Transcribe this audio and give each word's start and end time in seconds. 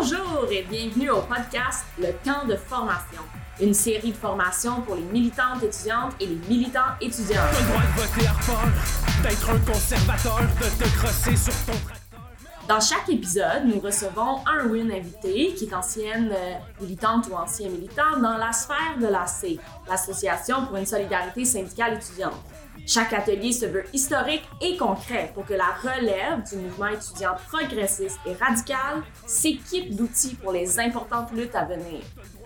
Bonjour 0.00 0.46
et 0.50 0.62
bienvenue 0.62 1.10
au 1.10 1.20
podcast 1.20 1.84
Le 1.98 2.08
temps 2.24 2.46
de 2.46 2.56
formation, 2.56 3.20
une 3.60 3.74
série 3.74 4.12
de 4.12 4.16
formations 4.16 4.80
pour 4.80 4.94
les 4.94 5.02
militantes 5.02 5.62
étudiantes 5.62 6.14
et 6.18 6.24
les 6.24 6.40
militants 6.48 6.96
étudiants. 7.02 7.42
T'as 7.52 7.60
le 7.60 7.66
droit 7.66 7.82
de 7.82 8.00
voter 8.00 9.22
d'être 9.22 9.50
un 9.50 9.58
conservateur, 9.58 10.40
de 10.40 10.84
te 10.84 10.96
crosser 10.96 11.36
sur 11.36 11.52
ton 11.66 11.78
tracteur. 11.84 12.20
Dans 12.66 12.80
chaque 12.80 13.10
épisode, 13.10 13.66
nous 13.66 13.78
recevons 13.78 14.38
un 14.46 14.68
ou 14.68 14.74
une 14.74 14.90
invitée 14.90 15.52
qui 15.52 15.66
est 15.66 15.74
ancienne 15.74 16.32
euh, 16.32 16.54
militante 16.80 17.28
ou 17.30 17.34
ancien 17.34 17.68
militant 17.68 18.18
dans 18.22 18.38
la 18.38 18.52
sphère 18.52 18.96
de 18.98 19.06
l'AC, 19.06 19.58
l'Association 19.86 20.64
pour 20.64 20.78
une 20.78 20.86
solidarité 20.86 21.44
syndicale 21.44 21.98
étudiante. 21.98 22.40
Chaque 22.86 23.12
atelier 23.12 23.52
se 23.52 23.66
veut 23.66 23.84
historique 23.92 24.42
et 24.60 24.76
concret 24.76 25.30
pour 25.34 25.46
que 25.46 25.54
la 25.54 25.72
relève 25.82 26.42
du 26.48 26.56
mouvement 26.56 26.88
étudiant 26.88 27.34
progressiste 27.48 28.18
et 28.26 28.34
radical 28.34 29.02
s'équipe 29.26 29.94
d'outils 29.94 30.34
pour 30.34 30.52
les 30.52 30.78
importantes 30.80 31.32
luttes 31.32 31.54
à 31.54 31.64
venir. 31.64 32.00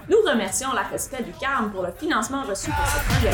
Nous 0.08 0.18
remercions 0.28 0.72
la 0.74 0.82
respect 0.82 1.22
du 1.22 1.32
CAM 1.32 1.72
pour 1.72 1.82
le 1.82 1.92
financement 1.92 2.42
reçu 2.42 2.70
pour 2.70 2.86
ce 2.86 2.98
projet. 3.08 3.30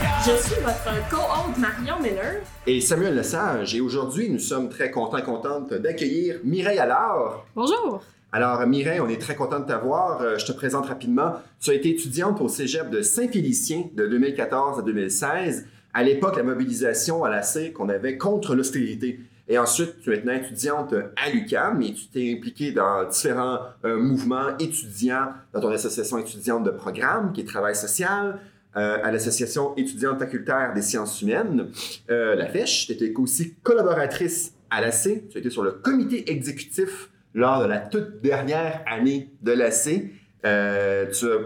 Je 0.00 0.36
suis 0.36 0.60
votre 0.62 1.08
co-hôte 1.10 1.58
Marion 1.58 2.00
Miller. 2.00 2.42
Et 2.66 2.80
Samuel 2.80 3.16
Lesage. 3.16 3.74
Et 3.74 3.80
aujourd'hui, 3.80 4.30
nous 4.30 4.38
sommes 4.38 4.68
très 4.68 4.90
contents, 4.90 5.22
contentes 5.22 5.72
d'accueillir 5.74 6.36
Mireille 6.44 6.78
Allard. 6.78 7.44
Bonjour. 7.56 8.02
Alors, 8.30 8.64
Mireille, 8.66 9.00
on 9.00 9.08
est 9.08 9.20
très 9.20 9.34
content 9.34 9.58
de 9.60 9.64
t'avoir. 9.66 10.20
Euh, 10.20 10.38
Je 10.38 10.46
te 10.46 10.52
présente 10.52 10.86
rapidement. 10.86 11.32
Tu 11.60 11.70
as 11.70 11.74
été 11.74 11.90
étudiante 11.90 12.40
au 12.40 12.48
cégep 12.48 12.90
de 12.90 13.02
Saint-Félicien 13.02 13.84
de 13.94 14.06
2014 14.06 14.78
à 14.78 14.82
2016. 14.82 15.66
À 15.94 16.02
l'époque, 16.04 16.36
la 16.36 16.42
mobilisation 16.44 17.24
à 17.24 17.30
la 17.30 17.42
C 17.42 17.72
qu'on 17.72 17.88
avait 17.88 18.18
contre 18.18 18.54
l'austérité. 18.54 19.20
Et 19.48 19.58
ensuite, 19.58 20.00
tu 20.02 20.12
es 20.12 20.16
maintenant 20.16 20.34
étudiante 20.34 20.94
à 21.16 21.30
l'UQAM 21.30 21.80
et 21.80 21.94
tu 21.94 22.06
t'es 22.08 22.34
impliquée 22.36 22.70
dans 22.70 23.08
différents 23.08 23.60
euh, 23.84 23.96
mouvements 23.98 24.56
étudiants 24.58 25.28
dans 25.54 25.60
ton 25.60 25.70
association 25.70 26.18
étudiante 26.18 26.64
de 26.64 26.70
programme 26.70 27.32
qui 27.32 27.40
est 27.40 27.44
Travail 27.44 27.74
social, 27.74 28.38
euh, 28.76 28.98
à 29.02 29.10
l'association 29.10 29.74
étudiante 29.76 30.18
facultaire 30.18 30.72
des 30.74 30.82
sciences 30.82 31.22
humaines, 31.22 31.68
euh, 32.10 32.34
la 32.34 32.46
FECH. 32.46 32.86
Tu 32.86 32.92
étais 32.92 33.12
aussi 33.16 33.54
collaboratrice 33.62 34.54
à 34.70 34.80
l'AC. 34.80 35.28
Tu 35.30 35.38
étais 35.38 35.50
sur 35.50 35.62
le 35.62 35.72
comité 35.72 36.30
exécutif 36.30 37.10
lors 37.34 37.62
de 37.62 37.66
la 37.66 37.78
toute 37.78 38.20
dernière 38.20 38.82
année 38.86 39.32
de 39.42 39.52
l'AC. 39.52 40.10
Euh, 40.44 41.10
tu 41.10 41.26
as, 41.26 41.38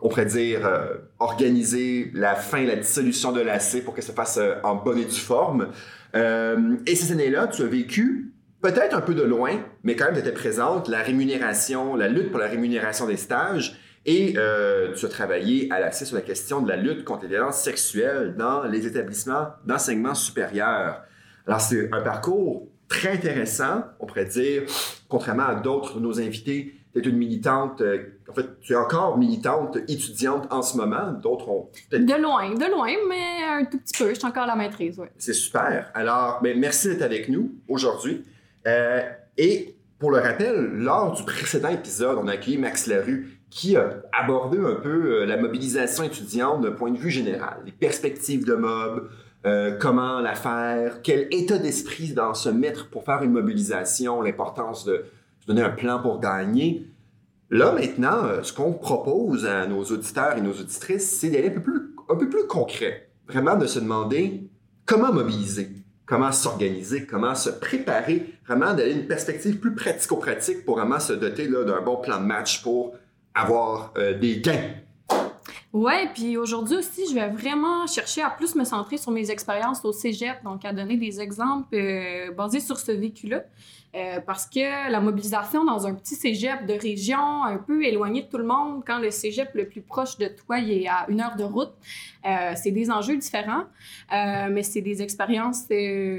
on 0.00 0.08
pourrait 0.08 0.26
dire, 0.26 0.66
euh, 0.66 0.94
organisé 1.18 2.10
la 2.14 2.34
fin, 2.34 2.64
la 2.64 2.76
dissolution 2.76 3.32
de 3.32 3.42
l'AC 3.42 3.84
pour 3.84 3.94
que 3.94 4.00
ça 4.00 4.08
se 4.08 4.12
fasse 4.12 4.40
en 4.64 4.76
bonne 4.76 4.98
et 4.98 5.04
due 5.04 5.12
forme. 5.12 5.68
Et 6.14 6.96
ces 6.96 7.12
années-là, 7.12 7.48
tu 7.48 7.62
as 7.62 7.66
vécu 7.66 8.32
peut-être 8.62 8.94
un 8.94 9.00
peu 9.00 9.14
de 9.14 9.22
loin, 9.22 9.60
mais 9.84 9.94
quand 9.94 10.06
même, 10.06 10.14
tu 10.14 10.20
étais 10.20 10.32
présente, 10.32 10.88
la 10.88 11.02
rémunération, 11.02 11.94
la 11.94 12.08
lutte 12.08 12.30
pour 12.30 12.40
la 12.40 12.48
rémunération 12.48 13.06
des 13.06 13.18
stages. 13.18 13.78
Et 14.06 14.34
euh, 14.36 14.94
tu 14.94 15.04
as 15.04 15.08
travaillé 15.08 15.68
à 15.72 15.80
l'accès 15.80 16.04
sur 16.04 16.14
la 16.14 16.22
question 16.22 16.62
de 16.62 16.68
la 16.68 16.76
lutte 16.76 17.04
contre 17.04 17.22
les 17.22 17.28
violences 17.28 17.60
sexuelles 17.60 18.36
dans 18.38 18.62
les 18.62 18.86
établissements 18.86 19.48
d'enseignement 19.64 20.14
supérieur. 20.14 21.02
Alors, 21.46 21.60
c'est 21.60 21.92
un 21.92 22.00
parcours 22.02 22.68
très 22.88 23.14
intéressant, 23.14 23.82
on 23.98 24.06
pourrait 24.06 24.26
dire, 24.26 24.62
contrairement 25.08 25.46
à 25.46 25.54
d'autres 25.56 25.96
de 25.96 26.00
nos 26.00 26.20
invités. 26.20 26.72
Tu 26.92 27.00
es 27.00 27.02
une 27.02 27.16
militante, 27.16 27.80
euh, 27.80 28.20
en 28.28 28.32
fait, 28.32 28.60
tu 28.60 28.72
es 28.74 28.76
encore 28.76 29.18
militante 29.18 29.76
étudiante 29.88 30.46
en 30.50 30.62
ce 30.62 30.76
moment. 30.76 31.12
D'autres 31.12 31.48
ont 31.48 31.68
De 31.90 32.22
loin, 32.22 32.54
de 32.54 32.70
loin, 32.70 32.92
mais 33.08 33.60
un 33.60 33.64
tout 33.64 33.78
petit 33.78 34.02
peu. 34.02 34.10
Je 34.10 34.14
suis 34.14 34.26
encore 34.26 34.44
à 34.44 34.46
la 34.46 34.56
maîtrise, 34.56 34.98
oui. 35.00 35.08
C'est 35.18 35.34
super. 35.34 35.90
Alors, 35.94 36.40
ben, 36.42 36.58
merci 36.58 36.88
d'être 36.88 37.02
avec 37.02 37.28
nous 37.28 37.56
aujourd'hui. 37.68 38.24
Euh, 38.68 39.02
et 39.36 39.76
pour 39.98 40.10
le 40.10 40.18
rappel, 40.18 40.54
lors 40.54 41.12
du 41.12 41.24
précédent 41.24 41.70
épisode, 41.70 42.18
on 42.22 42.28
a 42.28 42.32
accueilli 42.32 42.56
Max 42.56 42.86
Larue 42.86 43.35
qui 43.50 43.76
a 43.76 44.02
abordé 44.12 44.58
un 44.58 44.74
peu 44.74 45.22
euh, 45.22 45.26
la 45.26 45.36
mobilisation 45.36 46.04
étudiante 46.04 46.62
d'un 46.62 46.72
point 46.72 46.90
de 46.90 46.98
vue 46.98 47.10
général, 47.10 47.58
les 47.64 47.72
perspectives 47.72 48.44
de 48.44 48.54
mob, 48.54 49.08
euh, 49.46 49.76
comment 49.78 50.20
la 50.20 50.34
faire, 50.34 51.02
quel 51.02 51.28
état 51.30 51.58
d'esprit 51.58 52.12
dans 52.12 52.34
se 52.34 52.48
mettre 52.48 52.90
pour 52.90 53.04
faire 53.04 53.22
une 53.22 53.30
mobilisation, 53.30 54.20
l'importance 54.20 54.84
de 54.84 55.04
se 55.40 55.46
donner 55.46 55.62
un 55.62 55.70
plan 55.70 56.00
pour 56.00 56.18
gagner. 56.20 56.88
Là, 57.50 57.70
maintenant, 57.70 58.24
euh, 58.24 58.42
ce 58.42 58.52
qu'on 58.52 58.72
propose 58.72 59.46
à 59.46 59.66
nos 59.66 59.84
auditeurs 59.84 60.36
et 60.36 60.40
nos 60.40 60.52
auditrices, 60.52 61.18
c'est 61.20 61.30
d'aller 61.30 61.48
un 61.48 61.60
peu 62.16 62.28
plus, 62.28 62.46
concret. 62.48 63.08
Vraiment 63.28 63.56
de 63.56 63.66
se 63.66 63.78
demander 63.78 64.50
comment 64.84 65.12
mobiliser, 65.12 65.68
comment 66.06 66.32
s'organiser, 66.32 67.06
comment 67.06 67.34
se 67.36 67.50
préparer, 67.50 68.34
vraiment 68.46 68.74
d'aller 68.74 68.92
une 68.92 69.06
perspective 69.06 69.58
plus 69.58 69.74
pratico-pratique 69.74 70.64
pour 70.64 70.76
vraiment 70.78 70.98
se 70.98 71.12
doter 71.12 71.46
d'un 71.48 71.80
bon 71.82 71.96
plan 71.96 72.20
de 72.20 72.26
match 72.26 72.62
pour 72.62 72.96
avoir 73.36 73.92
euh, 73.96 74.18
des 74.18 74.40
gains. 74.40 74.70
Ouais, 75.72 76.08
puis 76.14 76.38
aujourd'hui 76.38 76.76
aussi, 76.76 77.02
je 77.08 77.14
vais 77.14 77.28
vraiment 77.28 77.86
chercher 77.86 78.22
à 78.22 78.30
plus 78.30 78.54
me 78.54 78.64
centrer 78.64 78.96
sur 78.96 79.12
mes 79.12 79.30
expériences 79.30 79.84
au 79.84 79.92
cégep, 79.92 80.42
donc 80.42 80.64
à 80.64 80.72
donner 80.72 80.96
des 80.96 81.20
exemples 81.20 81.76
euh, 81.76 82.32
basés 82.32 82.60
sur 82.60 82.78
ce 82.78 82.92
vécu-là. 82.92 83.42
Euh, 83.96 84.20
parce 84.20 84.44
que 84.44 84.90
la 84.90 85.00
mobilisation 85.00 85.64
dans 85.64 85.86
un 85.86 85.94
petit 85.94 86.16
cégep 86.16 86.66
de 86.66 86.74
région, 86.74 87.44
un 87.44 87.56
peu 87.56 87.82
éloigné 87.82 88.22
de 88.22 88.26
tout 88.26 88.36
le 88.36 88.44
monde, 88.44 88.82
quand 88.86 88.98
le 88.98 89.10
cégep 89.10 89.54
le 89.54 89.66
plus 89.66 89.80
proche 89.80 90.18
de 90.18 90.28
toi 90.28 90.60
est 90.60 90.86
à 90.86 91.06
une 91.08 91.22
heure 91.22 91.36
de 91.36 91.44
route, 91.44 91.72
euh, 92.26 92.52
c'est 92.56 92.72
des 92.72 92.90
enjeux 92.90 93.16
différents, 93.16 93.64
euh, 94.12 94.48
mais 94.50 94.62
c'est 94.62 94.82
des 94.82 95.00
expériences 95.00 95.64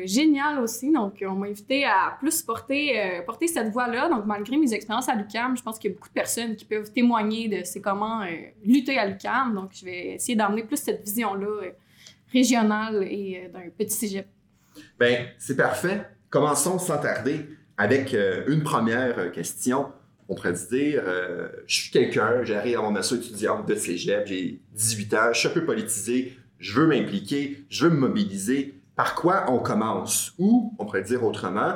géniales 0.05 0.59
aussi. 0.59 0.91
Donc, 0.91 1.23
on 1.23 1.33
m'a 1.33 1.47
invité 1.47 1.85
à 1.85 2.17
plus 2.19 2.41
porter, 2.41 3.21
porter 3.27 3.47
cette 3.47 3.69
voie-là. 3.69 4.09
Donc, 4.09 4.25
malgré 4.25 4.57
mes 4.57 4.73
expériences 4.73 5.09
à 5.09 5.13
l'UCAM, 5.13 5.55
je 5.55 5.61
pense 5.61 5.77
qu'il 5.77 5.91
y 5.91 5.93
a 5.93 5.95
beaucoup 5.95 6.09
de 6.09 6.13
personnes 6.13 6.55
qui 6.55 6.65
peuvent 6.65 6.91
témoigner 6.91 7.47
de 7.47 7.63
c'est 7.63 7.81
comment 7.81 8.23
lutter 8.65 8.97
à 8.97 9.05
l'UCAM. 9.05 9.53
Donc, 9.53 9.71
je 9.73 9.85
vais 9.85 10.07
essayer 10.15 10.35
d'amener 10.35 10.63
plus 10.63 10.77
cette 10.77 11.03
vision-là 11.03 11.69
régionale 12.31 13.03
et 13.03 13.51
d'un 13.53 13.69
petit 13.77 13.95
cégep. 13.95 14.27
Ben, 14.97 15.27
c'est 15.37 15.55
parfait. 15.55 16.07
Commençons 16.29 16.79
sans 16.79 16.97
tarder 16.97 17.56
avec 17.77 18.13
euh, 18.13 18.43
une 18.47 18.63
première 18.63 19.19
euh, 19.19 19.29
question. 19.29 19.87
On 20.29 20.35
pourrait 20.35 20.53
dire, 20.53 21.03
euh, 21.05 21.47
je 21.67 21.75
suis 21.75 21.91
quelqu'un, 21.91 22.43
j'arrive 22.43 22.79
à 22.79 22.81
mon 22.81 22.95
asso 22.95 23.13
étudiante 23.13 23.67
de 23.67 23.75
cégep, 23.75 24.27
j'ai 24.27 24.59
18 24.73 25.13
ans, 25.13 25.29
je 25.31 25.39
suis 25.39 25.47
un 25.47 25.51
peu 25.51 25.63
politisé, 25.63 26.37
je 26.59 26.73
veux 26.79 26.87
m'impliquer, 26.87 27.65
je 27.69 27.85
veux 27.85 27.93
me 27.93 27.99
mobiliser. 27.99 28.73
Par 28.95 29.15
quoi 29.15 29.45
on 29.49 29.59
commence? 29.59 30.33
Ou, 30.39 30.73
on 30.79 30.85
pourrait 30.85 31.03
dire 31.03 31.23
autrement, 31.23 31.75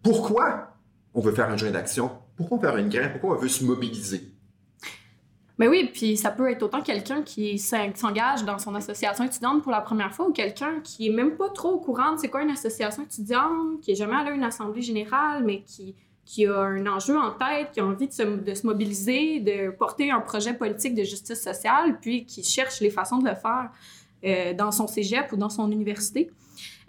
pourquoi 0.00 0.76
on 1.12 1.20
veut 1.20 1.32
faire 1.32 1.50
un 1.50 1.56
joint 1.56 1.72
d'action? 1.72 2.12
Pourquoi 2.36 2.60
faire 2.60 2.76
une 2.76 2.88
grève? 2.88 3.10
Pourquoi 3.18 3.36
on 3.36 3.40
veut 3.40 3.48
se 3.48 3.64
mobiliser? 3.64 4.29
Mais 5.60 5.68
oui, 5.68 5.90
puis 5.92 6.16
ça 6.16 6.30
peut 6.30 6.50
être 6.50 6.62
autant 6.62 6.80
quelqu'un 6.80 7.20
qui 7.20 7.58
s'en- 7.58 7.94
s'engage 7.94 8.46
dans 8.46 8.58
son 8.58 8.74
association 8.74 9.24
étudiante 9.24 9.62
pour 9.62 9.70
la 9.70 9.82
première 9.82 10.14
fois 10.14 10.26
ou 10.26 10.32
quelqu'un 10.32 10.80
qui 10.82 11.08
est 11.08 11.12
même 11.12 11.36
pas 11.36 11.50
trop 11.50 11.72
au 11.72 11.78
courant 11.78 12.14
de 12.14 12.18
c'est 12.18 12.30
quoi 12.30 12.40
une 12.40 12.50
association 12.50 13.02
étudiante, 13.02 13.82
qui 13.82 13.90
est 13.90 13.94
jamais 13.94 14.16
allé 14.16 14.30
à 14.30 14.32
une 14.32 14.42
assemblée 14.42 14.80
générale, 14.80 15.44
mais 15.44 15.60
qui, 15.60 15.94
qui 16.24 16.46
a 16.46 16.58
un 16.62 16.86
enjeu 16.86 17.18
en 17.18 17.32
tête, 17.32 17.72
qui 17.72 17.80
a 17.80 17.84
envie 17.84 18.08
de 18.08 18.12
se, 18.14 18.66
mobiliser, 18.66 19.40
de 19.40 19.70
porter 19.70 20.10
un 20.10 20.20
projet 20.20 20.54
politique 20.54 20.94
de 20.94 21.04
justice 21.04 21.42
sociale, 21.42 21.98
puis 22.00 22.24
qui 22.24 22.42
cherche 22.42 22.80
les 22.80 22.88
façons 22.88 23.18
de 23.18 23.28
le 23.28 23.34
faire 23.34 23.68
euh, 24.24 24.54
dans 24.54 24.72
son 24.72 24.86
cégep 24.86 25.30
ou 25.30 25.36
dans 25.36 25.50
son 25.50 25.70
université. 25.70 26.30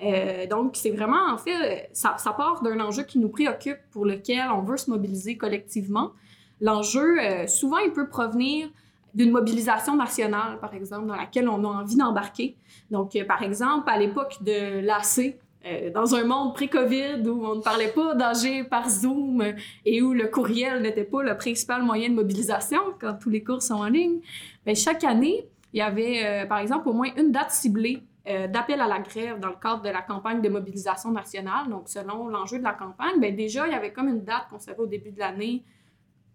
Euh, 0.01 0.47
donc, 0.47 0.77
c'est 0.77 0.91
vraiment, 0.91 1.29
en 1.29 1.37
fait, 1.37 1.89
ça 1.91 2.15
part 2.37 2.61
d'un 2.61 2.79
enjeu 2.79 3.03
qui 3.03 3.19
nous 3.19 3.27
préoccupe, 3.27 3.79
pour 3.91 4.05
lequel 4.05 4.47
on 4.49 4.61
veut 4.61 4.77
se 4.77 4.89
mobiliser 4.89 5.35
collectivement. 5.35 6.13
L'enjeu, 6.61 7.19
euh, 7.19 7.47
souvent, 7.47 7.79
il 7.79 7.91
peut 7.91 8.07
provenir 8.07 8.69
d'une 9.13 9.31
mobilisation 9.31 9.95
nationale, 9.95 10.59
par 10.59 10.73
exemple, 10.73 11.07
dans 11.07 11.15
laquelle 11.15 11.49
on 11.49 11.63
a 11.65 11.67
envie 11.67 11.97
d'embarquer. 11.97 12.55
Donc, 12.91 13.15
euh, 13.15 13.25
par 13.25 13.41
exemple, 13.41 13.89
à 13.89 13.97
l'époque 13.97 14.37
de 14.41 14.79
l'AC, 14.79 15.37
euh, 15.65 15.89
dans 15.91 16.15
un 16.15 16.23
monde 16.23 16.53
pré-COVID 16.53 17.27
où 17.27 17.45
on 17.45 17.55
ne 17.55 17.61
parlait 17.61 17.91
pas 17.91 18.15
d'âger 18.15 18.63
par 18.63 18.89
Zoom 18.89 19.43
et 19.85 20.01
où 20.01 20.13
le 20.13 20.27
courriel 20.27 20.81
n'était 20.81 21.03
pas 21.03 21.23
le 21.23 21.35
principal 21.35 21.83
moyen 21.83 22.09
de 22.09 22.15
mobilisation 22.15 22.79
quand 22.99 23.15
tous 23.15 23.29
les 23.29 23.43
cours 23.43 23.61
sont 23.61 23.75
en 23.75 23.87
ligne, 23.87 24.19
ben, 24.65 24.75
chaque 24.75 25.03
année, 25.03 25.45
il 25.73 25.79
y 25.79 25.81
avait, 25.81 26.45
par 26.47 26.59
exemple, 26.59 26.89
au 26.89 26.93
moins 26.93 27.09
une 27.15 27.31
date 27.31 27.51
ciblée 27.51 28.03
d'appel 28.25 28.81
à 28.81 28.87
la 28.87 28.99
grève 28.99 29.39
dans 29.39 29.47
le 29.47 29.55
cadre 29.55 29.81
de 29.81 29.89
la 29.89 30.01
campagne 30.01 30.41
de 30.41 30.49
mobilisation 30.49 31.11
nationale. 31.11 31.69
Donc, 31.69 31.83
selon 31.87 32.27
l'enjeu 32.27 32.59
de 32.59 32.63
la 32.63 32.73
campagne, 32.73 33.19
ben, 33.19 33.33
déjà, 33.35 33.67
il 33.67 33.71
y 33.71 33.75
avait 33.75 33.93
comme 33.93 34.09
une 34.09 34.23
date 34.23 34.47
qu'on 34.49 34.59
savait 34.59 34.79
au 34.79 34.87
début 34.87 35.11
de 35.11 35.19
l'année 35.19 35.63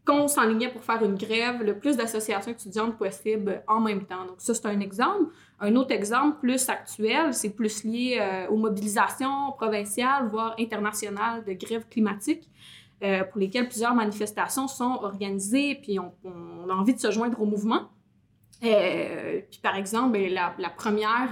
qu'on 0.07 0.29
s'enlignait 0.29 0.71
pour 0.71 0.83
faire 0.85 1.03
une 1.03 1.17
grève, 1.17 1.63
le 1.63 1.79
plus 1.79 1.97
d'associations 1.97 2.53
étudiantes 2.53 2.97
possible 2.97 3.63
en 3.67 3.81
même 3.81 4.07
temps. 4.07 4.25
Donc 4.25 4.37
ça, 4.39 4.55
c'est 4.55 4.67
un 4.67 4.81
exemple. 4.81 5.33
Un 5.59 5.75
autre 5.75 5.93
exemple 5.93 6.39
plus 6.41 6.69
actuel, 6.69 7.35
c'est 7.35 7.51
plus 7.51 7.85
lié 7.85 8.19
euh, 8.21 8.49
aux 8.49 8.57
mobilisations 8.57 9.53
provinciales, 9.57 10.29
voire 10.29 10.55
internationales 10.59 11.45
de 11.45 11.53
grève 11.53 11.87
climatique. 11.89 12.49
euh, 13.03 13.25
pour 13.25 13.39
lesquels 13.41 13.69
plusieurs 13.69 13.95
manifestations 13.95 14.69
sont 14.69 14.99
organisées, 15.03 15.75
puis 15.75 15.99
on, 15.99 16.15
a 16.71 16.73
envie 16.73 16.95
de 16.95 16.99
se 16.99 17.11
joindre 17.11 17.39
au 17.41 17.45
mouvement. 17.45 17.91
Euh, 18.65 19.43
puis 19.51 19.61
par 19.63 19.77
exemple, 19.77 20.13
ben, 20.13 20.33
la, 20.33 20.71
première 20.71 21.29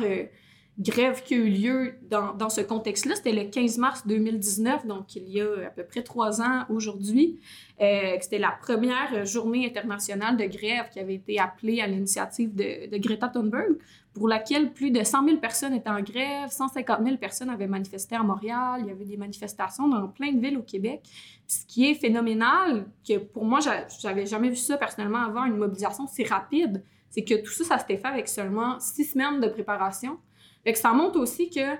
grève 0.78 1.22
qui 1.22 1.34
a 1.34 1.36
eu 1.36 1.48
lieu 1.48 1.94
dans, 2.10 2.34
dans 2.34 2.48
ce 2.48 2.60
contexte-là, 2.60 3.14
c'était 3.14 3.32
le 3.32 3.44
15 3.44 3.78
mars 3.78 4.06
2019, 4.06 4.86
donc 4.86 5.14
il 5.14 5.28
y 5.28 5.40
a 5.40 5.66
à 5.66 5.70
peu 5.70 5.84
près 5.84 6.02
trois 6.02 6.40
ans 6.42 6.64
aujourd'hui. 6.68 7.38
Euh, 7.80 8.16
c'était 8.20 8.38
la 8.38 8.50
première 8.50 9.24
journée 9.24 9.66
internationale 9.66 10.36
de 10.36 10.44
grève 10.44 10.88
qui 10.92 10.98
avait 10.98 11.14
été 11.14 11.38
appelée 11.38 11.80
à 11.80 11.86
l'initiative 11.86 12.54
de, 12.54 12.96
Greta 12.98 13.28
Thunberg, 13.28 13.76
pour 14.14 14.28
laquelle 14.28 14.72
plus 14.72 14.90
de 14.90 15.02
100 15.02 15.24
000 15.26 15.38
personnes 15.38 15.74
étaient 15.74 15.90
en 15.90 16.00
grève, 16.00 16.48
150 16.48 17.04
000 17.04 17.16
personnes 17.18 17.50
avaient 17.50 17.66
manifesté 17.66 18.14
à 18.16 18.22
Montréal, 18.22 18.80
il 18.80 18.86
y 18.86 18.90
avait 18.90 19.04
des 19.04 19.16
manifestations 19.16 19.88
dans 19.88 20.08
plein 20.08 20.32
de 20.32 20.40
villes 20.40 20.58
au 20.58 20.62
Québec. 20.62 21.02
Ce 21.48 21.66
qui 21.66 21.90
est 21.90 21.94
phénoménal, 21.94 22.86
que 23.08 23.18
pour 23.18 23.44
moi, 23.44 23.60
j'a- 23.60 23.86
j'avais 24.00 24.26
jamais 24.26 24.50
vu 24.50 24.56
ça 24.56 24.76
personnellement 24.76 25.18
avant, 25.24 25.44
une 25.44 25.56
mobilisation 25.56 26.06
si 26.06 26.24
rapide, 26.24 26.82
c'est 27.10 27.22
que 27.24 27.34
tout 27.42 27.52
ça, 27.52 27.64
ça 27.64 27.78
s'était 27.78 27.96
fait 27.96 28.08
avec 28.08 28.28
seulement 28.28 28.78
six 28.80 29.04
semaines 29.04 29.40
de 29.40 29.48
préparation. 29.48 30.18
Fait 30.64 30.72
que 30.72 30.78
ça 30.78 30.92
montre 30.92 31.18
aussi 31.20 31.50
que 31.50 31.76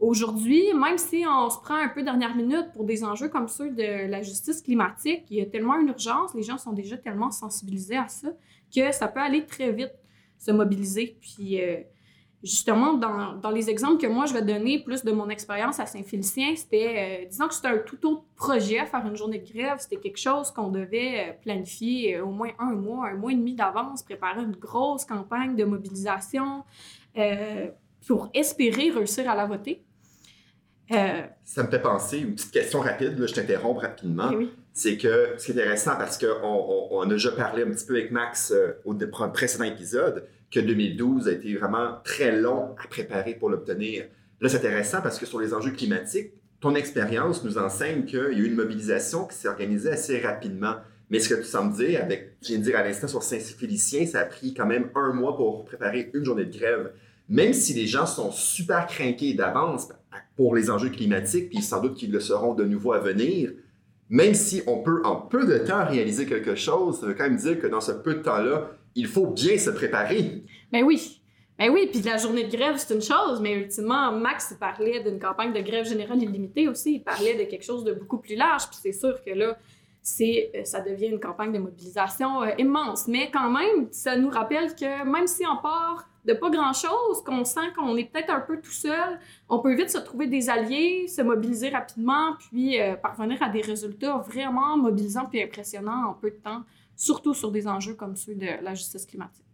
aujourd'hui, 0.00 0.72
même 0.74 0.98
si 0.98 1.24
on 1.28 1.48
se 1.50 1.58
prend 1.58 1.76
un 1.76 1.88
peu 1.88 2.02
dernière 2.02 2.34
minute 2.36 2.72
pour 2.72 2.84
des 2.84 3.04
enjeux 3.04 3.28
comme 3.28 3.48
ceux 3.48 3.70
de 3.70 4.10
la 4.10 4.22
justice 4.22 4.60
climatique, 4.60 5.24
il 5.30 5.38
y 5.38 5.40
a 5.40 5.46
tellement 5.46 5.78
une 5.78 5.88
urgence, 5.88 6.34
les 6.34 6.42
gens 6.42 6.58
sont 6.58 6.72
déjà 6.72 6.96
tellement 6.96 7.30
sensibilisés 7.30 7.96
à 7.96 8.08
ça, 8.08 8.28
que 8.74 8.92
ça 8.92 9.08
peut 9.08 9.20
aller 9.20 9.46
très 9.46 9.72
vite 9.72 9.92
se 10.38 10.50
mobiliser. 10.50 11.16
Puis 11.20 11.62
euh, 11.62 11.76
justement, 12.42 12.94
dans, 12.94 13.34
dans 13.34 13.50
les 13.50 13.70
exemples 13.70 13.98
que 13.98 14.06
moi 14.06 14.26
je 14.26 14.34
vais 14.34 14.42
donner, 14.42 14.82
plus 14.82 15.04
de 15.04 15.12
mon 15.12 15.28
expérience 15.28 15.80
à 15.80 15.86
Saint-Félicien, 15.86 16.54
c'était, 16.56 17.22
euh, 17.22 17.28
disons 17.28 17.48
que 17.48 17.54
c'était 17.54 17.68
un 17.68 17.78
tout 17.78 18.04
autre 18.06 18.24
projet 18.34 18.84
faire 18.86 19.06
une 19.06 19.16
journée 19.16 19.38
de 19.38 19.50
grève. 19.50 19.78
C'était 19.78 19.96
quelque 19.98 20.18
chose 20.18 20.50
qu'on 20.50 20.68
devait 20.68 21.30
euh, 21.30 21.32
planifier 21.40 22.20
au 22.20 22.30
moins 22.30 22.50
un 22.58 22.74
mois, 22.74 23.08
un 23.08 23.14
mois 23.14 23.32
et 23.32 23.36
demi 23.36 23.54
d'avance, 23.54 24.02
préparer 24.02 24.42
une 24.42 24.56
grosse 24.56 25.04
campagne 25.04 25.54
de 25.56 25.64
mobilisation 25.64 26.64
pour 28.06 28.30
espérer 28.34 28.90
réussir 28.90 29.28
à 29.30 29.34
la 29.34 29.46
voter. 29.46 29.82
Euh, 30.92 31.22
Ça 31.44 31.62
me 31.62 31.70
fait 31.70 31.80
penser, 31.80 32.18
une 32.18 32.34
petite 32.34 32.50
question 32.50 32.80
rapide, 32.80 33.18
là, 33.18 33.26
je 33.26 33.34
t'interromps 33.34 33.80
rapidement. 33.80 34.30
oui. 34.34 34.50
C'est 34.76 34.98
que 34.98 35.34
c'est 35.38 35.52
intéressant 35.52 35.94
parce 35.96 36.18
qu'on 36.18 36.26
on, 36.42 36.88
on 36.90 37.02
a 37.02 37.06
déjà 37.06 37.30
parlé 37.30 37.62
un 37.62 37.70
petit 37.70 37.86
peu 37.86 37.94
avec 37.94 38.10
Max 38.10 38.50
euh, 38.50 38.72
au 38.84 38.92
précédent 39.32 39.64
épisode 39.64 40.26
que 40.50 40.58
2012 40.58 41.28
a 41.28 41.32
été 41.32 41.54
vraiment 41.54 41.98
très 42.02 42.32
long 42.32 42.74
à 42.82 42.88
préparer 42.88 43.34
pour 43.34 43.50
l'obtenir. 43.50 44.06
Là, 44.40 44.48
c'est 44.48 44.56
intéressant 44.56 45.00
parce 45.00 45.20
que 45.20 45.26
sur 45.26 45.40
les 45.40 45.54
enjeux 45.54 45.70
climatiques, 45.70 46.32
ton 46.60 46.74
expérience 46.74 47.44
nous 47.44 47.56
enseigne 47.56 48.04
qu'il 48.04 48.18
y 48.18 48.22
a 48.22 48.28
eu 48.30 48.46
une 48.46 48.56
mobilisation 48.56 49.26
qui 49.26 49.36
s'est 49.36 49.48
organisée 49.48 49.90
assez 49.90 50.18
rapidement. 50.18 50.74
Mais 51.08 51.20
ce 51.20 51.28
que 51.28 51.40
tu 51.40 51.44
sembles 51.46 51.76
dire, 51.76 52.02
avec, 52.02 52.36
je 52.42 52.48
viens 52.48 52.58
de 52.58 52.64
dire 52.64 52.76
à 52.76 52.82
l'instant 52.82 53.06
sur 53.06 53.22
Saint-Félicien, 53.22 54.06
ça 54.06 54.20
a 54.20 54.24
pris 54.24 54.54
quand 54.54 54.66
même 54.66 54.88
un 54.96 55.12
mois 55.12 55.36
pour 55.36 55.64
préparer 55.64 56.10
une 56.14 56.24
journée 56.24 56.46
de 56.46 56.58
grève. 56.58 56.92
Même 57.28 57.52
si 57.52 57.72
les 57.72 57.86
gens 57.86 58.06
sont 58.06 58.30
super 58.30 58.86
craqués 58.86 59.34
d'avance 59.34 59.88
pour 60.36 60.54
les 60.54 60.70
enjeux 60.70 60.90
climatiques, 60.90 61.50
puis 61.50 61.62
sans 61.62 61.80
doute 61.80 61.94
qu'ils 61.94 62.12
le 62.12 62.20
seront 62.20 62.54
de 62.54 62.64
nouveau 62.64 62.92
à 62.92 62.98
venir, 62.98 63.52
même 64.10 64.34
si 64.34 64.62
on 64.66 64.82
peut 64.82 65.02
en 65.04 65.16
peu 65.16 65.46
de 65.46 65.58
temps 65.58 65.86
réaliser 65.86 66.26
quelque 66.26 66.54
chose, 66.54 67.00
ça 67.00 67.06
veut 67.06 67.14
quand 67.14 67.24
même 67.24 67.36
dire 67.36 67.58
que 67.58 67.66
dans 67.66 67.80
ce 67.80 67.92
peu 67.92 68.14
de 68.14 68.22
temps-là, 68.22 68.70
il 68.94 69.06
faut 69.06 69.26
bien 69.26 69.58
se 69.58 69.70
préparer. 69.70 70.44
Ben 70.70 70.84
oui. 70.84 71.20
Ben 71.58 71.70
oui, 71.70 71.88
puis 71.90 72.02
la 72.02 72.16
journée 72.16 72.44
de 72.44 72.54
grève, 72.54 72.76
c'est 72.78 72.94
une 72.94 73.02
chose, 73.02 73.40
mais 73.40 73.54
ultimement, 73.54 74.10
Max 74.12 74.54
parlait 74.58 75.02
d'une 75.02 75.20
campagne 75.20 75.52
de 75.52 75.60
grève 75.60 75.86
générale 75.86 76.20
illimitée 76.20 76.68
aussi. 76.68 76.96
Il 76.96 77.04
parlait 77.04 77.34
de 77.34 77.48
quelque 77.48 77.64
chose 77.64 77.84
de 77.84 77.92
beaucoup 77.92 78.18
plus 78.18 78.34
large, 78.34 78.68
puis 78.68 78.78
c'est 78.82 78.92
sûr 78.92 79.22
que 79.22 79.30
là, 79.30 79.56
euh, 80.20 80.64
ça 80.64 80.80
devient 80.80 81.06
une 81.06 81.20
campagne 81.20 81.52
de 81.52 81.58
mobilisation 81.58 82.42
euh, 82.42 82.50
immense. 82.58 83.06
Mais 83.06 83.30
quand 83.30 83.50
même, 83.50 83.88
ça 83.92 84.16
nous 84.16 84.30
rappelle 84.30 84.74
que 84.74 85.04
même 85.04 85.28
si 85.28 85.44
on 85.46 85.62
part 85.62 86.08
de 86.24 86.32
pas 86.32 86.50
grand-chose, 86.50 87.22
qu'on 87.24 87.44
sent 87.44 87.72
qu'on 87.76 87.96
est 87.96 88.04
peut-être 88.04 88.30
un 88.30 88.40
peu 88.40 88.60
tout 88.60 88.70
seul, 88.70 89.18
on 89.48 89.58
peut 89.58 89.74
vite 89.74 89.90
se 89.90 89.98
trouver 89.98 90.26
des 90.26 90.48
alliés, 90.48 91.06
se 91.06 91.22
mobiliser 91.22 91.68
rapidement, 91.68 92.34
puis 92.38 92.80
euh, 92.80 92.96
parvenir 92.96 93.42
à 93.42 93.48
des 93.48 93.60
résultats 93.60 94.16
vraiment 94.18 94.76
mobilisants 94.76 95.26
puis 95.26 95.42
impressionnants 95.42 96.08
en 96.08 96.14
peu 96.14 96.30
de 96.30 96.36
temps, 96.36 96.62
surtout 96.96 97.34
sur 97.34 97.50
des 97.50 97.68
enjeux 97.68 97.94
comme 97.94 98.16
ceux 98.16 98.34
de 98.34 98.62
la 98.62 98.74
justice 98.74 99.04
climatique. 99.04 99.44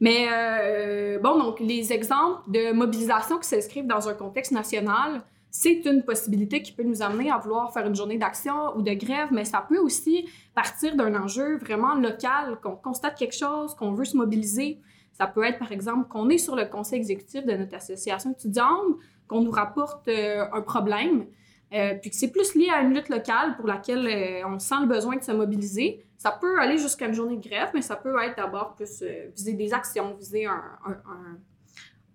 Mais 0.00 0.28
euh, 0.30 1.18
bon, 1.18 1.38
donc 1.38 1.60
les 1.60 1.92
exemples 1.92 2.50
de 2.50 2.72
mobilisation 2.72 3.38
qui 3.38 3.48
s'inscrivent 3.48 3.86
dans 3.86 4.08
un 4.08 4.14
contexte 4.14 4.52
national, 4.52 5.22
c'est 5.50 5.84
une 5.86 6.04
possibilité 6.04 6.62
qui 6.62 6.72
peut 6.72 6.82
nous 6.82 7.02
amener 7.02 7.30
à 7.30 7.38
vouloir 7.38 7.72
faire 7.72 7.86
une 7.86 7.96
journée 7.96 8.18
d'action 8.18 8.76
ou 8.76 8.82
de 8.82 8.92
grève, 8.92 9.28
mais 9.32 9.44
ça 9.44 9.64
peut 9.66 9.78
aussi 9.78 10.28
partir 10.54 10.94
d'un 10.94 11.14
enjeu 11.20 11.56
vraiment 11.58 11.94
local, 11.94 12.58
qu'on 12.62 12.76
constate 12.76 13.16
quelque 13.16 13.34
chose, 13.34 13.74
qu'on 13.74 13.92
veut 13.92 14.04
se 14.04 14.16
mobiliser. 14.16 14.80
Ça 15.18 15.26
peut 15.26 15.42
être, 15.42 15.58
par 15.58 15.72
exemple, 15.72 16.06
qu'on 16.08 16.28
est 16.28 16.38
sur 16.38 16.54
le 16.54 16.64
conseil 16.66 17.00
exécutif 17.00 17.44
de 17.44 17.52
notre 17.52 17.74
association 17.74 18.30
étudiante, 18.30 18.84
qu'on 19.26 19.40
nous 19.40 19.50
rapporte 19.50 20.06
euh, 20.06 20.44
un 20.52 20.60
problème, 20.62 21.26
euh, 21.74 21.94
puis 22.00 22.10
que 22.10 22.16
c'est 22.16 22.30
plus 22.30 22.54
lié 22.54 22.68
à 22.72 22.82
une 22.82 22.94
lutte 22.94 23.08
locale 23.08 23.56
pour 23.56 23.66
laquelle 23.66 24.06
euh, 24.06 24.46
on 24.48 24.60
sent 24.60 24.76
le 24.82 24.86
besoin 24.86 25.16
de 25.16 25.24
se 25.24 25.32
mobiliser. 25.32 26.06
Ça 26.18 26.30
peut 26.30 26.60
aller 26.60 26.78
jusqu'à 26.78 27.06
une 27.08 27.14
journée 27.14 27.36
de 27.36 27.42
grève, 27.42 27.70
mais 27.74 27.82
ça 27.82 27.96
peut 27.96 28.14
être 28.22 28.36
d'abord 28.36 28.76
plus 28.76 29.02
viser 29.34 29.54
des 29.54 29.74
actions, 29.74 30.14
viser 30.14 30.46
un, 30.46 30.62
un- 30.86 31.00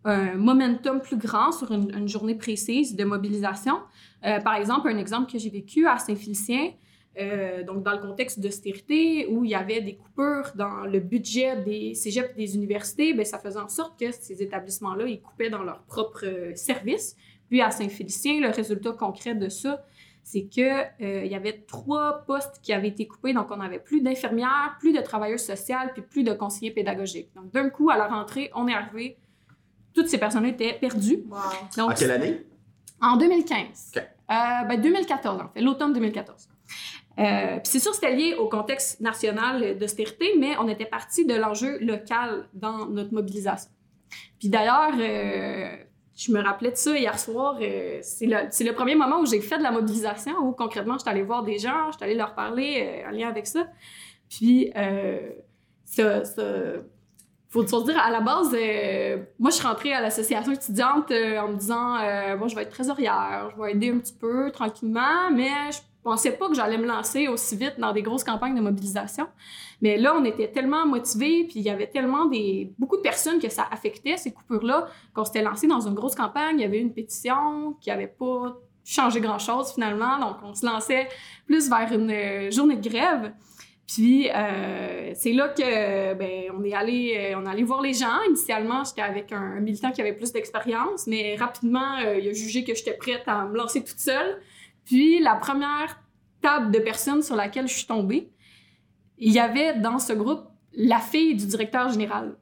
un- 0.05 0.35
momentum 0.35 1.01
plus 1.01 1.17
grand 1.17 1.51
sur 1.51 1.71
une, 1.73 2.07
journée 2.07 2.35
précise 2.35 2.95
de 2.95 3.03
mobilisation. 3.03 3.79
Par 4.21 4.55
exemple, 4.55 4.87
un 4.89 4.97
exemple 4.97 5.31
que 5.31 5.37
j'ai 5.37 5.49
vécu 5.49 5.87
à 5.87 5.97
Saint-Félicien, 5.97 6.71
euh, 7.19 7.63
donc 7.63 7.83
dans 7.83 7.91
le 7.91 7.99
contexte 7.99 8.39
d'austérité, 8.39 9.27
où 9.27 9.43
il 9.43 9.51
y 9.51 9.55
avait 9.55 9.81
des 9.81 9.95
coupures 9.95 10.51
dans 10.55 10.85
le 10.85 10.99
budget 10.99 11.57
des 11.57 11.93
cégeps 11.93 12.31
et 12.31 12.45
des 12.45 12.55
universités, 12.55 13.13
ben, 13.13 13.25
ça 13.25 13.39
faisait 13.39 13.59
en 13.59 13.69
sorte 13.69 13.99
que 13.99 14.11
ces 14.11 14.41
établissements-là, 14.41 15.05
ils 15.05 15.21
coupaient 15.21 15.49
dans 15.49 15.63
leurs 15.63 15.83
propres 15.83 16.25
euh, 16.25 16.55
services. 16.55 17.15
Puis 17.49 17.61
à 17.61 17.69
Saint-Félicien, 17.69 18.41
le 18.41 18.49
résultat 18.49 18.93
concret 18.93 19.35
de 19.35 19.49
ça, 19.49 19.85
c'est 20.23 20.43
que 20.43 20.81
euh, 21.03 21.25
il 21.25 21.31
y 21.31 21.35
avait 21.35 21.63
trois 21.67 22.23
postes 22.25 22.59
qui 22.63 22.73
avaient 22.73 22.87
été 22.87 23.07
coupés, 23.07 23.33
donc 23.33 23.47
on 23.51 23.59
avait 23.59 23.79
plus 23.79 24.01
d'infirmières, 24.01 24.77
plus 24.79 24.93
de 24.93 25.01
travailleuses 25.01 25.43
sociales, 25.43 25.91
puis 25.93 26.01
plus 26.01 26.23
de 26.23 26.33
conseillers 26.33 26.71
pédagogiques. 26.71 27.29
Donc 27.35 27.51
d'un 27.51 27.69
coup, 27.69 27.89
à 27.89 27.97
la 27.97 28.07
rentrée, 28.07 28.49
on 28.55 28.67
est 28.67 28.73
arrivé, 28.73 29.17
toutes 29.93 30.07
ces 30.07 30.17
personnes 30.17 30.45
étaient 30.45 30.73
perdues. 30.73 31.23
Wow. 31.29 31.39
Donc, 31.77 31.91
En 31.91 31.93
quelle 31.93 32.11
année? 32.11 32.45
en 33.01 33.17
2015. 33.17 33.91
OK. 33.95 34.01
Euh, 34.01 34.63
ben, 34.67 34.81
2014, 34.81 35.41
en 35.41 35.49
fait, 35.49 35.61
l'automne 35.61 35.93
2014. 35.93 36.47
Euh, 37.19 37.59
c'est 37.63 37.79
sûr, 37.79 37.93
c'était 37.93 38.15
lié 38.15 38.35
au 38.35 38.49
contexte 38.49 38.99
national 38.99 39.77
d'austérité, 39.77 40.33
mais 40.39 40.57
on 40.59 40.67
était 40.67 40.85
parti 40.85 41.25
de 41.25 41.35
l'enjeu 41.35 41.77
local 41.79 42.47
dans 42.53 42.87
notre 42.87 43.13
mobilisation. 43.13 43.69
Puis 44.39 44.49
d'ailleurs, 44.49 44.93
euh, 44.97 45.75
je 46.15 46.31
me 46.31 46.41
rappelais 46.41 46.71
de 46.71 46.75
ça 46.75 46.97
hier 46.97 47.17
soir. 47.17 47.57
euh, 47.61 47.99
c'est 48.01 48.25
le, 48.27 48.73
premier 48.73 48.95
moment 48.95 49.19
où 49.19 49.25
j'ai 49.25 49.41
fait 49.41 49.57
de 49.57 49.63
la 49.63 49.71
mobilisation, 49.71 50.37
où 50.41 50.51
concrètement, 50.51 50.97
j'étais 50.97 51.09
allée 51.09 51.23
voir 51.23 51.43
des 51.43 51.57
gens, 51.57 51.91
j'étais 51.91 52.05
allée 52.05 52.15
leur 52.15 52.35
parler 52.35 53.03
euh, 53.03 53.09
en 53.09 53.11
lien 53.11 53.29
avec 53.29 53.47
ça. 53.47 53.67
Puis, 54.29 54.71
euh, 54.75 55.29
ça, 55.85 56.23
ça, 56.23 56.43
faut, 57.49 57.65
se 57.65 57.85
dire, 57.85 57.99
à 57.99 58.11
la 58.11 58.19
base, 58.19 58.51
moi, 59.39 59.51
je 59.51 59.55
suis 59.55 59.67
rentrée 59.67 59.93
à 59.93 60.01
l'association 60.01 60.51
étudiante 60.51 61.11
en 61.11 61.49
me 61.49 61.55
disant, 61.55 61.97
bon, 62.37 62.47
je 62.47 62.55
vais 62.55 62.63
être 62.63 62.71
trésorière, 62.71 63.51
je 63.55 63.61
vais 63.61 63.71
aider 63.73 63.91
un 63.91 63.99
petit 63.99 64.13
peu 64.13 64.51
tranquillement, 64.51 65.29
mais 65.31 65.71
je 65.71 65.77
pensais 66.03 66.31
pas 66.31 66.47
que 66.47 66.55
j'allais 66.55 66.77
me 66.77 66.85
lancer 66.85 67.27
aussi 67.27 67.55
vite 67.55 67.75
dans 67.79 67.93
des 67.93 68.01
grosses 68.01 68.23
campagnes 68.23 68.55
de 68.55 68.61
mobilisation. 68.61 69.27
Mais 69.81 69.97
là, 69.97 70.15
on 70.17 70.23
était 70.23 70.49
tellement 70.49 70.85
motivés, 70.85 71.45
puis 71.45 71.59
il 71.59 71.63
y 71.63 71.69
avait 71.69 71.87
tellement 71.87 72.25
des 72.25 72.71
beaucoup 72.77 72.97
de 72.97 73.01
personnes 73.01 73.39
que 73.39 73.49
ça 73.49 73.67
affectait, 73.71 74.17
ces 74.17 74.31
coupures-là, 74.31 74.87
qu'on 75.13 75.25
s'était 75.25 75.41
lancé 75.41 75.67
dans 75.67 75.81
une 75.81 75.93
grosse 75.93 76.15
campagne. 76.15 76.59
Il 76.59 76.61
y 76.61 76.65
avait 76.65 76.79
une 76.79 76.93
pétition 76.93 77.75
qui 77.81 77.91
avait 77.91 78.07
pas 78.07 78.55
changé 78.85 79.21
grand-chose 79.21 79.73
finalement, 79.73 80.19
donc 80.19 80.37
on 80.43 80.53
se 80.53 80.65
lançait 80.65 81.07
plus 81.45 81.69
vers 81.69 81.91
une 81.91 82.11
euh, 82.11 82.51
journée 82.51 82.75
de 82.75 82.87
grève. 82.87 83.33
Puis 83.87 84.29
euh, 84.29 85.11
c'est 85.13 85.33
là 85.33 85.49
que 85.49 86.13
ben 86.13 86.51
on 86.57 86.63
est 86.63 86.73
allé 86.73 87.33
euh, 87.33 87.37
on 87.37 87.65
voir 87.65 87.81
les 87.81 87.93
gens. 87.93 88.21
Initialement, 88.27 88.83
j'étais 88.83 89.01
avec 89.01 89.31
un, 89.31 89.59
militant 89.59 89.91
qui 89.91 90.01
avait 90.01 90.13
plus 90.13 90.31
d'expérience, 90.31 91.05
mais 91.07 91.35
rapidement 91.35 91.97
il 91.97 92.27
a 92.27 92.33
jugé 92.33 92.63
que 92.63 92.73
j'étais 92.73 92.93
prête 92.93 93.23
à 93.27 93.45
me 93.45 93.57
lancer 93.57 93.83
toute 93.83 93.99
seule. 93.99 94.41
Puis 94.85 95.19
la 95.19 95.35
première 95.35 96.01
table 96.41 96.71
de 96.71 96.79
personnes 96.79 97.21
sur 97.21 97.35
laquelle 97.35 97.67
je 97.67 97.73
suis 97.73 97.87
tombée, 97.87 98.29
il 99.17 99.31
y 99.31 99.39
avait 99.39 99.75
dans 99.75 99.99
ce 99.99 100.13
groupe 100.13 100.43
la 100.73 100.99
fille 100.99 101.35
du 101.35 101.45
directeur 101.45 101.89
général. 101.89 102.35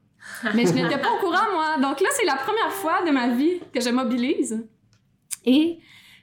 Mais 0.56 0.66
je 0.66 0.74
n'étais 0.74 0.98
pas 0.98 1.12
au 1.14 1.20
courant 1.20 1.52
moi. 1.52 1.78
Donc 1.78 2.00
là, 2.00 2.10
c'est 2.12 2.26
la 2.26 2.36
première 2.36 2.72
fois 2.72 3.04
de 3.06 3.12
ma 3.12 3.30
vie 3.30 3.60
que 3.74 3.82
je 3.82 3.90
mobilise. 3.90 4.64
Et 5.46 5.80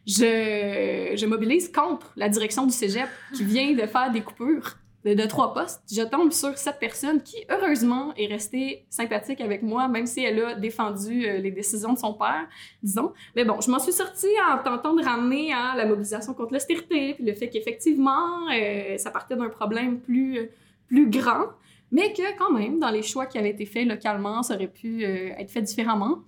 je, 0.06 1.14
je 1.16 1.26
mobilise 1.26 1.70
contre 1.70 2.12
la 2.16 2.28
direction 2.28 2.64
du 2.64 2.72
cégep 2.72 3.08
qui 3.34 3.44
vient 3.44 3.72
de 3.72 3.86
faire 3.86 4.10
des 4.10 4.20
coupures. 4.22 4.76
De, 5.04 5.26
trois 5.26 5.54
postes, 5.54 5.82
je 5.90 6.02
tombe 6.02 6.32
sur 6.32 6.56
cette 6.58 6.78
personne 6.78 7.22
qui, 7.22 7.36
heureusement, 7.50 8.12
est 8.16 8.26
restée 8.26 8.84
sympathique 8.90 9.40
avec 9.40 9.62
moi, 9.62 9.88
même 9.88 10.06
si 10.06 10.22
elle 10.22 10.42
a 10.42 10.54
défendu 10.54 11.26
euh, 11.26 11.38
les 11.38 11.50
décisions 11.50 11.92
de 11.92 11.98
son 11.98 12.14
père, 12.14 12.46
disons. 12.82 13.12
Mais 13.36 13.44
bon, 13.44 13.60
je 13.60 13.70
m'en 13.70 13.78
suis 13.78 13.92
sortie 13.92 14.26
en 14.52 14.62
tentant 14.62 14.94
de 14.94 15.02
ramener 15.02 15.52
à 15.52 15.74
la 15.76 15.86
mobilisation 15.86 16.34
contre 16.34 16.52
l'austérité, 16.52 17.14
puis 17.14 17.24
le 17.24 17.32
fait 17.32 17.48
qu'effectivement, 17.48 18.48
euh, 18.52 18.98
ça 18.98 19.10
partait 19.10 19.36
d'un 19.36 19.48
problème 19.48 20.00
plus, 20.00 20.50
plus 20.88 21.08
grand, 21.08 21.46
mais 21.90 22.12
que 22.12 22.36
quand 22.38 22.50
même, 22.50 22.78
dans 22.78 22.90
les 22.90 23.02
choix 23.02 23.26
qui 23.26 23.38
avaient 23.38 23.50
été 23.50 23.64
faits 23.66 23.86
localement, 23.86 24.42
ça 24.42 24.54
aurait 24.54 24.68
pu 24.68 25.04
euh, 25.04 25.30
être 25.38 25.50
fait 25.50 25.62
différemment. 25.62 26.18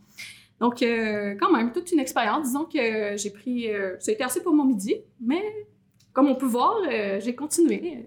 Donc, 0.61 0.83
euh, 0.83 1.35
quand 1.41 1.51
même, 1.51 1.73
toute 1.73 1.91
une 1.91 2.01
expérience. 2.01 2.49
Disons 2.49 2.67
que 2.67 3.17
j'ai 3.17 3.31
pris. 3.31 3.73
euh, 3.73 3.97
ça 3.99 4.11
a 4.11 4.15
été 4.15 4.23
assez 4.23 4.43
pour 4.43 4.55
mon 4.55 4.65
midi, 4.65 4.95
mais 5.21 5.43
comme 6.13 6.29
on 6.29 6.35
peut 6.35 6.47
voir, 6.47 6.77
euh, 6.91 7.19
j'ai 7.21 7.35
continué. 7.35 8.07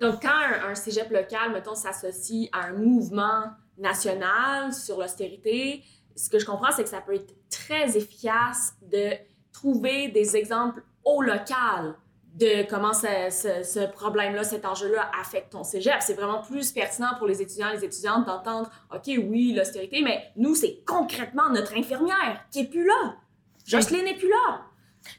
Donc, 0.00 0.22
quand 0.22 0.28
un, 0.28 0.70
un 0.70 0.74
cégep 0.74 1.10
local, 1.10 1.52
mettons, 1.52 1.74
s'associe 1.74 2.48
à 2.52 2.66
un 2.66 2.72
mouvement 2.74 3.44
national 3.78 4.72
sur 4.72 4.98
l'austérité, 4.98 5.82
ce 6.14 6.28
que 6.30 6.38
je 6.38 6.46
comprends, 6.46 6.72
c'est 6.74 6.82
que 6.84 6.88
ça 6.88 7.00
peut 7.00 7.14
être 7.14 7.34
très 7.50 7.96
efficace 7.96 8.74
de 8.82 9.12
trouver 9.52 10.08
des 10.08 10.36
exemples 10.36 10.82
au 11.04 11.22
local 11.22 11.94
de 12.34 12.68
comment 12.68 12.92
ce, 12.92 13.06
ce- 13.30 13.62
ce 13.62 13.86
problème-là, 13.92 14.44
cet 14.44 14.66
enjeu-là 14.66 15.10
affecte 15.18 15.52
ton 15.52 15.64
cégep. 15.64 15.94
C'est 16.00 16.12
vraiment 16.14 16.42
plus 16.42 16.70
pertinent 16.72 17.14
pour 17.16 17.26
les 17.26 17.40
étudiants 17.40 17.70
et 17.70 17.76
les 17.76 17.84
étudiantes 17.84 18.26
d'entendre, 18.26 18.68
OK, 18.94 19.04
oui, 19.06 19.54
l'austérité, 19.56 20.02
mais 20.02 20.30
nous, 20.36 20.54
c'est 20.54 20.82
concrètement 20.84 21.48
notre 21.48 21.74
infirmière 21.76 22.44
qui 22.50 22.60
est 22.60 22.68
plus 22.68 22.84
là. 22.86 23.16
Jocelyne 23.64 24.04
n'est 24.04 24.16
plus 24.16 24.28
là. 24.28 24.60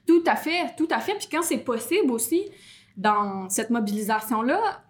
Tout 0.05 0.23
à 0.27 0.35
fait, 0.35 0.75
tout 0.77 0.87
à 0.91 0.99
fait. 0.99 1.15
Puis 1.15 1.27
quand 1.31 1.41
c'est 1.41 1.57
possible 1.57 2.11
aussi, 2.11 2.51
dans 2.97 3.47
cette 3.49 3.69
mobilisation-là, 3.69 4.83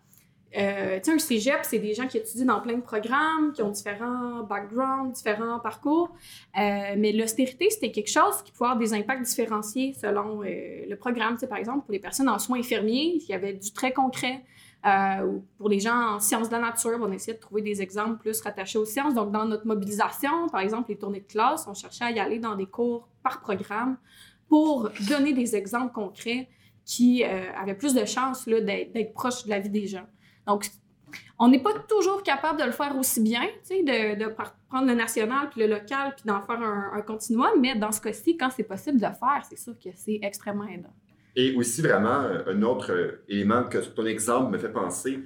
euh, 0.58 1.00
un 1.06 1.20
cégep, 1.20 1.60
c'est 1.64 1.80
des 1.80 1.94
gens 1.94 2.08
qui 2.08 2.18
étudient 2.18 2.46
dans 2.46 2.62
plein 2.62 2.76
de 2.76 2.82
programmes, 2.82 3.52
qui 3.54 3.62
ont 3.62 3.70
différents 3.70 4.44
backgrounds, 4.44 5.12
différents 5.12 5.60
parcours. 5.60 6.10
Euh, 6.58 6.96
mais 6.98 7.12
l'austérité, 7.12 7.70
c'était 7.70 7.92
quelque 7.92 8.10
chose 8.10 8.42
qui 8.44 8.52
pouvait 8.52 8.70
avoir 8.70 8.80
des 8.80 8.94
impacts 8.94 9.24
différenciés 9.24 9.94
selon 9.94 10.44
euh, 10.44 10.86
le 10.90 10.96
programme. 10.96 11.38
Par 11.38 11.58
exemple, 11.58 11.86
pour 11.86 11.92
les 11.92 12.00
personnes 12.00 12.30
en 12.30 12.40
soins 12.40 12.60
infirmiers, 12.60 13.20
il 13.20 13.26
y 13.28 13.34
avait 13.34 13.54
du 13.54 13.72
très 13.72 13.92
concret. 13.92 14.44
Euh, 14.86 15.26
ou 15.26 15.44
pour 15.58 15.70
les 15.70 15.80
gens 15.80 16.16
en 16.16 16.20
sciences 16.20 16.48
de 16.48 16.54
la 16.54 16.62
nature, 16.62 16.98
on 17.02 17.12
essayait 17.12 17.36
de 17.36 17.42
trouver 17.42 17.62
des 17.62 17.82
exemples 17.82 18.18
plus 18.18 18.40
rattachés 18.42 18.80
aux 18.80 18.86
sciences. 18.86 19.14
Donc, 19.14 19.32
dans 19.32 19.46
notre 19.46 19.68
mobilisation, 19.68 20.48
par 20.50 20.62
exemple, 20.62 20.90
les 20.90 20.98
tournées 20.98 21.20
de 21.20 21.28
classe, 21.28 21.68
on 21.68 21.74
cherchait 21.74 22.06
à 22.06 22.12
y 22.12 22.20
aller 22.20 22.40
dans 22.40 22.56
des 22.56 22.68
cours 22.68 23.10
par 23.22 23.42
programme 23.42 23.98
pour 24.48 24.90
donner 25.10 25.34
des 25.34 25.56
exemples 25.58 25.92
concrets 25.94 26.48
qui 26.88 27.24
euh, 27.24 27.52
avaient 27.62 27.76
plus 27.76 27.94
de 27.94 28.06
chances 28.06 28.48
d'être, 28.48 29.14
proches 29.14 29.44
de 29.44 29.50
la 29.50 29.60
vie 29.60 29.70
des 29.70 29.88
gens. 29.88 30.08
Donc, 30.48 30.66
on 31.38 31.50
n'est 31.50 31.62
pas 31.62 31.74
toujours 31.88 32.24
capable 32.24 32.60
de 32.60 32.66
le 32.66 32.72
faire 32.72 32.98
aussi 32.98 33.22
bien, 33.22 33.44
de, 33.70 34.18
de 34.18 34.34
prendre 34.70 34.88
le 34.88 34.96
national 34.96 35.50
puis 35.52 35.62
le 35.62 35.68
local 35.68 36.16
puis 36.16 36.26
d'en 36.26 36.42
faire 36.42 36.62
un, 36.62 36.92
un 36.94 37.02
continuum, 37.02 37.52
mais 37.60 37.76
dans 37.76 37.92
ce 37.92 38.00
cas-ci, 38.00 38.38
quand 38.38 38.50
c'est 38.56 38.64
possible 38.64 39.00
de 39.00 39.06
le 39.06 39.14
faire, 39.14 39.44
c'est 39.48 39.60
sûr 39.60 39.74
que 39.78 39.90
c'est 39.96 40.20
extrêmement 40.24 40.68
aidant. 40.68 40.94
Et 41.36 41.54
aussi, 41.56 41.82
vraiment, 41.82 42.22
euh, 42.22 42.44
un 42.48 42.62
autre 42.64 42.92
euh, 42.92 43.24
élément 43.28 43.64
que 43.66 43.78
ton 43.80 44.06
exemple 44.06 44.54
me 44.54 44.58
fait 44.58 44.72
penser, 44.72 45.20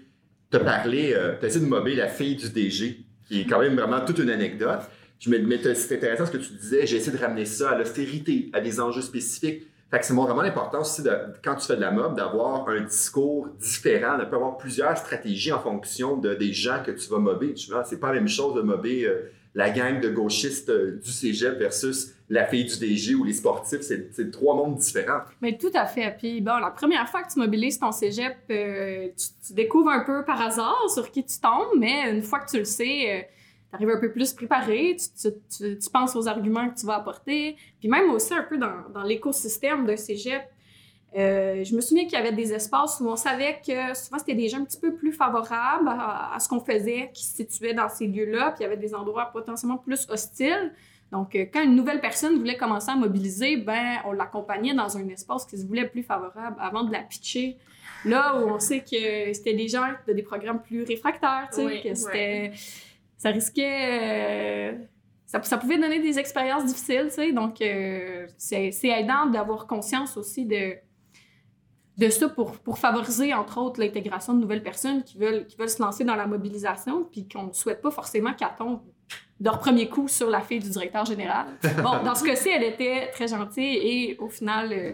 tu 0.49 0.57
as 0.57 0.59
parlé, 0.59 1.15
tu 1.39 1.45
as 1.45 1.47
essayé 1.47 1.63
de 1.63 1.69
mobber 1.69 1.95
la 1.95 2.07
fille 2.07 2.35
du 2.35 2.49
DG, 2.49 3.05
qui 3.27 3.41
est 3.41 3.45
quand 3.45 3.59
même 3.59 3.75
vraiment 3.75 4.03
toute 4.03 4.17
une 4.17 4.31
anecdote. 4.31 4.81
Je 5.19 5.29
me, 5.29 5.37
mais 5.37 5.59
c'est 5.75 5.95
intéressant 5.95 6.25
ce 6.25 6.31
que 6.31 6.37
tu 6.37 6.53
disais, 6.53 6.85
j'ai 6.87 6.97
essayé 6.97 7.15
de 7.15 7.21
ramener 7.21 7.45
ça 7.45 7.69
à 7.69 7.77
l'austérité, 7.77 8.49
à 8.51 8.59
des 8.59 8.81
enjeux 8.81 9.03
spécifiques. 9.03 9.70
Fait 9.91 9.99
que 9.99 10.05
c'est 10.05 10.13
vraiment 10.13 10.41
l'importance 10.41 10.91
aussi, 10.91 11.03
de, 11.03 11.11
quand 11.43 11.55
tu 11.55 11.67
fais 11.67 11.75
de 11.75 11.81
la 11.81 11.91
mob, 11.91 12.15
d'avoir 12.15 12.69
un 12.69 12.79
discours 12.79 13.49
différent, 13.59 14.17
de 14.17 14.23
avoir 14.23 14.55
plusieurs 14.57 14.97
stratégies 14.97 15.51
en 15.51 15.59
fonction 15.59 16.15
de, 16.15 16.33
des 16.33 16.53
gens 16.53 16.81
que 16.81 16.91
tu 16.91 17.09
vas 17.09 17.19
mobber. 17.19 17.53
Tu 17.53 17.69
vois, 17.69 17.83
c'est 17.83 17.99
pas 17.99 18.07
la 18.07 18.13
même 18.13 18.29
chose 18.29 18.55
de 18.55 18.61
mobber 18.61 19.03
euh, 19.05 19.29
la 19.53 19.69
gang 19.69 19.99
de 19.99 20.09
gauchistes 20.09 20.69
euh, 20.69 21.01
du 21.03 21.11
cégep 21.11 21.59
versus 21.59 22.13
la 22.29 22.45
fille 22.45 22.63
du 22.63 22.79
DG 22.79 23.15
ou 23.15 23.25
les 23.25 23.33
sportifs. 23.33 23.81
C'est 23.81 24.31
trois 24.31 24.55
mondes 24.55 24.77
différents. 24.77 25.23
Mais 25.41 25.57
tout 25.57 25.71
à 25.73 25.85
fait. 25.85 26.15
Puis 26.17 26.39
bon, 26.39 26.57
la 26.59 26.71
première 26.71 27.09
fois 27.09 27.23
que 27.23 27.33
tu 27.33 27.39
mobilises 27.39 27.77
ton 27.77 27.91
cégep, 27.91 28.37
euh, 28.49 29.09
tu, 29.09 29.27
tu 29.45 29.53
découvres 29.53 29.89
un 29.89 30.05
peu 30.05 30.23
par 30.23 30.41
hasard 30.41 30.89
sur 30.89 31.11
qui 31.11 31.25
tu 31.25 31.37
tombes, 31.37 31.77
mais 31.77 32.09
une 32.09 32.21
fois 32.21 32.39
que 32.39 32.49
tu 32.49 32.59
le 32.59 32.63
sais, 32.63 33.27
tu 33.27 33.40
arrives 33.75 33.89
un 33.89 33.99
peu 33.99 34.11
plus 34.11 34.33
préparé, 34.33 34.95
tu, 34.97 35.29
tu- 35.29 35.37
tu- 35.57 35.77
tu 35.79 35.89
penses 35.89 36.15
aux 36.15 36.27
arguments 36.27 36.69
que 36.69 36.79
tu 36.79 36.85
vas 36.85 36.95
apporter, 36.95 37.55
puis 37.79 37.87
même 37.89 38.09
aussi 38.11 38.33
un 38.33 38.43
peu 38.43 38.57
dans, 38.57 38.89
dans 38.93 39.03
l'écosystème 39.03 39.85
d'un 39.85 39.97
cégep. 39.97 40.41
Euh, 41.17 41.63
je 41.65 41.75
me 41.75 41.81
souviens 41.81 42.05
qu'il 42.05 42.13
y 42.13 42.15
avait 42.21 42.31
des 42.31 42.53
espaces 42.53 43.01
où 43.01 43.07
on 43.09 43.17
savait 43.17 43.59
que 43.65 43.93
souvent 43.97 44.17
c'était 44.17 44.33
des 44.33 44.47
gens 44.47 44.59
un 44.59 44.63
petit 44.63 44.79
peu 44.79 44.93
plus 44.95 45.11
favorables 45.11 45.89
à, 45.89 46.33
à 46.33 46.39
ce 46.39 46.47
qu'on 46.47 46.61
faisait, 46.61 47.11
qui 47.13 47.25
se 47.25 47.35
situaient 47.35 47.73
dans 47.73 47.89
ces 47.89 48.07
lieux-là, 48.07 48.51
puis 48.51 48.59
il 48.59 48.63
y 48.63 48.65
avait 48.65 48.77
des 48.77 48.95
endroits 48.95 49.25
potentiellement 49.25 49.77
plus 49.77 50.07
hostiles. 50.09 50.71
Donc, 51.11 51.35
euh, 51.35 51.45
quand 51.53 51.61
une 51.61 51.75
nouvelle 51.75 51.99
personne 51.99 52.37
voulait 52.37 52.55
commencer 52.55 52.89
à 52.89 52.95
mobiliser, 52.95 53.57
ben, 53.57 53.97
on 54.05 54.13
l'accompagnait 54.13 54.73
dans 54.73 54.97
un 54.97 55.05
espace 55.09 55.45
qui 55.45 55.57
se 55.57 55.65
voulait 55.65 55.87
plus 55.87 56.03
favorable 56.03 56.55
avant 56.61 56.83
de 56.85 56.93
la 56.93 56.99
pitcher. 57.01 57.57
Là 58.05 58.37
où 58.39 58.47
on 58.49 58.59
sait 58.59 58.79
que 58.79 59.33
c'était 59.33 59.53
des 59.53 59.67
gens 59.67 59.87
de 60.07 60.13
des 60.13 60.23
programmes 60.23 60.61
plus 60.61 60.83
réfractaires, 60.83 61.49
tu 61.49 61.57
sais, 61.57 61.65
Oui, 61.65 61.81
que 61.83 61.93
c'était... 61.93 62.51
Ça 63.21 63.29
risquait... 63.29 64.71
euh, 64.71 64.77
ça, 65.27 65.43
ça 65.43 65.59
pouvait 65.59 65.77
donner 65.77 65.99
des 65.99 66.17
expériences 66.17 66.65
difficiles, 66.65 67.05
tu 67.09 67.15
sais. 67.15 67.31
Donc, 67.33 67.61
euh, 67.61 68.25
c'est 68.35 68.71
aidant 68.83 69.27
d'avoir 69.27 69.67
conscience 69.67 70.17
aussi 70.17 70.45
de 70.47 70.73
de 71.97 72.09
ça 72.09 72.29
pour, 72.29 72.53
pour 72.53 72.79
favoriser, 72.79 73.31
entre 73.31 73.59
autres, 73.59 73.79
l'intégration 73.79 74.33
de 74.33 74.39
nouvelles 74.39 74.63
personnes 74.63 75.03
qui 75.03 75.19
veulent, 75.19 75.45
qui 75.45 75.55
veulent 75.55 75.69
se 75.69 75.83
lancer 75.83 76.03
dans 76.03 76.15
la 76.15 76.25
mobilisation, 76.25 77.03
puis 77.03 77.27
qu'on 77.27 77.47
ne 77.47 77.53
souhaite 77.53 77.79
pas 77.83 77.91
forcément 77.91 78.33
qu'elles 78.33 78.55
tombent 78.57 78.81
de 79.39 79.45
leur 79.45 79.59
premier 79.59 79.87
coup 79.87 80.07
sur 80.07 80.31
la 80.31 80.41
fille 80.41 80.59
du 80.59 80.69
directeur 80.69 81.05
général. 81.05 81.45
Bon, 81.83 82.01
dans 82.03 82.15
ce 82.15 82.23
cas-ci, 82.23 82.49
elle 82.49 82.63
était 82.63 83.11
très 83.11 83.27
gentille 83.27 83.77
et 83.77 84.17
au 84.17 84.29
final, 84.29 84.73
euh, 84.73 84.93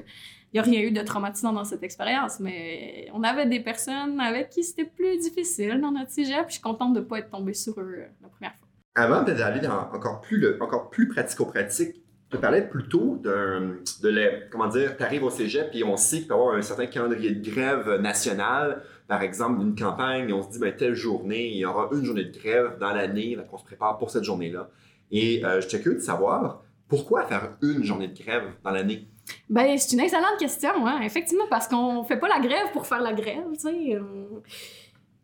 n'y 0.62 0.68
a 0.68 0.80
rien 0.80 0.82
eu 0.82 0.92
de 0.92 1.02
traumatisant 1.02 1.54
dans 1.54 1.64
cette 1.64 1.84
expérience, 1.84 2.40
mais 2.40 3.10
on 3.14 3.24
avait 3.24 3.46
des 3.46 3.60
personnes 3.60 4.20
avec 4.20 4.50
qui 4.50 4.64
c'était 4.64 4.86
plus 4.86 5.18
difficile 5.18 5.80
dans 5.82 5.92
notre 5.92 6.12
cégep, 6.12 6.46
puis 6.46 6.48
je 6.50 6.54
suis 6.54 6.62
contente 6.62 6.94
de 6.94 7.00
ne 7.00 7.06
pas 7.06 7.20
être 7.20 7.30
tombée 7.30 7.54
sur 7.54 7.80
eux 7.80 7.96
euh, 7.98 8.08
la 8.22 8.30
première 8.30 8.56
fois. 8.56 8.68
Avant 8.96 9.24
d'aller 9.24 9.60
dans 9.60 9.90
encore 9.94 10.22
plus, 10.22 10.60
encore 10.60 10.90
plus 10.90 11.08
pratico-pratique, 11.08 12.02
tu 12.30 12.38
parlais 12.38 12.68
plutôt 12.68 13.16
d'un, 13.16 13.78
de 14.02 14.10
la, 14.10 14.42
comment 14.52 14.68
dire, 14.68 14.98
tu 14.98 15.04
arrives 15.04 15.24
au 15.24 15.30
cégep 15.30 15.70
et 15.74 15.84
on 15.84 15.96
sait 15.96 16.18
qu'il 16.18 16.28
peut 16.28 16.34
y 16.34 16.38
avoir 16.38 16.56
un 16.56 16.62
certain 16.62 16.88
calendrier 16.88 17.32
de 17.32 17.50
grève 17.50 18.02
national, 18.02 18.84
par 19.08 19.22
exemple, 19.22 19.60
d'une 19.60 19.76
campagne, 19.76 20.30
et 20.30 20.34
on 20.34 20.44
se 20.44 20.50
dit, 20.50 20.60
ben, 20.60 20.76
telle 20.76 20.94
journée, 20.94 21.48
il 21.48 21.58
y 21.58 21.66
aura 21.66 21.90
une 21.94 22.04
journée 22.04 22.26
de 22.26 22.38
grève 22.38 22.78
dans 22.80 22.92
l'année, 22.92 23.36
donc 23.36 23.46
on 23.54 23.58
se 23.58 23.64
prépare 23.64 23.98
pour 23.98 24.10
cette 24.10 24.24
journée-là. 24.24 24.70
Et 25.12 25.46
euh, 25.46 25.62
j'étais 25.62 25.80
curieux 25.80 26.00
de 26.00 26.04
savoir, 26.04 26.64
pourquoi 26.90 27.24
faire 27.24 27.58
une 27.62 27.84
journée 27.84 28.10
de 28.10 28.18
grève 28.18 28.44
dans 28.64 28.72
l'année? 28.72 29.08
Ben, 29.50 29.78
c'est 29.78 29.94
une 29.94 30.02
excellente 30.02 30.38
question, 30.40 30.86
hein? 30.86 31.02
effectivement, 31.02 31.46
parce 31.50 31.68
qu'on 31.68 32.04
fait 32.04 32.18
pas 32.18 32.28
la 32.28 32.40
grève 32.40 32.72
pour 32.74 32.86
faire 32.86 33.02
la 33.02 33.14
grève, 33.14 33.46
tu 33.54 33.60
sais. 33.60 34.00